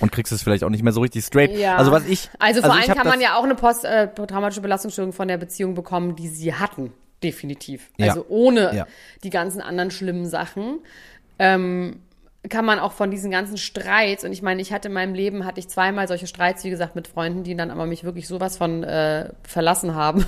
Und 0.00 0.10
kriegst 0.10 0.32
es 0.32 0.42
vielleicht 0.42 0.64
auch 0.64 0.70
nicht 0.70 0.82
mehr 0.82 0.94
so 0.94 1.02
richtig 1.02 1.24
straight. 1.24 1.56
Ja. 1.56 1.76
Also 1.76 1.92
was 1.92 2.06
ich. 2.06 2.30
Also 2.38 2.62
vor 2.62 2.72
also 2.72 2.88
allem 2.88 2.98
kann 2.98 3.06
man 3.06 3.20
ja 3.20 3.36
auch 3.36 3.44
eine 3.44 3.54
posttraumatische 3.54 4.60
äh, 4.60 4.62
Belastungsstörung 4.62 5.12
von 5.12 5.28
der 5.28 5.36
Beziehung 5.36 5.74
bekommen, 5.74 6.16
die 6.16 6.28
sie 6.28 6.54
hatten. 6.54 6.92
Definitiv. 7.22 7.90
Also 8.00 8.20
ja. 8.20 8.26
ohne 8.28 8.74
ja. 8.74 8.86
die 9.22 9.30
ganzen 9.30 9.60
anderen 9.60 9.90
schlimmen 9.90 10.26
Sachen. 10.26 10.80
Ähm, 11.38 12.00
kann 12.48 12.64
man 12.64 12.78
auch 12.78 12.92
von 12.92 13.10
diesen 13.10 13.30
ganzen 13.30 13.56
Streits, 13.56 14.24
und 14.24 14.32
ich 14.32 14.42
meine, 14.42 14.60
ich 14.60 14.72
hatte 14.72 14.88
in 14.88 14.94
meinem 14.94 15.14
Leben, 15.14 15.44
hatte 15.44 15.60
ich 15.60 15.68
zweimal 15.68 16.08
solche 16.08 16.26
Streits, 16.26 16.64
wie 16.64 16.70
gesagt, 16.70 16.94
mit 16.94 17.08
Freunden, 17.08 17.42
die 17.42 17.56
dann 17.56 17.70
aber 17.70 17.86
mich 17.86 18.04
wirklich 18.04 18.28
sowas 18.28 18.56
von 18.56 18.84
äh, 18.84 19.30
verlassen 19.42 19.94
haben. 19.94 20.26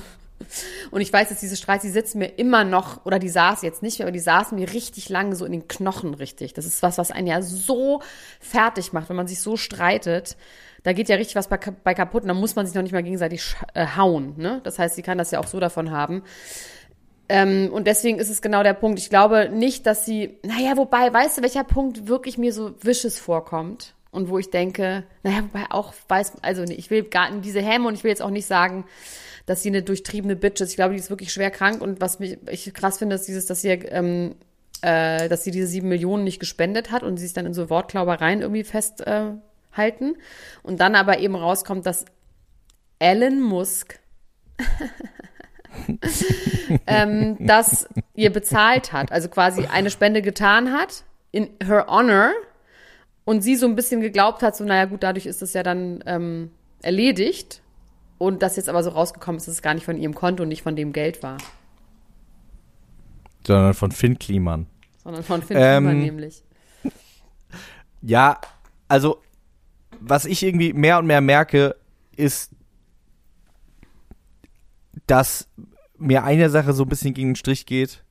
Und 0.90 1.00
ich 1.00 1.12
weiß, 1.12 1.28
dass 1.28 1.40
diese 1.40 1.56
Streits, 1.56 1.82
die 1.82 1.90
sitzen 1.90 2.18
mir 2.18 2.38
immer 2.38 2.64
noch, 2.64 3.04
oder 3.06 3.18
die 3.18 3.28
saßen 3.28 3.66
jetzt 3.66 3.82
nicht 3.82 3.98
mehr, 3.98 4.06
aber 4.06 4.12
die 4.12 4.20
saßen 4.20 4.58
mir 4.58 4.72
richtig 4.72 5.08
lange 5.08 5.34
so 5.34 5.44
in 5.44 5.52
den 5.52 5.68
Knochen 5.68 6.14
richtig. 6.14 6.54
Das 6.54 6.66
ist 6.66 6.82
was, 6.82 6.98
was 6.98 7.10
einen 7.10 7.26
ja 7.26 7.42
so 7.42 8.02
fertig 8.40 8.92
macht, 8.92 9.08
wenn 9.08 9.16
man 9.16 9.26
sich 9.26 9.40
so 9.40 9.56
streitet. 9.56 10.36
Da 10.82 10.92
geht 10.92 11.08
ja 11.08 11.16
richtig 11.16 11.36
was 11.36 11.48
bei, 11.48 11.58
bei 11.58 11.94
kaputt 11.94 12.22
und 12.22 12.28
dann 12.28 12.36
muss 12.36 12.54
man 12.54 12.66
sich 12.66 12.74
noch 12.74 12.82
nicht 12.82 12.92
mal 12.92 13.02
gegenseitig 13.02 13.56
äh, 13.74 13.86
hauen. 13.96 14.34
Ne? 14.36 14.60
Das 14.62 14.78
heißt, 14.78 14.94
sie 14.94 15.02
kann 15.02 15.18
das 15.18 15.30
ja 15.30 15.40
auch 15.40 15.46
so 15.46 15.58
davon 15.58 15.90
haben. 15.90 16.22
Ähm, 17.28 17.70
und 17.72 17.86
deswegen 17.86 18.18
ist 18.18 18.30
es 18.30 18.40
genau 18.40 18.62
der 18.62 18.74
Punkt. 18.74 18.98
Ich 18.98 19.10
glaube 19.10 19.48
nicht, 19.48 19.86
dass 19.86 20.04
sie, 20.04 20.38
naja, 20.44 20.76
wobei, 20.76 21.12
weißt 21.12 21.38
du, 21.38 21.42
welcher 21.42 21.64
Punkt 21.64 22.06
wirklich 22.06 22.38
mir 22.38 22.52
so 22.52 22.74
wisches 22.82 23.18
vorkommt? 23.18 23.94
Und 24.12 24.30
wo 24.30 24.38
ich 24.38 24.50
denke, 24.50 25.04
naja, 25.24 25.42
wobei 25.42 25.66
auch 25.68 25.92
weiß, 26.08 26.34
also 26.40 26.62
ich 26.62 26.88
will 26.88 27.02
gar 27.02 27.30
nicht 27.30 27.44
diese 27.44 27.60
Häme 27.60 27.86
und 27.88 27.94
ich 27.94 28.04
will 28.04 28.10
jetzt 28.10 28.22
auch 28.22 28.30
nicht 28.30 28.46
sagen, 28.46 28.84
dass 29.46 29.62
sie 29.62 29.68
eine 29.70 29.82
durchtriebene 29.82 30.36
Bitch 30.36 30.60
ist. 30.60 30.70
Ich 30.70 30.76
glaube, 30.76 30.94
die 30.94 31.00
ist 31.00 31.10
wirklich 31.10 31.32
schwer 31.32 31.50
krank 31.50 31.80
und 31.80 32.00
was 32.00 32.18
mich 32.18 32.38
ich 32.50 32.72
krass 32.74 32.98
finde, 32.98 33.16
ist 33.16 33.28
dieses, 33.28 33.46
dass 33.46 33.62
sie 33.62 33.68
ähm, 33.68 34.34
äh, 34.82 35.28
dass 35.28 35.44
sie 35.44 35.50
diese 35.50 35.66
sieben 35.66 35.88
Millionen 35.88 36.24
nicht 36.24 36.40
gespendet 36.40 36.90
hat 36.90 37.02
und 37.02 37.16
sie 37.16 37.24
sich 37.24 37.34
dann 37.34 37.46
in 37.46 37.54
so 37.54 37.70
Wortklaubereien 37.70 38.42
irgendwie 38.42 38.64
festhalten. 38.64 39.40
Äh, 40.14 40.14
und 40.62 40.80
dann 40.80 40.94
aber 40.94 41.18
eben 41.18 41.34
rauskommt, 41.34 41.86
dass 41.86 42.04
Elon 42.98 43.40
Musk 43.40 43.98
ähm, 46.86 47.36
das 47.40 47.88
ihr 48.14 48.32
bezahlt 48.32 48.92
hat, 48.92 49.12
also 49.12 49.28
quasi 49.28 49.66
eine 49.66 49.90
Spende 49.90 50.22
getan 50.22 50.72
hat 50.72 51.04
in 51.30 51.50
her 51.62 51.86
honor 51.88 52.32
und 53.24 53.42
sie 53.42 53.56
so 53.56 53.66
ein 53.66 53.76
bisschen 53.76 54.00
geglaubt 54.00 54.42
hat, 54.42 54.56
so 54.56 54.64
naja 54.64 54.86
gut, 54.86 55.02
dadurch 55.02 55.26
ist 55.26 55.42
es 55.42 55.52
ja 55.52 55.62
dann 55.62 56.02
ähm, 56.06 56.50
erledigt 56.82 57.60
und 58.18 58.42
das 58.42 58.56
jetzt 58.56 58.68
aber 58.68 58.82
so 58.82 58.90
rausgekommen 58.90 59.38
ist, 59.38 59.46
dass 59.46 59.54
es 59.54 59.62
gar 59.62 59.74
nicht 59.74 59.84
von 59.84 59.98
ihrem 59.98 60.14
Konto 60.14 60.42
und 60.42 60.48
nicht 60.48 60.62
von 60.62 60.76
dem 60.76 60.92
Geld 60.92 61.22
war. 61.22 61.38
Sondern 63.46 63.74
von 63.74 63.92
Finn 63.92 64.18
Kliman. 64.18 64.66
Sondern 65.02 65.22
von 65.22 65.42
Finn 65.42 65.56
ähm, 65.58 65.84
Kliman 65.84 65.98
nämlich. 66.00 66.42
Ja, 68.02 68.40
also 68.88 69.22
was 70.00 70.26
ich 70.26 70.42
irgendwie 70.42 70.72
mehr 70.72 70.98
und 70.98 71.06
mehr 71.06 71.20
merke, 71.20 71.74
ist, 72.16 72.52
dass 75.06 75.48
mir 75.98 76.24
eine 76.24 76.50
Sache 76.50 76.72
so 76.72 76.84
ein 76.84 76.88
bisschen 76.88 77.14
gegen 77.14 77.30
den 77.30 77.36
Strich 77.36 77.66
geht, 77.66 78.04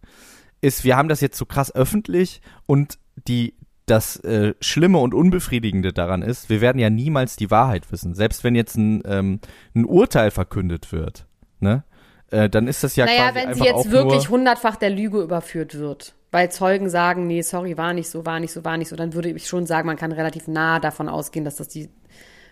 ist, 0.62 0.84
wir 0.84 0.98
haben 0.98 1.10
das 1.10 1.22
jetzt 1.22 1.38
so 1.38 1.46
krass 1.46 1.74
öffentlich 1.74 2.42
und 2.66 2.98
die 3.28 3.54
das 3.86 4.18
äh, 4.18 4.54
Schlimme 4.62 4.98
und 4.98 5.14
Unbefriedigende 5.14 5.94
daran 5.94 6.22
ist, 6.22 6.50
wir 6.50 6.62
werden 6.62 6.80
ja 6.80 6.90
niemals 6.90 7.36
die 7.36 7.52
Wahrheit 7.52 7.92
wissen. 7.92 8.16
Selbst 8.16 8.44
wenn 8.44 8.56
jetzt 8.56 8.76
ein, 8.76 9.04
ähm, 9.06 9.40
ein 9.76 9.86
Urteil 9.86 10.32
verkündet 10.32 10.92
wird, 10.92 11.26
ne? 11.60 11.84
Äh, 12.32 12.50
dann 12.50 12.68
ist 12.68 12.84
das 12.84 12.96
ja 12.96 13.06
naja, 13.06 13.32
quasi 13.32 13.48
wenn 13.48 13.54
sie 13.54 13.64
jetzt 13.64 13.92
wirklich 13.92 14.30
hundertfach 14.30 14.78
der 14.78 14.90
Lüge 14.90 15.22
überführt 15.22 15.78
wird, 15.78 16.16
weil 16.32 16.52
Zeugen 16.52 16.90
sagen, 16.90 17.28
nee, 17.28 17.44
sorry, 17.44 17.78
war 17.78 17.94
nicht 17.94 18.10
so, 18.10 18.26
war 18.26 18.40
nicht 18.40 18.52
so, 18.52 18.66
war 18.66 18.78
nicht 18.78 18.90
so, 18.90 18.96
dann 18.96 19.14
würde 19.14 19.30
ich 19.30 19.48
schon 19.48 19.68
sagen, 19.68 19.86
man 19.86 19.96
kann 19.96 20.12
relativ 20.12 20.48
nah 20.48 20.80
davon 20.80 21.08
ausgehen, 21.08 21.46
dass 21.46 21.58
das 21.58 21.68
die 21.68 21.90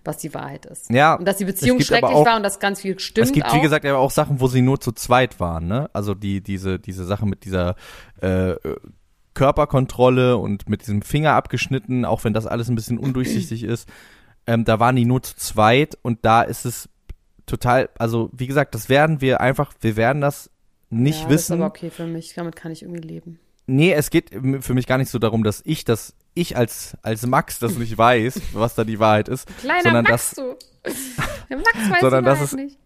was 0.06 0.18
die 0.18 0.34
Wahrheit 0.34 0.66
ist. 0.66 0.90
Ja. 0.90 1.16
Und 1.16 1.26
dass 1.26 1.38
die 1.38 1.46
Beziehung 1.46 1.80
schrecklich 1.80 2.12
auch, 2.12 2.26
war 2.26 2.36
und 2.36 2.44
dass 2.44 2.60
ganz 2.60 2.82
viel 2.82 3.00
stimmt. 3.00 3.28
Es 3.28 3.34
gibt, 3.34 3.48
auch. 3.48 3.56
wie 3.56 3.62
gesagt, 3.62 3.86
aber 3.86 4.00
auch 4.00 4.12
Sachen, 4.12 4.42
wo 4.42 4.48
sie 4.48 4.62
nur 4.62 4.82
zu 4.82 4.92
zweit 4.92 5.40
waren, 5.40 5.68
ne? 5.68 5.90
Also 5.94 6.14
die, 6.14 6.42
diese, 6.42 6.78
diese 6.78 7.06
Sache 7.06 7.26
mit 7.26 7.46
dieser 7.46 7.76
äh, 8.22 8.56
Körperkontrolle 9.34 10.38
und 10.38 10.70
mit 10.70 10.82
diesem 10.82 11.02
Finger 11.02 11.34
abgeschnitten, 11.34 12.06
auch 12.06 12.24
wenn 12.24 12.34
das 12.34 12.46
alles 12.46 12.70
ein 12.70 12.76
bisschen 12.76 12.98
undurchsichtig 12.98 13.64
ist. 13.64 13.90
Ähm, 14.46 14.66
da 14.66 14.80
waren 14.80 14.96
die 14.96 15.06
nur 15.06 15.24
zu 15.24 15.36
zweit 15.36 15.98
und 16.02 16.26
da 16.26 16.42
ist 16.42 16.66
es 16.66 16.90
total, 17.46 17.90
also 17.98 18.30
wie 18.34 18.48
gesagt, 18.48 18.76
das 18.76 18.90
werden 18.90 19.22
wir 19.22 19.42
einfach, 19.42 19.74
wir 19.82 19.96
werden 19.96 20.22
das 20.22 20.50
nicht 20.90 21.24
ja, 21.24 21.30
wissen. 21.30 21.32
Das 21.32 21.44
ist 21.44 21.52
aber 21.52 21.66
okay 21.68 21.90
für 21.90 22.06
mich, 22.06 22.34
damit 22.34 22.56
kann 22.56 22.72
ich 22.72 22.84
irgendwie 22.84 23.02
leben. 23.02 23.40
Nee, 23.66 23.94
es 23.94 24.10
geht 24.10 24.32
für 24.60 24.74
mich 24.74 24.88
gar 24.88 24.98
nicht 24.98 25.10
so 25.10 25.20
darum, 25.20 25.44
dass 25.44 25.62
ich 25.66 25.86
das, 25.86 26.14
ich 26.34 26.58
als, 26.58 26.98
als 27.02 27.26
Max 27.26 27.60
das 27.60 27.78
nicht 27.78 27.98
weiß, 27.98 28.42
was 28.54 28.76
da 28.76 28.84
die 28.84 29.00
Wahrheit 29.00 29.30
ist. 29.30 29.48
Kleiner 29.60 29.84
sondern 29.84 30.04
Max, 30.04 30.32
dass, 30.32 30.36
du. 30.36 30.56
Der 31.50 31.58
Max 31.58 31.76
weiß 31.76 32.02
sondern 32.02 32.24
die 32.24 32.30
das 32.30 32.40
Wahrheit 32.40 32.44
ist, 32.44 32.56
nicht. 32.56 32.78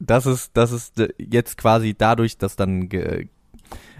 Das 0.00 0.26
ist, 0.26 0.50
das 0.54 0.72
ist 0.72 0.94
jetzt 1.18 1.56
quasi 1.56 1.94
dadurch, 1.96 2.36
dass 2.36 2.56
dann 2.56 2.88
ge, 2.88 3.28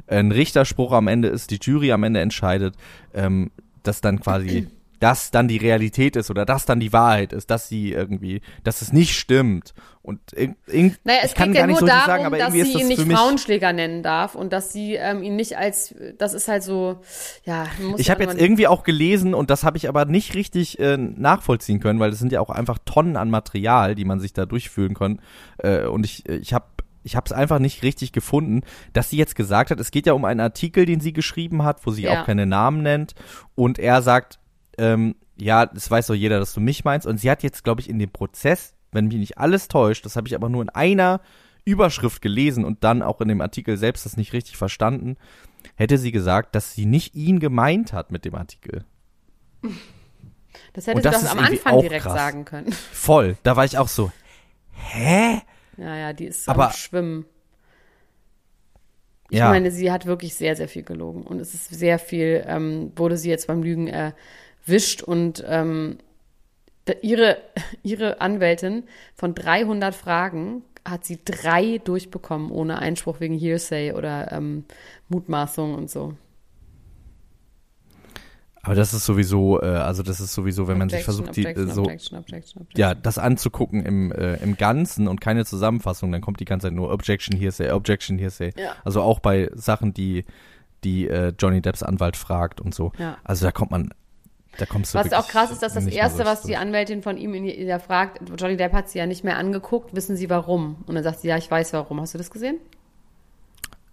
ein 0.06 0.32
Richterspruch 0.32 0.92
am 0.92 1.08
Ende 1.08 1.28
ist, 1.28 1.50
die 1.50 1.58
Jury 1.60 1.92
am 1.92 2.02
Ende 2.04 2.20
entscheidet, 2.20 2.74
ähm, 3.14 3.50
dass 3.82 4.00
dann 4.00 4.20
quasi 4.20 4.68
das 5.00 5.30
dann 5.30 5.48
die 5.48 5.58
Realität 5.58 6.16
ist 6.16 6.30
oder 6.30 6.46
das 6.46 6.64
dann 6.64 6.80
die 6.80 6.92
Wahrheit 6.92 7.34
ist, 7.34 7.50
dass 7.50 7.68
sie 7.68 7.92
irgendwie, 7.92 8.40
dass 8.62 8.80
es 8.80 8.92
nicht 8.92 9.14
stimmt. 9.18 9.74
Und 10.00 10.32
in, 10.32 10.56
naja, 11.04 11.20
es 11.22 11.30
ich 11.30 11.34
kann 11.34 11.48
geht 11.48 11.56
gar 11.56 11.62
ja 11.62 11.66
nicht 11.66 11.80
nur 11.80 11.80
so 11.80 11.86
darum, 11.86 12.06
sagen, 12.06 12.24
aber 12.24 12.38
dass 12.38 12.54
irgendwie 12.54 12.64
sie 12.64 12.82
ist 12.82 12.90
das 12.90 12.98
ihn 13.00 13.08
nicht 13.08 13.18
Frauenschläger 13.18 13.72
nennen 13.72 14.02
darf 14.02 14.34
und 14.34 14.52
dass 14.52 14.72
sie 14.72 14.94
ähm, 14.94 15.22
ihn 15.22 15.36
nicht 15.36 15.58
als, 15.58 15.94
das 16.18 16.32
ist 16.32 16.48
halt 16.48 16.62
so, 16.62 17.00
ja. 17.44 17.66
Ich 17.98 18.10
habe 18.10 18.24
jetzt 18.24 18.40
irgendwie 18.40 18.66
auch 18.66 18.82
gelesen 18.82 19.34
und 19.34 19.50
das 19.50 19.64
habe 19.64 19.76
ich 19.76 19.88
aber 19.88 20.04
nicht 20.06 20.34
richtig 20.34 20.78
äh, 20.78 20.96
nachvollziehen 20.96 21.80
können, 21.80 22.00
weil 22.00 22.10
das 22.10 22.18
sind 22.18 22.32
ja 22.32 22.40
auch 22.40 22.50
einfach 22.50 22.78
Tonnen 22.84 23.16
an 23.16 23.30
Material, 23.30 23.94
die 23.94 24.04
man 24.04 24.20
sich 24.20 24.32
da 24.32 24.46
durchführen 24.46 24.94
kann. 24.94 25.20
Äh, 25.58 25.84
und 25.84 26.04
ich, 26.04 26.26
ich 26.28 26.52
habe 26.54 26.64
ich 27.04 27.14
habe 27.16 27.26
es 27.26 27.32
einfach 27.32 27.58
nicht 27.60 27.82
richtig 27.82 28.10
gefunden, 28.12 28.62
dass 28.92 29.10
sie 29.10 29.16
jetzt 29.16 29.36
gesagt 29.36 29.70
hat, 29.70 29.78
es 29.78 29.90
geht 29.92 30.06
ja 30.06 30.14
um 30.14 30.24
einen 30.24 30.40
Artikel, 30.40 30.86
den 30.86 31.00
sie 31.00 31.12
geschrieben 31.12 31.62
hat, 31.62 31.86
wo 31.86 31.90
sie 31.92 32.02
Ja. 32.02 32.22
auch 32.22 32.26
keine 32.26 32.46
Namen 32.46 32.82
nennt. 32.82 33.14
Und 33.54 33.78
er 33.78 34.02
sagt, 34.02 34.38
ähm, 34.78 35.14
ja, 35.36 35.66
das 35.66 35.90
weiß 35.90 36.08
doch 36.08 36.14
jeder, 36.14 36.38
dass 36.38 36.54
du 36.54 36.60
mich 36.60 36.84
meinst. 36.84 37.06
Und 37.06 37.18
sie 37.18 37.30
hat 37.30 37.42
jetzt, 37.42 37.62
glaube 37.64 37.80
ich, 37.80 37.88
in 37.88 37.98
dem 37.98 38.10
Prozess, 38.10 38.74
wenn 38.92 39.06
mich 39.08 39.16
nicht 39.18 39.38
alles 39.38 39.68
täuscht, 39.68 40.04
das 40.04 40.16
habe 40.16 40.26
ich 40.28 40.34
aber 40.34 40.48
nur 40.48 40.62
in 40.62 40.68
einer 40.70 41.20
Überschrift 41.64 42.22
gelesen 42.22 42.64
und 42.64 42.84
dann 42.84 43.02
auch 43.02 43.20
in 43.20 43.28
dem 43.28 43.40
Artikel 43.40 43.76
selbst 43.76 44.04
das 44.06 44.16
nicht 44.16 44.32
richtig 44.32 44.56
verstanden, 44.56 45.16
hätte 45.76 45.98
sie 45.98 46.12
gesagt, 46.12 46.54
dass 46.54 46.74
sie 46.74 46.86
nicht 46.86 47.14
ihn 47.14 47.40
gemeint 47.40 47.92
hat 47.92 48.10
mit 48.12 48.24
dem 48.24 48.34
Artikel. 48.34 48.84
Das 50.72 50.86
hätte 50.86 50.96
Und 50.96 51.02
sie 51.02 51.08
das 51.10 51.22
doch 51.24 51.30
am 51.30 51.38
Anfang 51.38 51.80
direkt 51.80 52.02
krass. 52.04 52.14
sagen 52.14 52.44
können. 52.44 52.70
Voll. 52.92 53.36
Da 53.42 53.56
war 53.56 53.64
ich 53.64 53.78
auch 53.78 53.88
so, 53.88 54.12
hä? 54.72 55.40
Ja, 55.76 55.96
ja, 55.96 56.12
die 56.12 56.26
ist 56.26 56.48
Aber- 56.48 56.66
am 56.66 56.72
Schwimmen. 56.72 57.24
Ich 59.30 59.38
Ja. 59.38 59.48
meine, 59.48 59.70
sie 59.70 59.90
hat 59.90 60.06
wirklich 60.06 60.34
sehr, 60.34 60.54
sehr 60.54 60.68
viel 60.68 60.82
gelogen. 60.82 61.22
Und 61.22 61.40
es 61.40 61.54
ist 61.54 61.70
sehr 61.70 61.98
viel, 61.98 62.44
ähm, 62.46 62.92
wurde 62.96 63.16
sie 63.16 63.30
jetzt 63.30 63.46
beim 63.46 63.62
Lügen 63.62 63.88
erwischt. 63.88 65.02
Und 65.02 65.42
ähm, 65.46 65.98
ihre, 67.02 67.38
ihre 67.82 68.20
Anwältin 68.20 68.84
von 69.14 69.34
300 69.34 69.94
Fragen 69.94 70.62
hat 70.86 71.04
sie 71.06 71.18
drei 71.24 71.78
durchbekommen, 71.82 72.50
ohne 72.50 72.78
Einspruch 72.78 73.18
wegen 73.20 73.38
Hearsay 73.38 73.92
oder 73.92 74.30
ähm, 74.32 74.64
Mutmaßung 75.08 75.74
und 75.74 75.90
so. 75.90 76.14
Aber 78.64 78.74
das 78.74 78.94
ist 78.94 79.04
sowieso, 79.04 79.60
äh, 79.60 79.66
also 79.66 80.02
das 80.02 80.20
ist 80.20 80.34
sowieso, 80.34 80.66
wenn 80.68 80.78
man 80.78 80.88
sich 80.88 81.00
Objection, 81.00 81.24
versucht, 81.26 81.36
die, 81.36 81.44
äh, 81.44 81.50
Objection, 81.50 81.74
so, 81.74 81.82
Objection, 81.82 82.18
Objection, 82.18 82.62
Objection. 82.62 82.80
ja, 82.80 82.94
das 82.94 83.18
anzugucken 83.18 83.84
im, 83.84 84.10
äh, 84.12 84.36
im 84.36 84.56
Ganzen 84.56 85.06
und 85.06 85.20
keine 85.20 85.44
Zusammenfassung, 85.44 86.10
dann 86.10 86.20
kommt 86.20 86.40
die 86.40 86.44
ganze 86.44 86.68
Zeit 86.68 86.74
nur 86.74 86.90
Objection, 86.90 87.36
Hearsay, 87.36 87.70
Objection, 87.70 88.18
Hearsay. 88.18 88.52
Ja. 88.56 88.74
Also 88.84 89.02
auch 89.02 89.20
bei 89.20 89.50
Sachen, 89.54 89.92
die, 89.92 90.24
die 90.82 91.08
äh, 91.08 91.32
Johnny 91.38 91.60
Depps 91.60 91.82
Anwalt 91.82 92.16
fragt 92.16 92.60
und 92.60 92.74
so. 92.74 92.92
Ja. 92.98 93.18
Also 93.22 93.44
da 93.44 93.52
kommt 93.52 93.70
man, 93.70 93.92
da 94.58 94.66
kommst 94.66 94.94
du 94.94 94.98
Was 94.98 95.12
auch 95.12 95.28
krass 95.28 95.50
ist, 95.50 95.62
dass 95.62 95.74
das 95.74 95.86
Erste, 95.86 96.24
was 96.24 96.42
die. 96.42 96.56
Anwältin 96.56 97.02
von 97.02 97.16
ihm 97.16 97.34
in 97.34 97.44
ihr 97.44 97.80
fragt, 97.80 98.20
Johnny 98.38 98.56
Depp 98.56 98.72
hat 98.72 98.88
sie 98.88 98.98
ja 98.98 99.06
nicht 99.06 99.24
mehr 99.24 99.36
angeguckt, 99.36 99.94
wissen 99.94 100.16
Sie 100.16 100.30
warum? 100.30 100.76
Und 100.86 100.94
dann 100.94 101.02
sagt 101.02 101.20
sie, 101.20 101.28
ja, 101.28 101.36
ich 101.36 101.50
weiß 101.50 101.72
warum. 101.72 102.00
Hast 102.00 102.14
du 102.14 102.18
das 102.18 102.30
gesehen? 102.30 102.58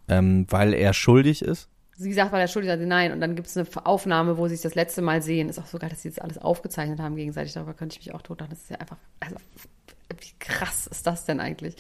Ähm, 0.07 0.45
weil 0.49 0.73
er 0.73 0.93
schuldig 0.93 1.41
ist. 1.41 1.70
Sie 2.01 2.13
sagt, 2.13 2.31
weil 2.31 2.41
er 2.41 2.47
schuldig 2.47 2.67
ist, 2.67 2.73
sagt 2.73 2.81
sie, 2.81 2.87
nein. 2.87 3.11
Und 3.11 3.21
dann 3.21 3.35
gibt 3.35 3.47
es 3.47 3.55
eine 3.55 3.67
Aufnahme, 3.85 4.37
wo 4.37 4.47
sie 4.47 4.55
sich 4.55 4.63
das 4.63 4.75
letzte 4.75 5.01
Mal 5.01 5.21
sehen. 5.21 5.49
Ist 5.49 5.59
auch 5.59 5.67
so 5.67 5.77
geil, 5.77 5.89
dass 5.89 6.01
sie 6.01 6.09
das 6.09 6.19
alles 6.19 6.37
aufgezeichnet 6.39 6.99
haben 6.99 7.15
gegenseitig. 7.15 7.53
Darüber 7.53 7.73
könnte 7.73 7.97
ich 7.99 8.05
mich 8.05 8.15
auch 8.15 8.21
tot 8.21 8.39
lachen. 8.39 8.49
Das 8.49 8.61
ist 8.61 8.69
ja 8.71 8.77
einfach, 8.77 8.97
also, 9.19 9.35
wie 10.09 10.39
krass 10.39 10.87
ist 10.87 11.05
das 11.05 11.25
denn 11.25 11.39
eigentlich? 11.39 11.75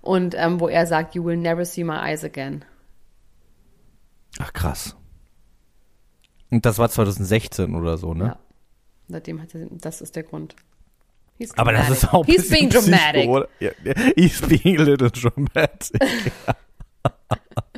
Und 0.00 0.34
ähm, 0.36 0.58
wo 0.58 0.68
er 0.68 0.86
sagt, 0.86 1.14
you 1.14 1.24
will 1.24 1.36
never 1.36 1.64
see 1.64 1.84
my 1.84 1.94
eyes 1.94 2.24
again. 2.24 2.64
Ach 4.38 4.52
krass. 4.52 4.96
Und 6.50 6.66
das 6.66 6.78
war 6.78 6.88
2016 6.88 7.74
oder 7.74 7.96
so, 7.96 8.12
ne? 8.12 8.24
Ja. 8.24 8.38
Seitdem 9.08 9.40
hat 9.40 9.54
er, 9.54 9.66
das 9.70 10.00
ist 10.00 10.16
der 10.16 10.24
Grund. 10.24 10.56
He's 11.38 11.56
Aber 11.56 11.72
das 11.72 11.90
ist 11.90 12.12
auch 12.12 12.26
ein 12.26 12.32
He's 12.32 12.48
being 12.48 12.68
bisschen 12.68 12.92
dramatic. 12.92 13.22
Psycho, 13.22 13.36
oder? 13.36 13.48
Ja, 13.60 13.70
he's 14.16 14.40
being 14.40 14.78
a 14.78 14.82
little 14.82 15.10
dramatic. 15.10 16.00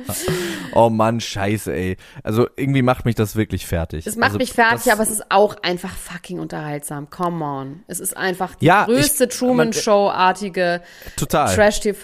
oh 0.73 0.89
Mann, 0.89 1.19
scheiße, 1.19 1.73
ey. 1.73 1.97
Also 2.23 2.47
irgendwie 2.55 2.81
macht 2.81 3.05
mich 3.05 3.15
das 3.15 3.35
wirklich 3.35 3.65
fertig. 3.65 4.05
Es 4.07 4.15
macht 4.15 4.27
also, 4.27 4.37
mich 4.39 4.53
fertig, 4.53 4.83
das, 4.85 4.93
aber 4.93 5.03
es 5.03 5.09
ist 5.09 5.31
auch 5.31 5.55
einfach 5.63 5.91
fucking 5.91 6.39
unterhaltsam. 6.39 7.09
Come 7.09 7.43
on. 7.43 7.83
Es 7.87 7.99
ist 7.99 8.15
einfach 8.15 8.55
die 8.55 8.65
Ja, 8.65 8.85
größte 8.85 9.25
ich- 9.25 9.37
Truman 9.37 9.73
Show-artige. 9.73 10.81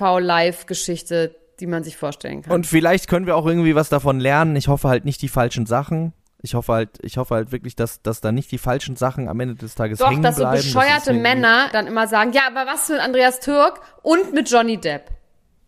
Trash-TV-Live-Geschichte, 0.04 1.36
die 1.60 1.68
man 1.68 1.84
sich 1.84 1.98
vorstellen 1.98 2.42
kann. 2.42 2.52
Und 2.54 2.68
vielleicht 2.68 3.08
können 3.08 3.26
wir 3.26 3.36
auch 3.36 3.46
irgendwie 3.46 3.76
was 3.76 3.90
davon 3.90 4.20
lernen. 4.20 4.56
Ich 4.56 4.68
hoffe 4.68 4.88
halt 4.90 5.06
nicht 5.06 5.22
die 5.22 5.30
falschen 5.30 5.66
Sachen. 5.66 6.14
Ich 6.46 6.56
hoffe 6.56 6.74
halt, 6.74 6.90
ich 7.02 7.18
hoffe 7.18 7.36
halt 7.36 7.52
wirklich, 7.54 7.76
dass, 7.78 8.02
dass 8.02 8.20
da 8.20 8.34
nicht 8.34 8.52
die 8.52 8.58
falschen 8.58 8.98
Sachen 8.98 9.30
am 9.30 9.40
Ende 9.40 9.56
des 9.56 9.76
Tages 9.76 10.00
Doch, 10.00 10.10
hängen 10.12 10.24
dass 10.24 10.36
so 10.36 10.42
bleiben. 10.42 10.58
Das 10.58 10.66
ist 10.66 10.74
bescheuerte 10.74 11.12
irgendwie- 11.12 11.22
Männer 11.22 11.70
dann 11.72 11.88
immer 11.88 12.08
sagen, 12.08 12.34
ja, 12.34 12.42
aber 12.48 12.70
was 12.70 12.90
mit 12.90 13.00
Andreas 13.00 13.40
Türk 13.40 13.80
und 14.02 14.34
mit 14.34 14.50
Johnny 14.52 14.78
Depp? 14.78 15.10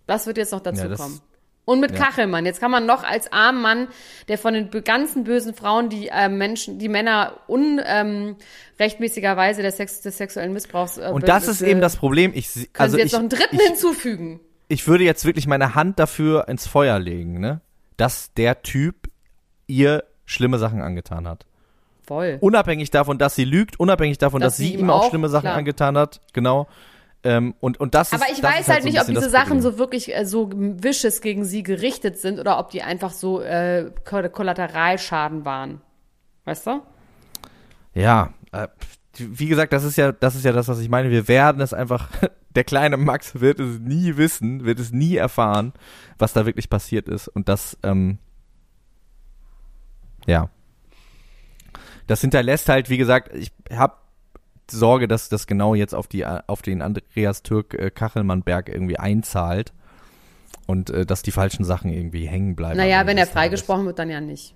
Das 0.06 0.28
wird 0.28 0.38
jetzt 0.38 0.52
noch 0.52 0.60
dazu 0.60 0.82
Ja, 0.84 0.88
das- 0.90 1.00
kommen. 1.00 1.22
Und 1.66 1.80
mit 1.80 1.92
ja. 1.92 1.98
Kachelmann. 1.98 2.46
Jetzt 2.46 2.60
kann 2.60 2.70
man 2.70 2.86
noch 2.86 3.04
als 3.04 3.32
armen 3.34 3.62
Mann, 3.62 3.88
der 4.28 4.38
von 4.38 4.54
den 4.54 4.70
ganzen 4.84 5.24
bösen 5.24 5.56
Frauen, 5.56 5.90
die 5.90 6.10
äh, 6.10 6.30
Menschen, 6.30 6.78
die 6.78 6.90
Männer 6.90 7.40
unrechtmäßigerweise 7.48 9.62
der 9.62 9.72
Sex, 9.72 10.02
des 10.02 10.18
sexuellen 10.18 10.54
Missbrauchs 10.54 10.98
äh, 10.98 11.10
Und 11.12 11.28
das 11.28 11.48
ist 11.48 11.60
be- 11.60 11.68
eben 11.68 11.82
das 11.82 11.96
Problem. 11.98 12.32
Ich, 12.36 12.50
also 12.78 12.96
Sie 12.96 13.00
jetzt 13.02 13.08
ich, 13.08 13.14
noch 13.14 13.20
einen 13.20 13.30
dritten 13.30 13.56
ich, 13.56 13.62
hinzufügen? 13.62 14.40
ich 14.68 14.88
würde 14.88 15.04
jetzt 15.04 15.26
wirklich 15.26 15.48
meine 15.48 15.76
Hand 15.76 16.00
dafür 16.00 16.48
ins 16.48 16.68
Feuer 16.68 17.00
legen, 17.00 17.40
ne? 17.40 17.62
Dass 17.98 18.34
der 18.34 18.62
Typ 18.62 19.10
ihr 19.68 20.04
schlimme 20.26 20.60
Sachen 20.60 20.82
angetan 20.82 21.28
hat. 21.28 21.46
Voll. 22.06 22.38
Unabhängig 22.42 22.92
davon, 22.92 23.18
dass 23.18 23.36
sie 23.36 23.46
lügt, 23.46 23.80
unabhängig 23.80 24.20
davon, 24.20 24.42
Dass 24.42 24.54
dass, 24.54 24.58
sie 24.58 24.76
ihm 24.76 24.90
auch, 24.92 25.10
schlimme 25.10 25.30
Sachen 25.30 25.46
klar. 25.46 25.58
angetan 25.58 25.98
hat, 25.98 26.22
genau. 26.34 26.68
Ähm, 27.26 27.56
und, 27.60 27.80
und 27.80 27.96
das 27.96 28.14
ist, 28.14 28.22
Aber 28.22 28.32
ich 28.32 28.40
das 28.40 28.52
weiß 28.52 28.60
ist 28.62 28.70
halt 28.70 28.84
so 28.84 28.90
nicht, 28.90 29.02
ob 29.02 29.08
diese 29.08 29.30
Sachen 29.32 29.60
so 29.60 29.80
wirklich 29.80 30.16
äh, 30.16 30.26
so 30.26 30.52
wisches 30.54 31.22
gegen 31.22 31.44
sie 31.44 31.64
gerichtet 31.64 32.20
sind 32.20 32.40
oder 32.40 32.60
ob 32.60 32.70
die 32.70 32.84
einfach 32.84 33.12
so 33.12 33.42
äh, 33.42 33.92
Koll- 34.06 34.30
Kollateralschaden 34.30 35.44
waren. 35.44 35.82
Weißt 36.46 36.68
du? 36.68 36.82
Ja, 37.96 38.34
äh, 38.52 38.68
wie 39.18 39.48
gesagt, 39.48 39.74
das 39.74 39.84
ist 39.84 39.96
ja, 39.98 40.12
das 40.12 40.36
ist 40.36 40.46
ja 40.46 40.52
das, 40.52 40.68
was 40.68 40.80
ich 40.80 40.88
meine. 40.90 41.10
Wir 41.10 41.28
werden 41.28 41.62
es 41.62 41.74
einfach, 41.74 42.10
der 42.56 42.64
kleine 42.64 42.98
Max 42.98 43.42
wird 43.42 43.60
es 43.60 43.80
nie 43.80 44.18
wissen, 44.18 44.64
wird 44.64 44.80
es 44.80 44.92
nie 44.92 45.16
erfahren, 45.16 45.74
was 46.20 46.32
da 46.34 46.46
wirklich 46.46 46.70
passiert 46.70 47.10
ist. 47.10 47.28
Und 47.28 47.50
das, 47.50 47.76
ähm, 47.82 48.20
ja. 50.28 50.50
Das 52.06 52.22
hinterlässt 52.22 52.70
halt, 52.70 52.92
wie 52.92 52.98
gesagt, 52.98 53.34
ich 53.34 53.52
habe 53.72 53.96
Sorge, 54.72 55.08
dass 55.08 55.30
das 55.30 55.48
genau 55.48 55.76
jetzt 55.76 55.94
auf 55.94 56.08
die, 56.08 56.26
auf 56.26 56.62
den 56.62 56.82
Andreas 56.82 57.44
Türk 57.44 57.74
äh, 57.74 57.92
Kachelmann-Berg 57.92 58.70
irgendwie 58.70 58.98
einzahlt. 58.98 59.74
Und 60.68 60.90
äh, 60.90 61.06
dass 61.06 61.22
die 61.22 61.32
falschen 61.32 61.64
Sachen 61.64 61.92
irgendwie 61.92 62.28
hängen 62.28 62.56
bleiben. 62.56 62.78
Naja, 62.78 63.06
wenn 63.06 63.18
er 63.18 63.28
freigesprochen 63.28 63.86
wird, 63.86 64.00
dann 64.00 64.10
ja 64.10 64.20
nicht. 64.20 64.56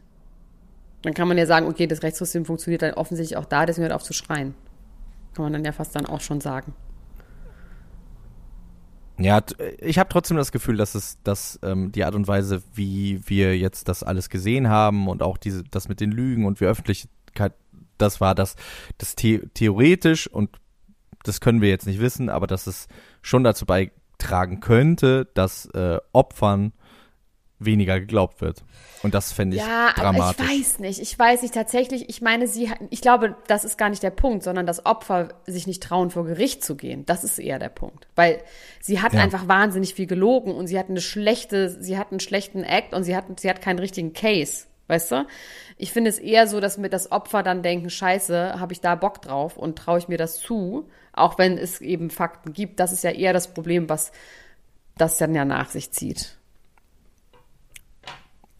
Dann 1.03 1.13
kann 1.13 1.27
man 1.27 1.37
ja 1.37 1.45
sagen, 1.45 1.67
okay, 1.67 1.87
das 1.87 2.03
Rechtssystem 2.03 2.45
funktioniert 2.45 2.81
dann 2.81 2.93
offensichtlich 2.93 3.37
auch 3.37 3.45
da, 3.45 3.65
deswegen 3.65 3.83
hört 3.83 3.93
auf 3.93 4.03
zu 4.03 4.13
schreien. 4.13 4.53
Kann 5.33 5.43
man 5.43 5.53
dann 5.53 5.63
ja 5.63 5.71
fast 5.71 5.95
dann 5.95 6.05
auch 6.05 6.21
schon 6.21 6.41
sagen. 6.41 6.73
Ja, 9.19 9.41
ich 9.79 9.99
habe 9.99 10.09
trotzdem 10.09 10.37
das 10.37 10.51
Gefühl, 10.51 10.77
dass 10.77 10.95
es, 10.95 11.17
dass 11.23 11.59
ähm, 11.61 11.91
die 11.91 12.05
Art 12.05 12.15
und 12.15 12.27
Weise, 12.27 12.63
wie 12.73 13.21
wir 13.27 13.57
jetzt 13.57 13.89
das 13.89 14.01
alles 14.01 14.29
gesehen 14.29 14.69
haben 14.69 15.09
und 15.09 15.21
auch 15.21 15.37
diese, 15.37 15.63
das 15.63 15.89
mit 15.89 15.99
den 15.99 16.11
Lügen 16.11 16.45
und 16.45 16.61
wie 16.61 16.65
Öffentlichkeit, 16.65 17.53
das 18.01 18.19
war 18.21 18.33
das, 18.35 18.55
das 18.97 19.15
the 19.19 19.39
theoretisch 19.53 20.27
und 20.27 20.49
das 21.23 21.41
können 21.41 21.61
wir 21.61 21.69
jetzt 21.69 21.85
nicht 21.85 21.99
wissen, 21.99 22.29
aber 22.29 22.47
dass 22.47 22.65
es 22.67 22.87
schon 23.21 23.43
dazu 23.43 23.65
beitragen 23.65 24.59
könnte, 24.61 25.27
dass 25.33 25.65
äh, 25.73 25.97
Opfern 26.13 26.73
weniger 27.61 27.99
geglaubt 27.99 28.39
wird. 28.39 28.63
Und 29.03 29.13
das 29.13 29.33
fände 29.33 29.57
ich 29.57 29.61
Ja, 29.61 29.89
aber 29.97 30.01
dramatisch. 30.17 30.45
ich 30.45 30.51
weiß 30.59 30.79
nicht. 30.79 30.99
Ich 31.01 31.19
weiß 31.19 31.41
nicht 31.41 31.53
tatsächlich. 31.53 32.07
Ich 32.07 32.21
meine, 32.21 32.47
sie, 32.47 32.71
ich 32.89 33.01
glaube, 33.01 33.35
das 33.47 33.65
ist 33.65 33.77
gar 33.77 33.89
nicht 33.89 34.01
der 34.01 34.11
Punkt, 34.11 34.43
sondern 34.43 34.65
dass 34.65 34.85
Opfer 34.85 35.27
sich 35.45 35.67
nicht 35.67 35.83
trauen, 35.83 36.09
vor 36.09 36.23
Gericht 36.25 36.63
zu 36.63 36.77
gehen. 36.77 37.05
Das 37.05 37.25
ist 37.25 37.37
eher 37.37 37.59
der 37.59 37.67
Punkt, 37.67 38.07
weil 38.15 38.41
sie 38.79 39.01
hat 39.01 39.13
Ja. 39.13 39.21
einfach 39.21 39.49
wahnsinnig 39.49 39.93
viel 39.93 40.07
gelogen 40.07 40.53
und 40.55 40.67
sie 40.67 40.79
hat 40.79 40.87
eine 40.89 41.01
schlechte, 41.01 41.69
sie 41.83 41.97
hat 41.97 42.11
einen 42.11 42.21
schlechten 42.21 42.63
Act 42.63 42.93
und 42.93 43.03
sie 43.03 43.13
hat, 43.15 43.25
sie 43.41 43.49
hat 43.49 43.61
keinen 43.61 43.79
richtigen 43.79 44.13
Case. 44.13 44.67
Weißt 44.89 45.11
du? 45.11 45.27
Ich 45.77 45.93
finde 45.93 46.09
es 46.09 46.17
eher 46.17 46.47
so, 46.47 46.59
dass 46.59 46.79
mir 46.79 46.89
das 46.89 47.11
Opfer 47.11 47.43
dann 47.43 47.61
denken, 47.61 47.91
scheiße, 47.91 48.59
habe 48.59 48.73
ich 48.73 48.81
da 48.81 48.95
Bock 48.95 49.21
drauf 49.21 49.55
und 49.55 49.77
traue 49.77 49.99
ich 49.99 50.07
mir 50.07 50.17
das 50.17 50.39
zu, 50.39 50.89
auch 51.13 51.37
wenn 51.37 51.59
es 51.59 51.79
eben 51.79 52.09
Fakten 52.09 52.53
gibt. 52.53 52.79
Das 52.79 52.91
ist 52.91 53.03
ja 53.03 53.11
eher 53.11 53.31
das 53.31 53.53
Problem, 53.53 53.87
was 53.87 54.11
das 54.97 55.19
dann 55.19 55.35
ja 55.35 55.45
nach 55.45 55.69
sich 55.69 55.91
zieht. 55.91 56.37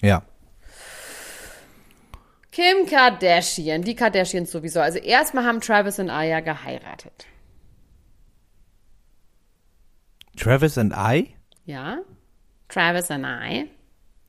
Ja. 0.02 0.22
Kim 2.52 2.86
Kardashian, 2.86 3.82
die 3.82 3.96
Kardashians 3.96 4.52
sowieso. 4.52 4.82
Also 4.82 5.00
erstmal 5.00 5.46
haben 5.46 5.62
Travis 5.62 5.98
und 5.98 6.12
Aya 6.12 6.42
geheiratet. 6.42 7.26
Travis 10.38 10.78
and 10.78 10.94
I? 10.96 11.34
Ja? 11.66 11.98
Travis 12.68 13.10
und 13.10 13.26
I 13.26 13.72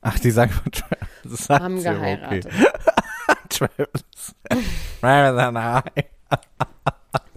Ach, 0.01 0.17
die 0.19 0.31
sagen 0.31 0.51
von 0.51 0.71
Travis. 0.71 1.45
Sagt 1.45 1.63
haben 1.63 1.81
geheiratet. 1.81 2.45
Okay. 2.47 2.65
Travis. 3.49 4.35
Travis 4.99 5.39
and 5.39 5.57
I. 5.57 6.03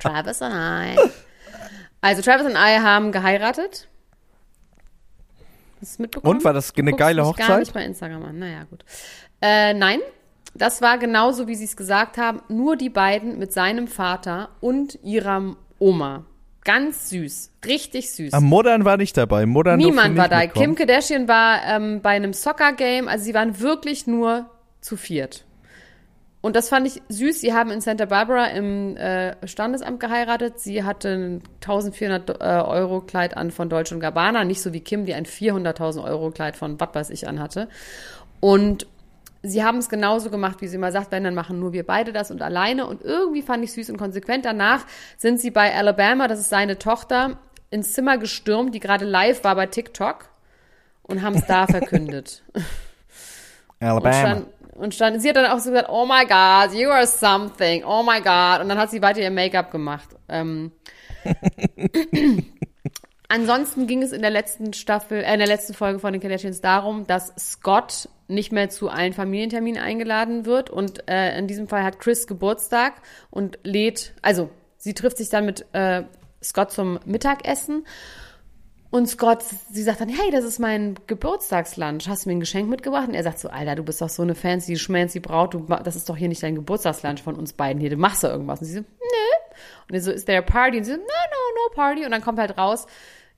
Travis 0.00 0.42
und 0.42 0.52
I. 0.52 1.10
Also 2.00 2.22
Travis 2.22 2.46
und 2.46 2.52
I 2.52 2.80
haben 2.80 3.12
geheiratet. 3.12 3.88
Hast 5.80 5.98
du 5.98 6.02
mitbekommen? 6.02 6.36
Und, 6.36 6.44
war 6.44 6.52
das 6.52 6.74
eine 6.74 6.92
geile 6.92 7.22
mich 7.22 7.36
Gar 7.36 7.46
Hochzeit? 7.48 7.60
nicht 7.60 7.74
bei 7.74 7.84
Instagram 7.84 8.24
an. 8.24 8.38
Naja, 8.38 8.64
gut. 8.64 8.84
Äh, 9.42 9.74
nein, 9.74 10.00
das 10.54 10.80
war 10.80 10.98
genauso, 10.98 11.46
wie 11.46 11.54
sie 11.56 11.64
es 11.64 11.76
gesagt 11.76 12.16
haben. 12.16 12.40
Nur 12.48 12.76
die 12.76 12.88
beiden 12.88 13.38
mit 13.38 13.52
seinem 13.52 13.88
Vater 13.88 14.50
und 14.60 14.98
ihrer 15.02 15.56
Oma. 15.78 16.24
Ganz 16.64 17.10
süß. 17.10 17.50
Richtig 17.66 18.10
süß. 18.10 18.32
Ah, 18.32 18.40
Modern 18.40 18.84
war 18.84 18.96
nicht 18.96 19.16
dabei. 19.16 19.44
Modern 19.44 19.78
Niemand 19.78 20.16
war 20.16 20.28
da. 20.28 20.40
mitkommen. 20.40 20.64
Kim 20.64 20.74
Kardashian 20.74 21.28
war 21.28 21.60
ähm, 21.66 22.00
bei 22.00 22.10
einem 22.10 22.32
Soccer-Game, 22.32 23.06
also 23.06 23.24
sie 23.24 23.34
waren 23.34 23.60
wirklich 23.60 24.06
nur 24.06 24.46
zu 24.80 24.96
viert. 24.96 25.44
Und 26.40 26.56
das 26.56 26.68
fand 26.68 26.86
ich 26.86 27.00
süß. 27.08 27.40
Sie 27.40 27.54
haben 27.54 27.70
in 27.70 27.80
Santa 27.80 28.04
Barbara 28.04 28.48
im 28.48 28.96
äh, 28.98 29.34
Standesamt 29.46 29.98
geheiratet. 29.98 30.58
Sie 30.60 30.82
hatte 30.82 31.08
ein 31.08 31.42
1400 31.62 32.28
äh, 32.28 32.44
Euro 32.44 33.00
Kleid 33.00 33.34
an 33.34 33.50
von 33.50 33.70
Deutsche 33.70 33.94
und 33.94 34.00
Gabbana, 34.02 34.44
nicht 34.44 34.60
so 34.60 34.74
wie 34.74 34.80
Kim, 34.80 35.06
die 35.06 35.14
ein 35.14 35.24
400.000 35.24 36.04
Euro 36.04 36.30
Kleid 36.32 36.56
von 36.56 36.78
was 36.78 36.94
weiß 36.94 37.10
ich 37.10 37.26
anhatte. 37.28 37.68
Und 38.40 38.86
sie 39.44 39.62
haben 39.62 39.78
es 39.78 39.88
genauso 39.88 40.30
gemacht, 40.30 40.60
wie 40.60 40.68
sie 40.68 40.76
immer 40.76 40.90
sagt, 40.90 41.12
wenn, 41.12 41.22
dann 41.22 41.34
machen 41.34 41.60
nur 41.60 41.72
wir 41.72 41.86
beide 41.86 42.12
das 42.12 42.30
und 42.30 42.42
alleine. 42.42 42.86
Und 42.86 43.02
irgendwie 43.02 43.42
fand 43.42 43.62
ich 43.62 43.72
süß 43.72 43.90
und 43.90 43.98
konsequent. 43.98 44.44
Danach 44.44 44.86
sind 45.16 45.38
sie 45.38 45.50
bei 45.50 45.74
Alabama, 45.74 46.26
das 46.28 46.40
ist 46.40 46.48
seine 46.48 46.78
Tochter, 46.78 47.38
ins 47.70 47.92
Zimmer 47.92 48.18
gestürmt, 48.18 48.74
die 48.74 48.80
gerade 48.80 49.04
live 49.04 49.44
war 49.44 49.54
bei 49.54 49.66
TikTok 49.66 50.30
und 51.02 51.22
haben 51.22 51.36
es 51.36 51.46
da 51.46 51.66
verkündet. 51.68 52.42
Und 52.54 52.64
Alabama. 53.86 54.12
stand, 54.12 54.46
und 54.74 54.94
stand, 54.94 55.20
sie 55.20 55.28
hat 55.28 55.36
dann 55.36 55.50
auch 55.50 55.58
so 55.58 55.70
gesagt, 55.70 55.90
oh 55.90 56.06
my 56.06 56.24
God, 56.24 56.74
you 56.78 56.88
are 56.88 57.06
something, 57.06 57.84
oh 57.84 58.02
my 58.02 58.20
God. 58.20 58.62
Und 58.62 58.68
dann 58.68 58.78
hat 58.78 58.90
sie 58.90 59.02
weiter 59.02 59.20
ihr 59.20 59.30
Make-up 59.30 59.70
gemacht. 59.70 60.08
Ähm, 60.28 60.72
Ansonsten 63.28 63.86
ging 63.86 64.02
es 64.02 64.12
in 64.12 64.20
der 64.22 64.30
letzten 64.30 64.72
Staffel, 64.72 65.18
äh, 65.18 65.32
in 65.32 65.38
der 65.38 65.48
letzten 65.48 65.74
Folge 65.74 65.98
von 65.98 66.12
den 66.12 66.22
Kardashians 66.22 66.60
darum, 66.60 67.06
dass 67.06 67.32
Scott 67.38 68.08
nicht 68.28 68.52
mehr 68.52 68.70
zu 68.70 68.88
allen 68.88 69.12
Familienterminen 69.12 69.82
eingeladen 69.82 70.46
wird 70.46 70.70
und 70.70 71.08
äh, 71.08 71.38
in 71.38 71.46
diesem 71.46 71.68
Fall 71.68 71.82
hat 71.82 71.98
Chris 71.98 72.26
Geburtstag 72.26 73.02
und 73.30 73.58
lädt, 73.62 74.14
also 74.22 74.50
sie 74.76 74.94
trifft 74.94 75.18
sich 75.18 75.28
dann 75.28 75.44
mit 75.44 75.66
äh, 75.72 76.04
Scott 76.42 76.72
zum 76.72 76.98
Mittagessen 77.04 77.84
und 78.94 79.08
Scott, 79.08 79.42
sie 79.72 79.82
sagt 79.82 80.00
dann, 80.00 80.08
hey, 80.08 80.30
das 80.30 80.44
ist 80.44 80.60
mein 80.60 80.94
Geburtstagslunch. 81.08 82.08
Hast 82.08 82.24
du 82.24 82.28
mir 82.28 82.36
ein 82.36 82.38
Geschenk 82.38 82.68
mitgebracht? 82.68 83.08
Und 83.08 83.14
er 83.14 83.24
sagt 83.24 83.40
so, 83.40 83.48
Alter, 83.48 83.74
du 83.74 83.82
bist 83.82 84.00
doch 84.00 84.08
so 84.08 84.22
eine 84.22 84.36
fancy, 84.36 84.76
schmancy 84.76 85.18
Braut. 85.18 85.52
Du, 85.52 85.66
das 85.82 85.96
ist 85.96 86.08
doch 86.08 86.16
hier 86.16 86.28
nicht 86.28 86.44
dein 86.44 86.54
Geburtstagslunch 86.54 87.20
von 87.20 87.34
uns 87.34 87.54
beiden 87.54 87.80
hier. 87.80 87.90
Du 87.90 87.96
machst 87.96 88.22
doch 88.22 88.28
irgendwas. 88.28 88.60
Und 88.60 88.66
sie 88.66 88.74
so, 88.74 88.80
nö. 88.82 89.56
Und 89.88 89.96
er 89.96 90.00
so, 90.00 90.12
is 90.12 90.26
there 90.26 90.38
a 90.38 90.42
party? 90.42 90.78
Und 90.78 90.84
sie 90.84 90.92
so, 90.92 90.96
no, 90.96 91.02
no, 91.02 91.06
no 91.06 91.74
party. 91.74 92.04
Und 92.04 92.12
dann 92.12 92.22
kommt 92.22 92.38
halt 92.38 92.56
raus, 92.56 92.86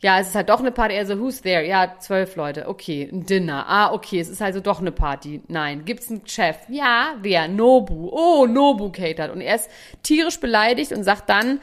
ja, 0.01 0.20
es 0.20 0.28
ist 0.28 0.34
halt 0.34 0.51
doch 0.51 0.61
eine 0.61 0.72
Party. 0.72 0.94
Er 0.94 1.07
so, 1.07 1.18
who's 1.18 1.40
there? 1.40 1.66
Ja, 1.66 1.94
zwölf 1.99 2.36
Leute. 2.36 2.68
Okay, 2.68 3.09
ein 3.11 3.24
Dinner. 3.24 3.64
Ah, 3.66 3.92
okay, 3.92 4.20
es 4.20 4.28
ist 4.28 4.42
also 4.42 4.61
doch 4.61 4.80
eine 4.80 4.92
Party. 4.92 5.40
Nein. 5.49 5.84
Gibt's 5.84 6.11
einen 6.11 6.26
Chef? 6.26 6.57
Ja, 6.68 7.14
wer? 7.22 7.49
Nobu. 7.49 8.11
Oh, 8.12 8.47
Nobu 8.47 8.90
catert. 8.92 9.30
Und 9.32 9.40
er 9.40 9.57
ist 9.57 9.70
tierisch 10.03 10.38
beleidigt 10.38 10.92
und 10.92 11.03
sagt 11.03 11.28
dann, 11.28 11.61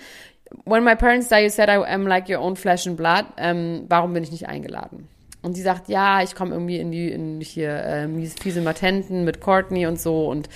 When 0.66 0.84
my 0.84 0.96
parents 0.96 1.30
die, 1.30 1.42
you 1.44 1.50
said 1.50 1.68
I 1.68 1.84
am 1.84 2.06
like 2.08 2.30
your 2.30 2.40
own 2.40 2.56
flesh 2.56 2.88
and 2.88 2.96
blood. 2.96 3.26
Ähm, 3.38 3.86
warum 3.90 4.14
bin 4.14 4.24
ich 4.24 4.32
nicht 4.32 4.48
eingeladen? 4.48 5.10
Und 5.42 5.56
sie 5.56 5.62
sagt, 5.62 5.90
ja, 5.90 6.22
ich 6.22 6.36
komme 6.36 6.54
irgendwie 6.54 6.78
in 6.78 6.92
die, 6.92 7.12
in 7.12 7.42
hier, 7.42 7.74
äh, 7.74 8.28
fiese 8.28 8.62
Matenten 8.62 9.26
mit 9.26 9.42
Courtney 9.42 9.88
und 9.88 10.00
so. 10.00 10.30
Und 10.30 10.48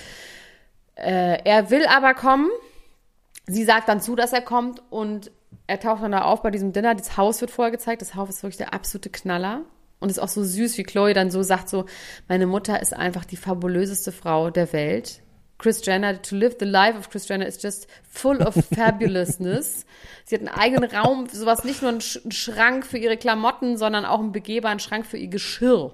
äh, 0.94 1.42
er 1.44 1.70
will 1.70 1.84
aber 1.86 2.14
kommen. 2.14 2.48
Sie 3.46 3.64
sagt 3.64 3.88
dann 3.88 4.00
zu, 4.00 4.16
dass 4.16 4.32
er 4.32 4.40
kommt 4.40 4.82
und 4.90 5.30
er 5.68 5.78
taucht 5.78 6.02
dann 6.02 6.12
da 6.12 6.22
auf 6.22 6.42
bei 6.42 6.50
diesem 6.50 6.72
Dinner. 6.72 6.94
Das 6.94 7.16
Haus 7.16 7.40
wird 7.40 7.50
vorher 7.50 7.70
gezeigt. 7.70 8.02
Das 8.02 8.14
Haus 8.14 8.30
ist 8.30 8.42
wirklich 8.42 8.56
der 8.56 8.72
absolute 8.72 9.10
Knaller. 9.10 9.62
Und 10.00 10.10
ist 10.10 10.18
auch 10.18 10.28
so 10.28 10.42
süß, 10.42 10.78
wie 10.78 10.82
Chloe 10.82 11.12
dann 11.12 11.30
so 11.30 11.42
sagt, 11.42 11.68
so, 11.68 11.84
meine 12.28 12.46
Mutter 12.46 12.80
ist 12.80 12.94
einfach 12.94 13.24
die 13.24 13.36
fabulöseste 13.36 14.10
Frau 14.12 14.50
der 14.50 14.72
Welt. 14.72 15.20
Chris 15.58 15.84
Jenner, 15.84 16.22
to 16.22 16.36
live 16.36 16.56
the 16.60 16.64
life 16.64 16.96
of 16.96 17.10
Chris 17.10 17.28
Jenner 17.28 17.46
is 17.46 17.60
just 17.60 17.88
full 18.08 18.40
of 18.40 18.54
fabulousness. 18.74 19.84
Sie 20.24 20.36
hat 20.36 20.40
einen 20.40 20.56
eigenen 20.56 20.90
Raum, 20.90 21.26
sowas 21.30 21.64
nicht 21.64 21.82
nur 21.82 21.90
ein, 21.90 22.00
Sch 22.00 22.20
ein 22.24 22.30
Schrank 22.30 22.86
für 22.86 22.96
ihre 22.96 23.16
Klamotten, 23.16 23.76
sondern 23.76 24.04
auch 24.04 24.20
ein 24.20 24.30
begehbaren 24.30 24.78
Schrank 24.78 25.04
für 25.04 25.16
ihr 25.16 25.26
Geschirr, 25.26 25.92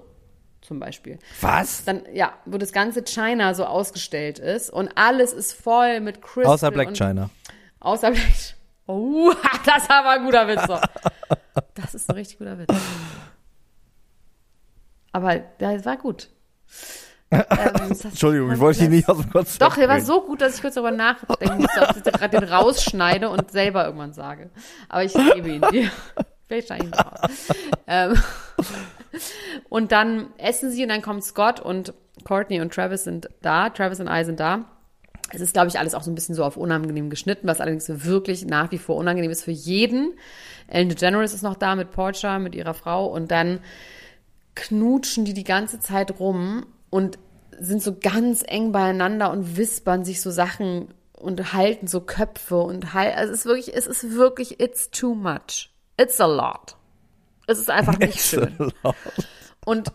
zum 0.61 0.79
Beispiel 0.79 1.17
Was? 1.41 1.83
dann, 1.83 2.03
ja, 2.13 2.33
wo 2.45 2.59
das 2.59 2.73
ganze 2.73 3.03
China 3.03 3.55
so 3.55 3.65
ausgestellt 3.65 4.37
ist 4.37 4.69
und 4.69 4.91
alles 4.95 5.33
ist 5.33 5.53
voll 5.53 5.99
mit 5.99 6.21
Crystal. 6.21 6.53
Außer 6.53 6.69
Black 6.69 6.95
China. 6.95 7.31
Außer 7.79 8.11
Black 8.11 8.55
Oh, 8.87 9.33
das 9.65 9.89
war 9.89 9.99
aber 9.99 10.09
ein 10.11 10.23
guter 10.23 10.47
Witz. 10.47 10.65
So. 10.67 10.79
Das 11.73 11.95
ist 11.95 12.09
ein 12.09 12.15
richtig 12.15 12.37
guter 12.37 12.57
Witz. 12.57 12.73
Aber 15.11 15.35
der 15.35 15.83
war 15.85 15.97
gut. 15.97 16.29
ähm, 17.31 17.41
Entschuldigung, 18.03 18.51
ich 18.51 18.59
wollte 18.59 18.79
dich 18.79 18.89
nicht 18.89 19.09
aus 19.09 19.17
dem 19.17 19.31
Konzept 19.31 19.61
Doch, 19.61 19.75
der 19.75 19.89
war 19.89 19.99
so 20.01 20.21
gut, 20.21 20.41
dass 20.41 20.55
ich 20.55 20.61
kurz 20.61 20.75
darüber 20.75 20.91
nachdenken 20.91 21.57
musste, 21.57 21.81
ob 21.81 21.95
ich 21.97 22.03
gerade 22.03 22.39
den 22.39 22.49
rausschneide 22.49 23.29
und 23.29 23.51
selber 23.51 23.85
irgendwann 23.85 24.13
sage. 24.13 24.51
Aber 24.89 25.03
ich 25.03 25.13
gebe 25.13 25.49
ihn 25.49 25.65
dir. 25.71 25.89
Vielleicht 26.47 26.67
schneide 26.67 26.85
ich 26.85 26.91
ihn 26.91 26.93
raus. 26.93 27.19
ähm, 27.87 28.21
und 29.69 29.91
dann 29.91 30.33
essen 30.37 30.71
sie 30.71 30.83
und 30.83 30.89
dann 30.89 31.01
kommt 31.01 31.23
Scott 31.23 31.59
und 31.59 31.93
Courtney 32.23 32.61
und 32.61 32.73
Travis 32.73 33.03
sind 33.03 33.29
da. 33.41 33.69
Travis 33.69 33.99
und 33.99 34.07
I 34.07 34.23
sind 34.23 34.39
da. 34.39 34.65
Es 35.35 35.41
ist, 35.41 35.53
glaube 35.53 35.67
ich, 35.67 35.77
alles 35.77 35.93
auch 35.93 36.01
so 36.01 36.09
ein 36.09 36.15
bisschen 36.15 36.35
so 36.35 36.43
auf 36.43 36.57
unangenehm 36.57 37.09
geschnitten, 37.09 37.47
was 37.47 37.59
allerdings 37.59 37.89
wirklich 38.05 38.45
nach 38.45 38.71
wie 38.71 38.77
vor 38.77 38.95
unangenehm 38.95 39.31
ist 39.31 39.43
für 39.43 39.51
jeden. 39.51 40.13
Ellen 40.67 40.89
DeGeneres 40.89 41.33
ist 41.33 41.43
noch 41.43 41.55
da 41.55 41.75
mit 41.75 41.91
Portia, 41.91 42.39
mit 42.39 42.55
ihrer 42.55 42.73
Frau 42.73 43.05
und 43.07 43.31
dann 43.31 43.59
knutschen 44.55 45.25
die 45.25 45.33
die 45.33 45.43
ganze 45.43 45.79
Zeit 45.79 46.19
rum 46.19 46.65
und 46.89 47.19
sind 47.59 47.83
so 47.83 47.95
ganz 47.95 48.43
eng 48.47 48.71
beieinander 48.71 49.31
und 49.31 49.57
wispern 49.57 50.05
sich 50.05 50.21
so 50.21 50.31
Sachen 50.31 50.93
und 51.13 51.53
halten 51.53 51.87
so 51.87 52.01
Köpfe 52.01 52.57
und 52.57 52.93
halt, 52.93 53.15
also 53.15 53.33
es 53.33 53.39
ist 53.39 53.45
wirklich, 53.45 53.75
es 53.75 53.87
ist 53.87 54.11
wirklich, 54.11 54.59
it's 54.59 54.89
too 54.89 55.15
much. 55.15 55.71
It's 55.97 56.19
a 56.19 56.25
lot. 56.25 56.75
Es 57.47 57.59
ist 57.59 57.69
einfach 57.69 57.97
nicht 57.99 58.19
schön. 58.19 58.73
Und 59.65 59.91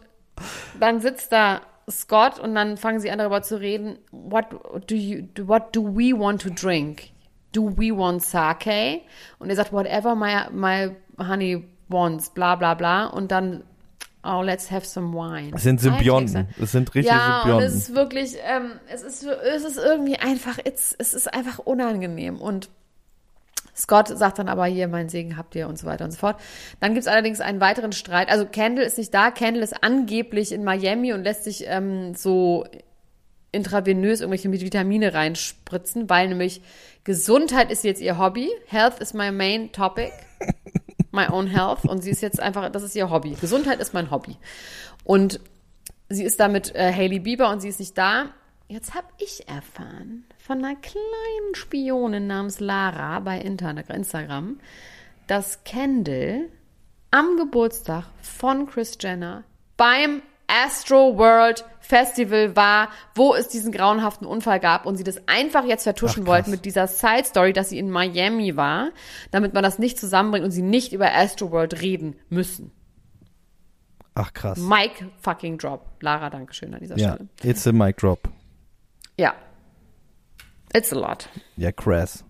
dann 0.78 1.00
sitzt 1.00 1.32
da 1.32 1.60
Scott 1.90 2.38
und 2.38 2.54
dann 2.54 2.76
fangen 2.76 3.00
sie 3.00 3.10
an 3.10 3.18
darüber 3.18 3.42
zu 3.42 3.60
reden, 3.60 3.98
what 4.12 4.46
do 4.88 4.94
you, 4.94 5.24
what 5.42 5.74
do 5.74 5.82
we 5.84 6.12
want 6.18 6.42
to 6.42 6.50
drink? 6.50 7.10
Do 7.52 7.70
we 7.76 7.90
want 7.96 8.22
sake? 8.22 9.00
Und 9.38 9.50
er 9.50 9.56
sagt, 9.56 9.72
whatever 9.72 10.14
my, 10.14 10.44
my 10.52 10.90
honey 11.18 11.64
wants, 11.88 12.30
bla 12.30 12.54
bla 12.54 12.74
bla. 12.74 13.06
Und 13.06 13.32
dann, 13.32 13.64
oh, 14.22 14.42
let's 14.42 14.70
have 14.70 14.86
some 14.86 15.12
wine. 15.12 15.52
Es 15.54 15.64
sind 15.64 15.80
Symbionten. 15.80 16.48
Es 16.60 16.72
sind 16.72 16.94
richtige 16.94 17.14
Ja, 17.14 17.38
und 17.38 17.42
Symbionten. 17.42 17.66
es 17.66 17.74
ist 17.74 17.94
wirklich, 17.94 18.36
ähm, 18.44 18.72
es 18.88 19.02
ist, 19.02 19.24
es 19.24 19.64
ist 19.64 19.78
irgendwie 19.78 20.16
einfach, 20.16 20.58
es 20.64 20.92
ist 20.92 21.34
einfach 21.34 21.58
unangenehm. 21.58 22.36
Und 22.40 22.68
Scott 23.76 24.08
sagt 24.08 24.38
dann 24.38 24.48
aber 24.48 24.66
hier, 24.66 24.88
mein 24.88 25.08
Segen 25.08 25.36
habt 25.36 25.54
ihr 25.54 25.68
und 25.68 25.78
so 25.78 25.86
weiter 25.86 26.04
und 26.04 26.10
so 26.10 26.18
fort. 26.18 26.40
Dann 26.80 26.94
gibt's 26.94 27.08
allerdings 27.08 27.40
einen 27.40 27.60
weiteren 27.60 27.92
Streit. 27.92 28.30
Also 28.30 28.46
Kendall 28.46 28.84
ist 28.84 28.98
nicht 28.98 29.14
da. 29.14 29.30
Kendall 29.30 29.62
ist 29.62 29.82
angeblich 29.82 30.52
in 30.52 30.64
Miami 30.64 31.12
und 31.12 31.22
lässt 31.22 31.44
sich 31.44 31.64
ähm, 31.66 32.14
so 32.14 32.66
intravenös 33.52 34.20
irgendwelche 34.20 34.50
Vitamine 34.52 35.14
reinspritzen, 35.14 36.08
weil 36.08 36.28
nämlich 36.28 36.62
Gesundheit 37.04 37.70
ist 37.70 37.84
jetzt 37.84 38.00
ihr 38.00 38.18
Hobby. 38.18 38.48
Health 38.66 39.00
is 39.00 39.14
my 39.14 39.30
main 39.30 39.72
topic. 39.72 40.12
My 41.12 41.26
own 41.28 41.48
health. 41.48 41.84
Und 41.84 42.04
sie 42.04 42.10
ist 42.10 42.22
jetzt 42.22 42.38
einfach, 42.38 42.70
das 42.70 42.84
ist 42.84 42.94
ihr 42.94 43.10
Hobby. 43.10 43.36
Gesundheit 43.40 43.80
ist 43.80 43.92
mein 43.92 44.12
Hobby. 44.12 44.36
Und 45.02 45.40
sie 46.08 46.22
ist 46.22 46.38
da 46.38 46.46
mit 46.46 46.72
äh, 46.76 46.92
Hailey 46.92 47.18
Bieber 47.18 47.50
und 47.50 47.60
sie 47.60 47.68
ist 47.68 47.80
nicht 47.80 47.98
da. 47.98 48.26
Jetzt 48.68 48.94
habe 48.94 49.08
ich 49.18 49.48
erfahren 49.48 50.24
von 50.50 50.64
einer 50.64 50.74
kleinen 50.74 51.54
Spionin 51.54 52.26
namens 52.26 52.58
Lara 52.58 53.20
bei 53.20 53.38
Instagram, 53.38 54.58
dass 55.28 55.62
Kendall 55.62 56.48
am 57.12 57.36
Geburtstag 57.36 58.06
von 58.20 58.66
Chris 58.66 58.98
Jenner 59.00 59.44
beim 59.76 60.22
Astro 60.48 61.16
World 61.16 61.64
Festival 61.78 62.56
war, 62.56 62.88
wo 63.14 63.32
es 63.32 63.46
diesen 63.46 63.70
grauenhaften 63.70 64.26
Unfall 64.26 64.58
gab 64.58 64.86
und 64.86 64.96
sie 64.96 65.04
das 65.04 65.28
einfach 65.28 65.64
jetzt 65.66 65.84
vertuschen 65.84 66.24
Ach, 66.24 66.30
wollten 66.30 66.50
mit 66.50 66.64
dieser 66.64 66.88
Side 66.88 67.26
Story, 67.26 67.52
dass 67.52 67.68
sie 67.68 67.78
in 67.78 67.88
Miami 67.88 68.56
war, 68.56 68.90
damit 69.30 69.54
man 69.54 69.62
das 69.62 69.78
nicht 69.78 70.00
zusammenbringt 70.00 70.44
und 70.44 70.50
sie 70.50 70.62
nicht 70.62 70.92
über 70.92 71.14
Astro 71.14 71.52
World 71.52 71.80
reden 71.80 72.16
müssen. 72.28 72.72
Ach 74.14 74.32
krass. 74.32 74.58
Mike 74.58 75.10
fucking 75.20 75.58
drop. 75.58 75.86
Lara, 76.00 76.28
Dankeschön 76.28 76.74
an 76.74 76.80
dieser 76.80 76.98
Ja, 76.98 77.14
Stelle. 77.14 77.28
it's 77.44 77.68
a 77.68 77.72
mic 77.72 77.98
drop. 77.98 78.28
Ja. 79.16 79.32
It's 80.74 80.92
a 80.92 80.96
lot. 80.96 81.28
Ja, 81.56 81.72
crass. 81.72 82.24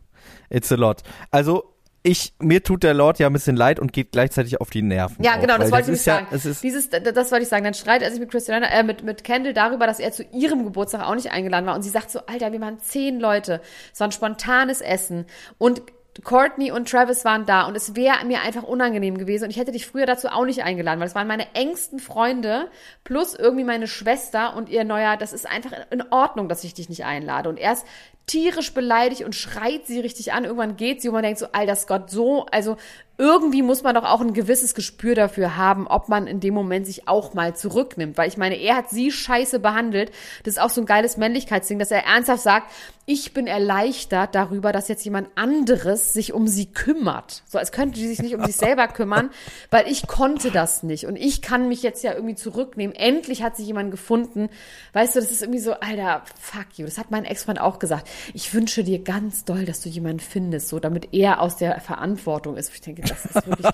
It's 0.49 0.73
a 0.73 0.77
lot. 0.77 1.03
Also, 1.31 1.71
ich, 2.03 2.33
mir 2.39 2.63
tut 2.63 2.83
der 2.83 2.95
Lord 2.95 3.19
ja 3.19 3.27
ein 3.27 3.33
bisschen 3.33 3.57
leid 3.57 3.79
und 3.79 3.93
geht 3.93 4.13
gleichzeitig 4.13 4.61
auf 4.61 4.71
die 4.71 4.81
Nerven. 4.81 5.23
Ja, 5.23 5.37
auch, 5.37 5.41
genau, 5.41 5.59
das 5.59 5.71
wollte 5.71 5.91
ich 5.91 5.97
ist 5.97 6.05
sagen. 6.05 6.27
Ja, 6.31 6.37
es 6.37 6.47
ist, 6.47 6.63
Dieses, 6.63 6.89
das 6.89 7.31
wollte 7.31 7.43
ich 7.43 7.49
sagen. 7.49 7.65
Dann 7.65 7.75
streitet 7.75 8.05
er 8.05 8.11
sich 8.11 8.21
mit 8.21 8.31
Christiana, 8.31 8.71
äh, 8.71 8.83
mit, 8.83 9.03
mit 9.03 9.23
Kendall 9.23 9.53
darüber, 9.53 9.87
dass 9.87 10.01
er 10.01 10.11
zu 10.13 10.23
ihrem 10.33 10.65
Geburtstag 10.65 11.07
auch 11.07 11.15
nicht 11.15 11.31
eingeladen 11.31 11.67
war. 11.67 11.75
Und 11.75 11.83
sie 11.83 11.91
sagt 11.91 12.11
so, 12.11 12.21
Alter, 12.27 12.53
wir 12.53 12.61
waren 12.61 12.79
zehn 12.81 13.21
Leute. 13.21 13.61
Es 13.93 14.01
war 14.01 14.09
ein 14.09 14.13
spontanes 14.13 14.81
Essen. 14.81 15.27
Und 15.59 15.83
Courtney 16.25 16.73
und 16.73 16.89
Travis 16.89 17.25
waren 17.25 17.47
da 17.47 17.67
und 17.67 17.77
es 17.77 17.95
wäre 17.95 18.25
mir 18.27 18.41
einfach 18.43 18.65
unangenehm 18.65 19.17
gewesen 19.17 19.45
und 19.45 19.51
ich 19.51 19.59
hätte 19.59 19.73
dich 19.73 19.87
früher 19.87 20.07
dazu 20.07 20.29
auch 20.29 20.45
nicht 20.45 20.65
eingeladen, 20.65 20.99
weil 20.99 21.07
es 21.07 21.15
waren 21.15 21.29
meine 21.29 21.55
engsten 21.55 21.99
Freunde 21.99 22.69
plus 23.05 23.35
irgendwie 23.35 23.65
meine 23.65 23.87
Schwester 23.87 24.57
und 24.57 24.69
ihr 24.69 24.85
neuer, 24.85 25.17
das 25.17 25.33
ist 25.33 25.49
einfach 25.49 25.73
in 25.91 26.03
Ordnung, 26.11 26.49
dass 26.49 26.65
ich 26.65 26.75
dich 26.75 26.89
nicht 26.89 27.05
einlade. 27.05 27.49
Und 27.49 27.59
er 27.59 27.75
ist 27.75 27.87
tierisch 28.31 28.73
beleidigt 28.73 29.25
und 29.25 29.35
schreit 29.35 29.87
sie 29.87 29.99
richtig 30.01 30.33
an. 30.33 30.45
Irgendwann 30.45 30.77
geht 30.77 31.03
sie 31.03 31.09
und 31.09 31.15
man 31.15 31.23
denkt 31.23 31.41
so, 31.41 31.47
alter 31.53 31.77
Gott, 31.87 32.11
so, 32.11 32.47
also 32.47 32.77
irgendwie 33.21 33.61
muss 33.61 33.83
man 33.83 33.95
doch 33.95 34.05
auch 34.05 34.23
ein 34.23 34.33
gewisses 34.33 34.75
Gespür 34.75 35.15
dafür 35.15 35.59
haben, 35.59 35.87
ob 35.87 36.09
man 36.09 36.27
in 36.27 36.41
dem 36.41 36.55
Moment 36.55 36.87
sich 36.87 37.07
auch 37.07 37.35
mal 37.35 37.55
zurücknimmt. 37.55 38.17
Weil 38.17 38.29
ich 38.29 38.39
meine, 38.39 38.57
er 38.57 38.77
hat 38.77 38.89
sie 38.89 39.13
scheiße 39.13 39.61
behandelt. 39.61 40.11
Das 40.43 40.55
ist 40.55 40.61
auch 40.61 40.71
so 40.71 40.81
ein 40.81 40.87
geiles 40.87 41.19
Männlichkeitsding, 41.19 41.79
dass 41.79 41.91
er 41.91 42.07
ernsthaft 42.07 42.43
sagt, 42.43 42.73
ich 43.05 43.35
bin 43.35 43.47
erleichtert 43.47 44.35
darüber, 44.35 44.73
dass 44.73 44.89
jetzt 44.89 45.05
jemand 45.05 45.29
anderes 45.35 46.13
sich 46.13 46.33
um 46.33 46.47
sie 46.47 46.67
kümmert. 46.67 47.43
So 47.47 47.59
als 47.59 47.73
könnte 47.73 47.99
sie 47.99 48.07
sich 48.07 48.23
nicht 48.23 48.37
um 48.37 48.45
sich 48.45 48.57
selber 48.57 48.87
kümmern, 48.89 49.31
weil 49.71 49.91
ich 49.91 50.07
konnte 50.07 50.51
das 50.51 50.83
nicht. 50.83 51.07
Und 51.07 51.17
ich 51.17 51.43
kann 51.43 51.69
mich 51.69 51.83
jetzt 51.83 52.05
ja 52.05 52.15
irgendwie 52.15 52.37
zurücknehmen. 52.37 52.95
Endlich 52.95 53.43
hat 53.43 53.57
sich 53.57 53.67
jemand 53.67 53.91
gefunden. 53.91 54.49
Weißt 54.93 55.17
du, 55.17 55.21
das 55.21 55.31
ist 55.31 55.43
irgendwie 55.43 55.61
so, 55.61 55.73
alter, 55.75 56.23
fuck 56.41 56.67
you. 56.77 56.87
Das 56.87 56.99
hat 56.99 57.11
mein 57.11 57.25
Ex-Freund 57.25 57.61
auch 57.61 57.81
gesagt. 57.81 58.09
Ich 58.33 58.55
wünsche 58.55 58.85
dir 58.85 59.01
ganz 59.01 59.45
doll, 59.45 59.65
dass 59.67 59.81
du 59.83 59.91
jemanden 59.91 60.21
findest, 60.21 60.69
so 60.69 60.79
damit 60.79 61.13
er 61.13 61.43
aus 61.43 61.57
der 61.57 61.81
Verantwortung 61.81 62.57
ist. 62.57 62.73
Ich 62.73 62.81
denke, 62.81 63.03
das 63.11 63.25
ist 63.25 63.47
wirklich, 63.47 63.67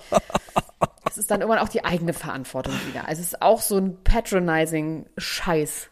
das 1.05 1.17
ist 1.17 1.31
dann 1.31 1.41
irgendwann 1.41 1.63
auch 1.63 1.69
die 1.69 1.85
eigene 1.85 2.13
Verantwortung 2.13 2.73
wieder. 2.87 3.07
Also 3.07 3.21
es 3.21 3.27
ist 3.29 3.41
auch 3.41 3.61
so 3.61 3.77
ein 3.77 4.03
patronizing 4.03 5.05
Scheiß. 5.17 5.89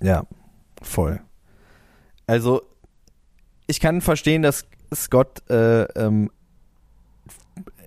ja, 0.00 0.24
voll. 0.82 1.20
Also, 2.26 2.62
ich 3.66 3.80
kann 3.80 4.00
verstehen, 4.00 4.42
dass 4.42 4.66
Scott, 4.94 5.48
äh, 5.50 5.82
ähm, 5.82 6.30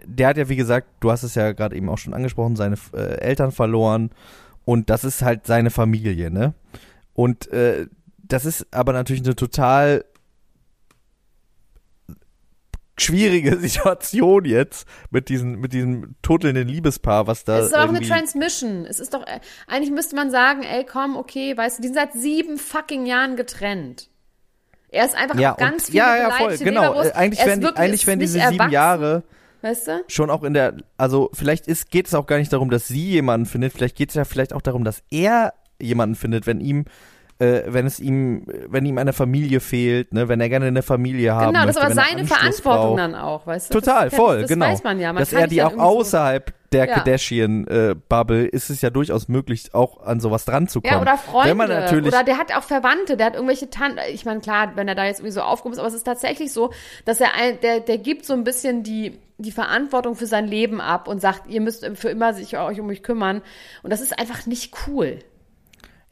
der 0.06 0.28
hat 0.28 0.38
ja, 0.38 0.50
wie 0.50 0.56
gesagt, 0.56 0.88
du 1.00 1.12
hast 1.12 1.24
es 1.24 1.36
ja 1.36 1.54
gerade 1.54 1.76
eben 1.76 1.90
auch 1.90 1.98
schon 1.98 2.14
angesprochen, 2.14 2.56
seine 2.56 2.76
äh, 2.94 3.20
Eltern 3.20 3.52
verloren 3.52 4.12
und 4.66 4.90
das 4.90 5.04
ist 5.04 5.22
halt 5.22 5.46
seine 5.48 5.70
Familie, 5.70 6.30
ne? 6.30 6.54
Und 7.14 7.48
äh, 7.52 7.88
das 8.18 8.46
ist 8.46 8.68
aber 8.72 8.94
natürlich 8.94 9.24
eine 9.24 9.36
total 9.36 10.06
schwierige 12.98 13.58
Situation 13.60 14.46
jetzt 14.46 14.88
mit 15.10 15.30
diesen 15.30 15.60
mit 15.60 15.74
diesem 15.74 16.16
totelnden 16.22 16.68
Liebespaar, 16.68 17.28
was 17.28 17.44
da 17.44 17.60
Es 17.60 17.66
ist 17.68 17.74
aber 17.74 17.86
auch 17.92 17.96
eine 17.96 18.06
Transmission. 18.06 18.86
Es 18.86 19.00
ist 19.00 19.14
doch, 19.14 19.26
äh, 19.26 19.40
eigentlich 19.68 19.92
müsste 19.92 20.16
man 20.16 20.32
sagen, 20.32 20.64
ey, 20.64 20.86
komm, 20.86 21.18
okay, 21.18 21.56
weißt 21.56 21.78
du, 21.78 21.82
die 21.82 21.88
sind 21.88 21.96
seit 21.96 22.14
sieben 22.14 22.58
fucking 22.58 23.06
Jahren 23.06 23.36
getrennt. 23.36 24.10
Er 24.90 25.06
ist 25.06 25.16
einfach 25.16 25.40
ja, 25.40 25.54
auf 25.54 25.58
ganz 25.58 25.86
und, 25.86 25.92
viele 25.92 25.98
ja, 25.98 26.18
ja, 26.18 26.32
voll, 26.32 26.58
genau. 26.58 27.02
Äh, 27.02 27.12
Eigentlich 27.14 27.44
wirklich- 27.44 27.78
eigentlich 27.78 28.06
nicht 28.06 28.22
diese 28.22 28.48
sieben 28.48 28.70
Jahre 28.70 29.24
Weißt 29.64 29.88
du? 29.88 30.04
schon 30.08 30.30
auch 30.30 30.44
in 30.44 30.54
der, 30.54 30.76
also 30.98 31.32
vielleicht 31.34 31.68
ist, 31.68 31.90
geht 31.90 32.06
es 32.08 32.14
auch 32.14 32.28
gar 32.28 32.38
nicht 32.38 32.54
darum, 32.54 32.70
dass 32.70 32.88
sie 32.88 33.12
jemanden 33.12 33.48
findet, 33.48 33.74
vielleicht 33.74 33.96
geht 33.96 34.10
es 34.10 34.16
ja 34.16 34.26
vielleicht 34.26 34.54
auch 34.54 34.62
darum, 34.62 34.84
dass 34.84 35.02
er 35.10 35.54
jemanden 35.82 36.16
findet, 36.16 36.46
wenn 36.46 36.60
ihm, 36.60 36.86
äh, 37.40 37.64
wenn 37.68 37.86
es 37.86 38.00
ihm, 38.00 38.46
wenn 38.68 38.86
ihm 38.86 38.98
eine 38.98 39.14
Familie 39.14 39.60
fehlt, 39.60 40.14
ne, 40.14 40.28
wenn 40.28 40.40
er 40.40 40.50
gerne 40.50 40.68
eine 40.68 40.84
Familie 40.84 41.34
haben 41.34 41.54
Genau, 41.54 41.66
das 41.66 41.76
möchte, 41.76 41.92
ist 41.92 41.98
aber 41.98 42.08
er 42.08 42.16
seine 42.16 42.28
Verantwortung 42.28 42.82
braucht. 42.88 43.00
dann 43.00 43.16
auch, 43.16 43.48
weißt 43.48 43.74
du? 43.74 43.80
Total, 43.80 44.10
das, 44.10 44.16
voll, 44.16 44.42
das 44.42 44.50
genau. 44.50 44.68
weiß 44.68 44.84
man 44.84 45.00
ja. 45.00 45.14
Man 45.14 45.22
dass 45.22 45.34
er 45.34 45.48
die 45.48 45.64
auch 45.64 45.78
außerhalb 45.78 46.54
der 46.74 46.88
Ja. 46.88 46.96
Kardashian-Bubble 46.96 48.46
ist 48.46 48.70
es 48.70 48.82
ja 48.82 48.90
durchaus 48.90 49.28
möglich, 49.28 49.74
auch 49.74 50.04
an 50.04 50.20
sowas 50.20 50.46
dran 50.46 50.68
zu 50.68 50.82
kommen. 50.82 50.94
Ja, 50.94 51.02
oder 51.02 51.18
Freunde. 51.18 51.52
Wenn 51.52 51.58
man 51.58 51.70
natürlich, 51.70 52.08
oder 52.08 52.24
der 52.24 52.38
hat 52.38 52.56
auch 52.56 52.64
Verwandte, 52.64 53.16
der 53.16 53.28
hat 53.28 53.36
irgendwelche 53.36 53.70
Tanten. 53.70 54.00
Ich 54.12 54.26
meine, 54.26 54.42
klar, 54.42 54.72
wenn 54.76 54.88
er 54.88 54.96
da 54.96 55.06
jetzt 55.06 55.20
irgendwie 55.20 55.34
so 55.34 55.42
aufgehoben 55.42 55.74
ist, 55.74 55.80
aber 55.80 55.88
es 55.88 55.94
ist 55.94 56.04
tatsächlich 56.04 56.52
so, 56.52 56.72
dass 57.06 57.22
er 57.22 57.36
ein, 57.36 57.60
der, 57.62 57.80
der 57.80 57.98
gibt 58.00 58.26
so 58.26 58.34
ein 58.34 58.44
bisschen 58.44 58.84
die, 58.84 59.20
die 59.38 59.52
Verantwortung 59.52 60.16
für 60.16 60.26
sein 60.26 60.48
Leben 60.48 60.82
ab 60.82 61.08
und 61.08 61.22
sagt, 61.22 61.48
ihr 61.48 61.62
müsst 61.62 61.86
für 61.96 62.10
immer 62.10 62.34
sich 62.34 62.58
euch 62.58 62.80
um 62.80 62.88
mich 62.88 63.04
kümmern. 63.04 63.42
Und 63.84 63.92
das 63.92 64.02
ist 64.02 64.18
einfach 64.18 64.46
nicht 64.46 64.74
cool. 64.88 65.20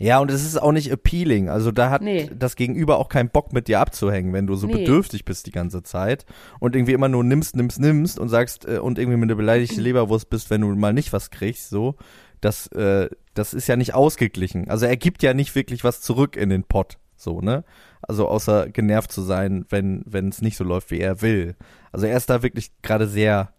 Ja, 0.02 0.20
und 0.20 0.32
es 0.32 0.43
ist 0.43 0.62
auch 0.62 0.72
nicht 0.72 0.91
appealing. 0.91 1.49
Also 1.49 1.72
da 1.72 1.89
hat 1.89 2.02
Nee. 2.02 2.30
das 2.38 2.56
Gegenüber 2.56 2.97
auch 2.97 3.10
keinen 3.10 3.30
Bock 3.30 3.54
mit 3.54 3.68
dir 3.68 3.80
abzuhängen, 3.80 4.34
wenn 4.34 4.47
du 4.47 4.56
so 4.56 4.68
Nee. 4.68 4.74
bedürftig 4.80 5.26
bist 5.26 5.45
die 5.45 5.52
ganze 5.52 5.84
Zeit 5.84 6.26
und 6.60 6.76
irgendwie 6.76 6.93
immer 6.93 7.08
nur 7.10 7.24
nimmst, 7.24 7.56
nimmst, 7.56 7.80
nimmst 7.80 8.20
und 8.20 8.30
sagst 8.30 8.66
äh, 8.68 8.80
und 8.80 8.97
irgendwie 8.99 9.18
mit 9.18 9.30
einer 9.30 9.36
beleidigte 9.38 9.80
Leberwurst 9.82 10.30
bist, 10.30 10.49
wenn 10.49 10.62
du 10.62 10.68
mal 10.76 10.93
nicht 10.93 11.14
was 11.14 11.30
kriegst, 11.30 11.70
so. 11.70 11.95
Das, 12.41 12.68
äh, 12.68 13.10
das 13.36 13.54
ist 13.54 13.68
ja 13.68 13.76
nicht 13.76 13.93
ausgeglichen. 13.93 14.70
Also 14.70 14.86
er 14.88 14.97
gibt 14.97 15.22
ja 15.24 15.34
nicht 15.34 15.54
wirklich 15.56 15.84
was 15.84 16.02
zurück 16.02 16.36
in 16.36 16.49
den 16.49 16.64
Pott, 16.64 16.97
so, 17.16 17.39
ne? 17.41 17.64
Also 18.02 18.28
außer 18.28 18.70
genervt 18.70 19.12
zu 19.12 19.22
sein, 19.22 19.66
wenn 19.70 20.02
wenn 20.08 20.30
es 20.30 20.41
nicht 20.41 20.58
so 20.58 20.64
läuft, 20.64 20.89
wie 20.89 20.99
er 20.99 21.22
will. 21.22 21.56
Also 21.91 22.08
er 22.08 22.18
ist 22.18 22.32
da 22.32 22.41
wirklich 22.41 22.72
gerade 22.82 23.08
sehr 23.08 23.54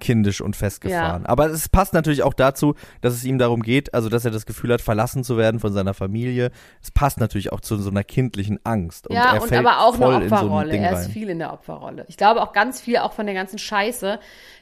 kindisch 0.00 0.40
und 0.40 0.56
festgefahren. 0.56 1.22
Ja. 1.22 1.28
Aber 1.28 1.46
es 1.46 1.68
passt 1.68 1.94
natürlich 1.94 2.22
auch 2.22 2.34
dazu, 2.34 2.74
dass 3.00 3.14
es 3.14 3.24
ihm 3.24 3.38
darum 3.38 3.62
geht, 3.62 3.94
also 3.94 4.08
dass 4.08 4.24
er 4.24 4.30
das 4.30 4.46
Gefühl 4.46 4.72
hat, 4.72 4.80
verlassen 4.80 5.24
zu 5.24 5.36
werden 5.36 5.60
von 5.60 5.72
seiner 5.72 5.94
Familie. 5.94 6.50
Es 6.82 6.90
passt 6.90 7.18
natürlich 7.18 7.52
auch 7.52 7.60
zu 7.60 7.76
so 7.76 7.90
einer 7.90 8.04
kindlichen 8.04 8.58
Angst. 8.64 9.06
Und 9.06 9.16
ja, 9.16 9.38
und 9.38 9.52
aber 9.52 9.80
auch 9.80 9.94
eine 9.94 10.24
Opferrolle. 10.24 10.70
So 10.70 10.76
ein 10.76 10.82
er 10.82 11.00
ist 11.00 11.10
viel 11.10 11.30
in 11.30 11.38
der 11.38 11.52
Opferrolle. 11.52 12.04
Ich 12.08 12.16
glaube 12.16 12.42
auch 12.42 12.52
ganz 12.52 12.80
viel, 12.80 12.98
auch 12.98 13.12
von 13.12 13.26
der 13.26 13.34
ganzen 13.34 13.58
Scheiße, 13.58 14.18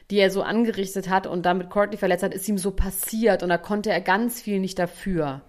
die 0.09 0.17
er 0.17 0.31
so 0.31 0.41
angerichtet 0.41 1.09
hat 1.09 1.27
und 1.27 1.45
damit 1.45 1.69
Courtney 1.69 1.97
verletzt 1.97 2.23
hat, 2.23 2.33
ist 2.33 2.47
ihm 2.47 2.57
so 2.57 2.71
passiert 2.71 3.43
und 3.43 3.49
da 3.49 3.57
konnte 3.57 3.91
er 3.91 4.01
ganz 4.01 4.41
viel 4.41 4.59
nicht 4.59 4.79
dafür. 4.79 5.41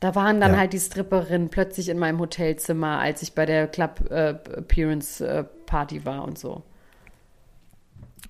Da 0.00 0.14
waren 0.14 0.40
dann 0.40 0.52
ja. 0.52 0.58
halt 0.58 0.72
die 0.72 0.78
Stripperinnen 0.78 1.48
plötzlich 1.48 1.88
in 1.88 1.98
meinem 1.98 2.20
Hotelzimmer, 2.20 2.98
als 2.98 3.22
ich 3.22 3.34
bei 3.34 3.46
der 3.46 3.68
Club 3.68 4.10
äh, 4.10 4.30
Appearance 4.30 5.26
äh, 5.26 5.44
Party 5.66 6.04
war 6.04 6.24
und 6.24 6.38
so. 6.38 6.62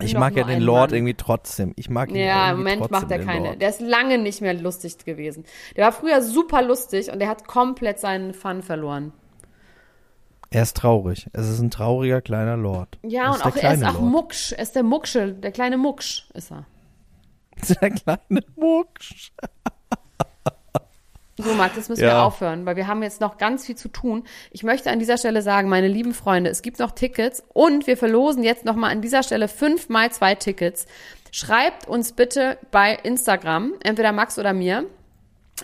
Ich 0.00 0.14
mag 0.14 0.36
ja 0.36 0.44
den 0.44 0.60
Lord 0.60 0.90
Mann. 0.90 0.98
irgendwie 0.98 1.14
trotzdem. 1.14 1.72
Ich 1.76 1.88
mag 1.88 2.10
ihn 2.10 2.16
Ja, 2.16 2.50
im 2.50 2.58
Moment 2.58 2.90
macht 2.90 3.10
er 3.10 3.24
keine. 3.24 3.48
Lord. 3.48 3.62
Der 3.62 3.68
ist 3.68 3.80
lange 3.80 4.18
nicht 4.18 4.40
mehr 4.40 4.54
lustig 4.54 5.04
gewesen. 5.04 5.44
Der 5.76 5.84
war 5.84 5.92
früher 5.92 6.20
super 6.22 6.62
lustig 6.62 7.12
und 7.12 7.20
der 7.20 7.28
hat 7.28 7.46
komplett 7.46 8.00
seinen 8.00 8.34
Fun 8.34 8.62
verloren. 8.62 9.12
Er 10.50 10.62
ist 10.62 10.76
traurig. 10.76 11.28
Es 11.32 11.48
ist 11.48 11.60
ein 11.60 11.70
trauriger 11.70 12.20
kleiner 12.20 12.56
Lord. 12.56 12.98
Ja, 13.02 13.32
und 13.32 13.44
auch 13.44 13.56
er 13.56 13.74
ist 13.74 13.84
auch 13.84 13.94
Lord. 13.94 14.04
Mucksch. 14.12 14.52
Er 14.52 14.62
ist 14.62 14.74
der 14.76 14.82
Muckschel, 14.84 15.34
der 15.34 15.52
kleine 15.52 15.76
Mucksch 15.76 16.28
ist 16.34 16.52
er. 16.52 16.66
Der 17.80 17.90
kleine 17.90 18.42
Mucksch. 18.56 19.30
So, 21.36 21.52
Max, 21.54 21.74
jetzt 21.74 21.88
müssen 21.88 22.04
ja. 22.04 22.10
wir 22.10 22.22
aufhören, 22.22 22.64
weil 22.64 22.76
wir 22.76 22.86
haben 22.86 23.02
jetzt 23.02 23.20
noch 23.20 23.38
ganz 23.38 23.66
viel 23.66 23.74
zu 23.74 23.88
tun. 23.88 24.22
Ich 24.52 24.62
möchte 24.62 24.90
an 24.90 25.00
dieser 25.00 25.18
Stelle 25.18 25.42
sagen, 25.42 25.68
meine 25.68 25.88
lieben 25.88 26.14
Freunde, 26.14 26.48
es 26.48 26.62
gibt 26.62 26.78
noch 26.78 26.92
Tickets 26.92 27.42
und 27.52 27.88
wir 27.88 27.96
verlosen 27.96 28.44
jetzt 28.44 28.64
noch 28.64 28.76
mal 28.76 28.90
an 28.90 29.00
dieser 29.00 29.24
Stelle 29.24 29.48
fünf 29.48 29.88
mal 29.88 30.12
zwei 30.12 30.36
Tickets. 30.36 30.86
Schreibt 31.32 31.88
uns 31.88 32.12
bitte 32.12 32.58
bei 32.70 32.94
Instagram, 33.02 33.74
entweder 33.82 34.12
Max 34.12 34.38
oder 34.38 34.52
mir. 34.52 34.86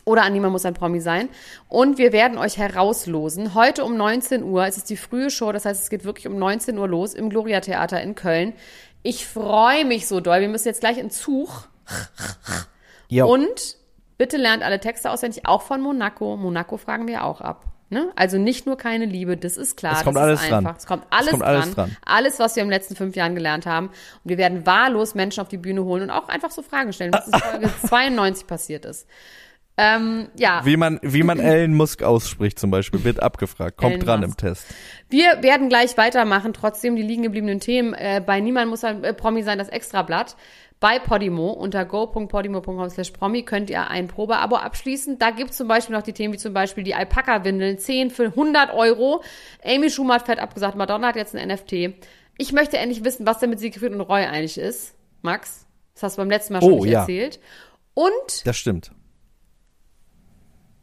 Oder 0.04 0.22
an 0.22 0.32
niemand 0.32 0.52
muss 0.52 0.64
ein 0.64 0.74
Promi 0.74 1.00
sein. 1.00 1.28
Und 1.68 1.98
wir 1.98 2.12
werden 2.12 2.38
euch 2.38 2.58
herauslosen. 2.58 3.54
Heute 3.54 3.84
um 3.84 3.96
19 3.96 4.44
Uhr. 4.44 4.64
Es 4.64 4.76
ist 4.76 4.88
die 4.88 4.96
frühe 4.96 5.30
Show, 5.30 5.50
das 5.50 5.64
heißt, 5.64 5.82
es 5.82 5.90
geht 5.90 6.04
wirklich 6.04 6.28
um 6.28 6.38
19 6.38 6.78
Uhr 6.78 6.86
los 6.86 7.12
im 7.12 7.28
Gloria 7.28 7.60
Theater 7.60 8.00
in 8.00 8.14
Köln. 8.14 8.54
Ich 9.02 9.26
freue 9.26 9.84
mich 9.84 10.06
so 10.06 10.20
doll. 10.20 10.40
Wir 10.40 10.48
müssen 10.48 10.68
jetzt 10.68 10.80
gleich 10.80 10.98
in 10.98 11.10
Zug. 11.10 11.68
Jo. 13.08 13.32
Und 13.32 13.76
Bitte 14.20 14.36
lernt 14.36 14.62
alle 14.62 14.80
Texte 14.80 15.10
auswendig, 15.10 15.46
auch 15.46 15.62
von 15.62 15.80
Monaco. 15.80 16.36
Monaco 16.36 16.76
fragen 16.76 17.08
wir 17.08 17.24
auch 17.24 17.40
ab. 17.40 17.64
Ne? 17.88 18.12
Also 18.16 18.36
nicht 18.36 18.66
nur 18.66 18.76
keine 18.76 19.06
Liebe, 19.06 19.38
das 19.38 19.56
ist 19.56 19.78
klar. 19.78 19.94
Es 19.94 20.04
kommt 20.04 20.16
das 20.16 20.22
alles 20.22 20.40
ist 20.42 20.52
einfach. 20.52 20.62
dran. 20.62 20.76
Es 20.76 20.86
kommt 20.86 21.04
alles, 21.08 21.24
es 21.24 21.30
kommt 21.30 21.42
alles 21.42 21.64
dran. 21.64 21.74
dran. 21.74 21.96
Alles, 22.04 22.38
was 22.38 22.54
wir 22.54 22.62
in 22.62 22.68
den 22.68 22.74
letzten 22.74 22.96
fünf 22.96 23.16
Jahren 23.16 23.34
gelernt 23.34 23.64
haben. 23.64 23.86
Und 23.86 23.94
wir 24.24 24.36
werden 24.36 24.66
wahllos 24.66 25.14
Menschen 25.14 25.40
auf 25.40 25.48
die 25.48 25.56
Bühne 25.56 25.84
holen 25.84 26.02
und 26.02 26.10
auch 26.10 26.28
einfach 26.28 26.50
so 26.50 26.60
Fragen 26.60 26.92
stellen, 26.92 27.14
was 27.14 27.28
in 27.28 27.32
Folge 27.32 27.70
92 27.86 28.46
passiert 28.46 28.84
ist. 28.84 29.08
Ähm, 29.78 30.28
ja. 30.36 30.66
Wie 30.66 30.76
man, 30.76 30.98
wie 31.00 31.22
man 31.22 31.40
Ellen 31.40 31.72
Musk 31.72 32.02
ausspricht 32.02 32.58
zum 32.58 32.70
Beispiel, 32.70 33.02
wird 33.04 33.22
abgefragt. 33.22 33.78
Kommt 33.78 33.94
Ellen 33.94 34.04
dran 34.04 34.20
Musk. 34.20 34.32
im 34.32 34.36
Test. 34.36 34.66
Wir 35.08 35.42
werden 35.42 35.70
gleich 35.70 35.96
weitermachen, 35.96 36.52
trotzdem 36.52 36.94
die 36.94 37.02
liegen 37.02 37.22
gebliebenen 37.22 37.58
Themen. 37.58 37.94
Äh, 37.94 38.22
bei 38.24 38.40
Niemand 38.40 38.68
muss 38.68 38.84
ein 38.84 39.02
äh, 39.02 39.14
Promi 39.14 39.42
sein, 39.42 39.56
das 39.56 39.70
Extrablatt. 39.70 40.36
Bei 40.80 40.98
Podimo 40.98 41.50
unter 41.50 41.84
go.podimo.com 41.84 42.88
slash 42.88 43.10
promi 43.10 43.42
könnt 43.42 43.68
ihr 43.68 43.88
ein 43.88 44.08
Probeabo 44.08 44.56
abschließen. 44.56 45.18
Da 45.18 45.30
gibt's 45.30 45.58
zum 45.58 45.68
Beispiel 45.68 45.94
noch 45.94 46.02
die 46.02 46.14
Themen 46.14 46.32
wie 46.32 46.38
zum 46.38 46.54
Beispiel 46.54 46.84
die 46.84 46.94
Alpaka-Windeln, 46.94 47.76
10 47.76 48.10
für 48.10 48.24
100 48.24 48.72
Euro. 48.72 49.22
Amy 49.62 49.90
Schumer 49.90 50.14
hat 50.14 50.24
fett 50.24 50.38
abgesagt, 50.38 50.76
Madonna 50.76 51.08
hat 51.08 51.16
jetzt 51.16 51.36
ein 51.36 51.46
NFT. 51.46 52.00
Ich 52.38 52.52
möchte 52.52 52.78
endlich 52.78 53.04
wissen, 53.04 53.26
was 53.26 53.38
denn 53.38 53.50
mit 53.50 53.60
Siegfried 53.60 53.92
und 53.92 54.00
Roy 54.00 54.24
eigentlich 54.24 54.56
ist. 54.56 54.94
Max, 55.20 55.66
das 55.92 56.04
hast 56.04 56.16
du 56.16 56.22
beim 56.22 56.30
letzten 56.30 56.54
Mal 56.54 56.62
schon 56.62 56.72
oh, 56.72 56.82
nicht 56.82 56.92
ja. 56.92 57.00
erzählt. 57.00 57.40
Und 57.92 58.46
das 58.46 58.56
stimmt. 58.56 58.90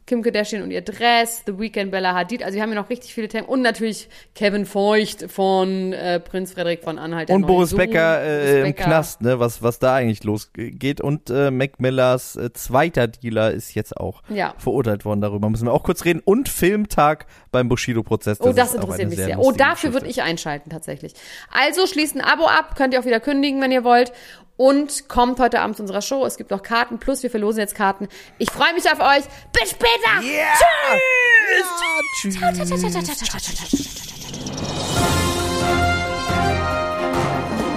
Kim 0.08 0.22
Kardashian 0.22 0.62
und 0.62 0.70
ihr 0.70 0.80
Dress, 0.80 1.42
The 1.46 1.58
Weeknd, 1.58 1.90
Bella 1.90 2.14
Hadid. 2.14 2.42
Also 2.42 2.56
wir 2.56 2.62
haben 2.62 2.70
hier 2.70 2.80
noch 2.80 2.88
richtig 2.88 3.12
viele 3.12 3.28
Themen. 3.28 3.46
Und 3.46 3.60
natürlich 3.60 4.08
Kevin 4.34 4.64
Feucht 4.64 5.30
von 5.30 5.92
äh, 5.92 6.18
Prinz 6.18 6.52
Frederik 6.52 6.82
von 6.82 6.98
Anhalt. 6.98 7.28
Und 7.28 7.46
Boris 7.46 7.76
Becker, 7.76 8.22
äh, 8.22 8.66
im 8.66 8.74
Knast, 8.74 9.20
ne? 9.20 9.38
was, 9.38 9.62
was 9.62 9.78
da 9.78 9.94
eigentlich 9.94 10.24
losgeht. 10.24 11.02
Und 11.02 11.28
äh, 11.28 11.50
Mac 11.50 11.78
Millers 11.78 12.36
äh, 12.36 12.50
zweiter 12.54 13.06
Dealer 13.06 13.52
ist 13.52 13.74
jetzt 13.74 13.98
auch 13.98 14.22
ja. 14.30 14.54
verurteilt 14.56 15.04
worden. 15.04 15.20
Darüber 15.20 15.50
müssen 15.50 15.66
wir 15.66 15.72
auch 15.74 15.82
kurz 15.82 16.06
reden. 16.06 16.22
Und 16.24 16.48
Filmtag 16.48 17.26
beim 17.52 17.68
Bushido-Prozess. 17.68 18.40
Oh, 18.40 18.52
das 18.52 18.74
interessiert 18.74 19.10
mich 19.10 19.18
sehr. 19.18 19.26
sehr. 19.26 19.38
Oh, 19.38 19.52
dafür 19.52 19.92
würde 19.92 20.06
ich 20.06 20.22
einschalten 20.22 20.70
tatsächlich. 20.70 21.12
Also 21.52 21.86
schließt 21.86 22.16
ein 22.16 22.22
Abo 22.22 22.46
ab, 22.46 22.76
könnt 22.76 22.94
ihr 22.94 23.00
auch 23.00 23.06
wieder 23.06 23.20
kündigen, 23.20 23.60
wenn 23.60 23.72
ihr 23.72 23.84
wollt 23.84 24.12
und 24.58 25.08
kommt 25.08 25.40
heute 25.40 25.60
Abend 25.60 25.76
zu 25.76 25.82
unserer 25.82 26.02
Show. 26.02 26.26
Es 26.26 26.36
gibt 26.36 26.50
noch 26.50 26.62
Karten, 26.62 26.98
plus 26.98 27.22
wir 27.22 27.30
verlosen 27.30 27.60
jetzt 27.60 27.74
Karten. 27.74 28.08
Ich 28.36 28.50
freue 28.50 28.74
mich 28.74 28.84
auf 28.90 29.00
euch. 29.00 29.24
Bis 29.52 29.70
später. 29.70 30.20
Yeah. 30.22 30.44
Tschüss. 32.20 32.38
Ja, 32.38 32.52
tschüss. 32.52 32.74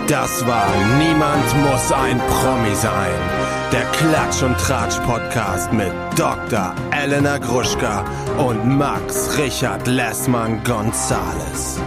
Das 0.08 0.46
war 0.46 0.68
Niemand 0.98 1.56
muss 1.64 1.92
ein 1.94 2.20
Promi 2.20 2.76
sein. 2.76 3.14
Der 3.72 3.86
Klatsch 3.92 4.44
und 4.44 4.58
Tratsch 4.58 4.98
Podcast 5.06 5.72
mit 5.72 5.94
Dr. 6.18 6.76
Elena 6.92 7.38
Gruschka 7.38 8.04
und 8.38 8.78
Max 8.78 9.38
Richard 9.38 9.88
Lessmann 9.88 10.62
Gonzales. 10.66 11.80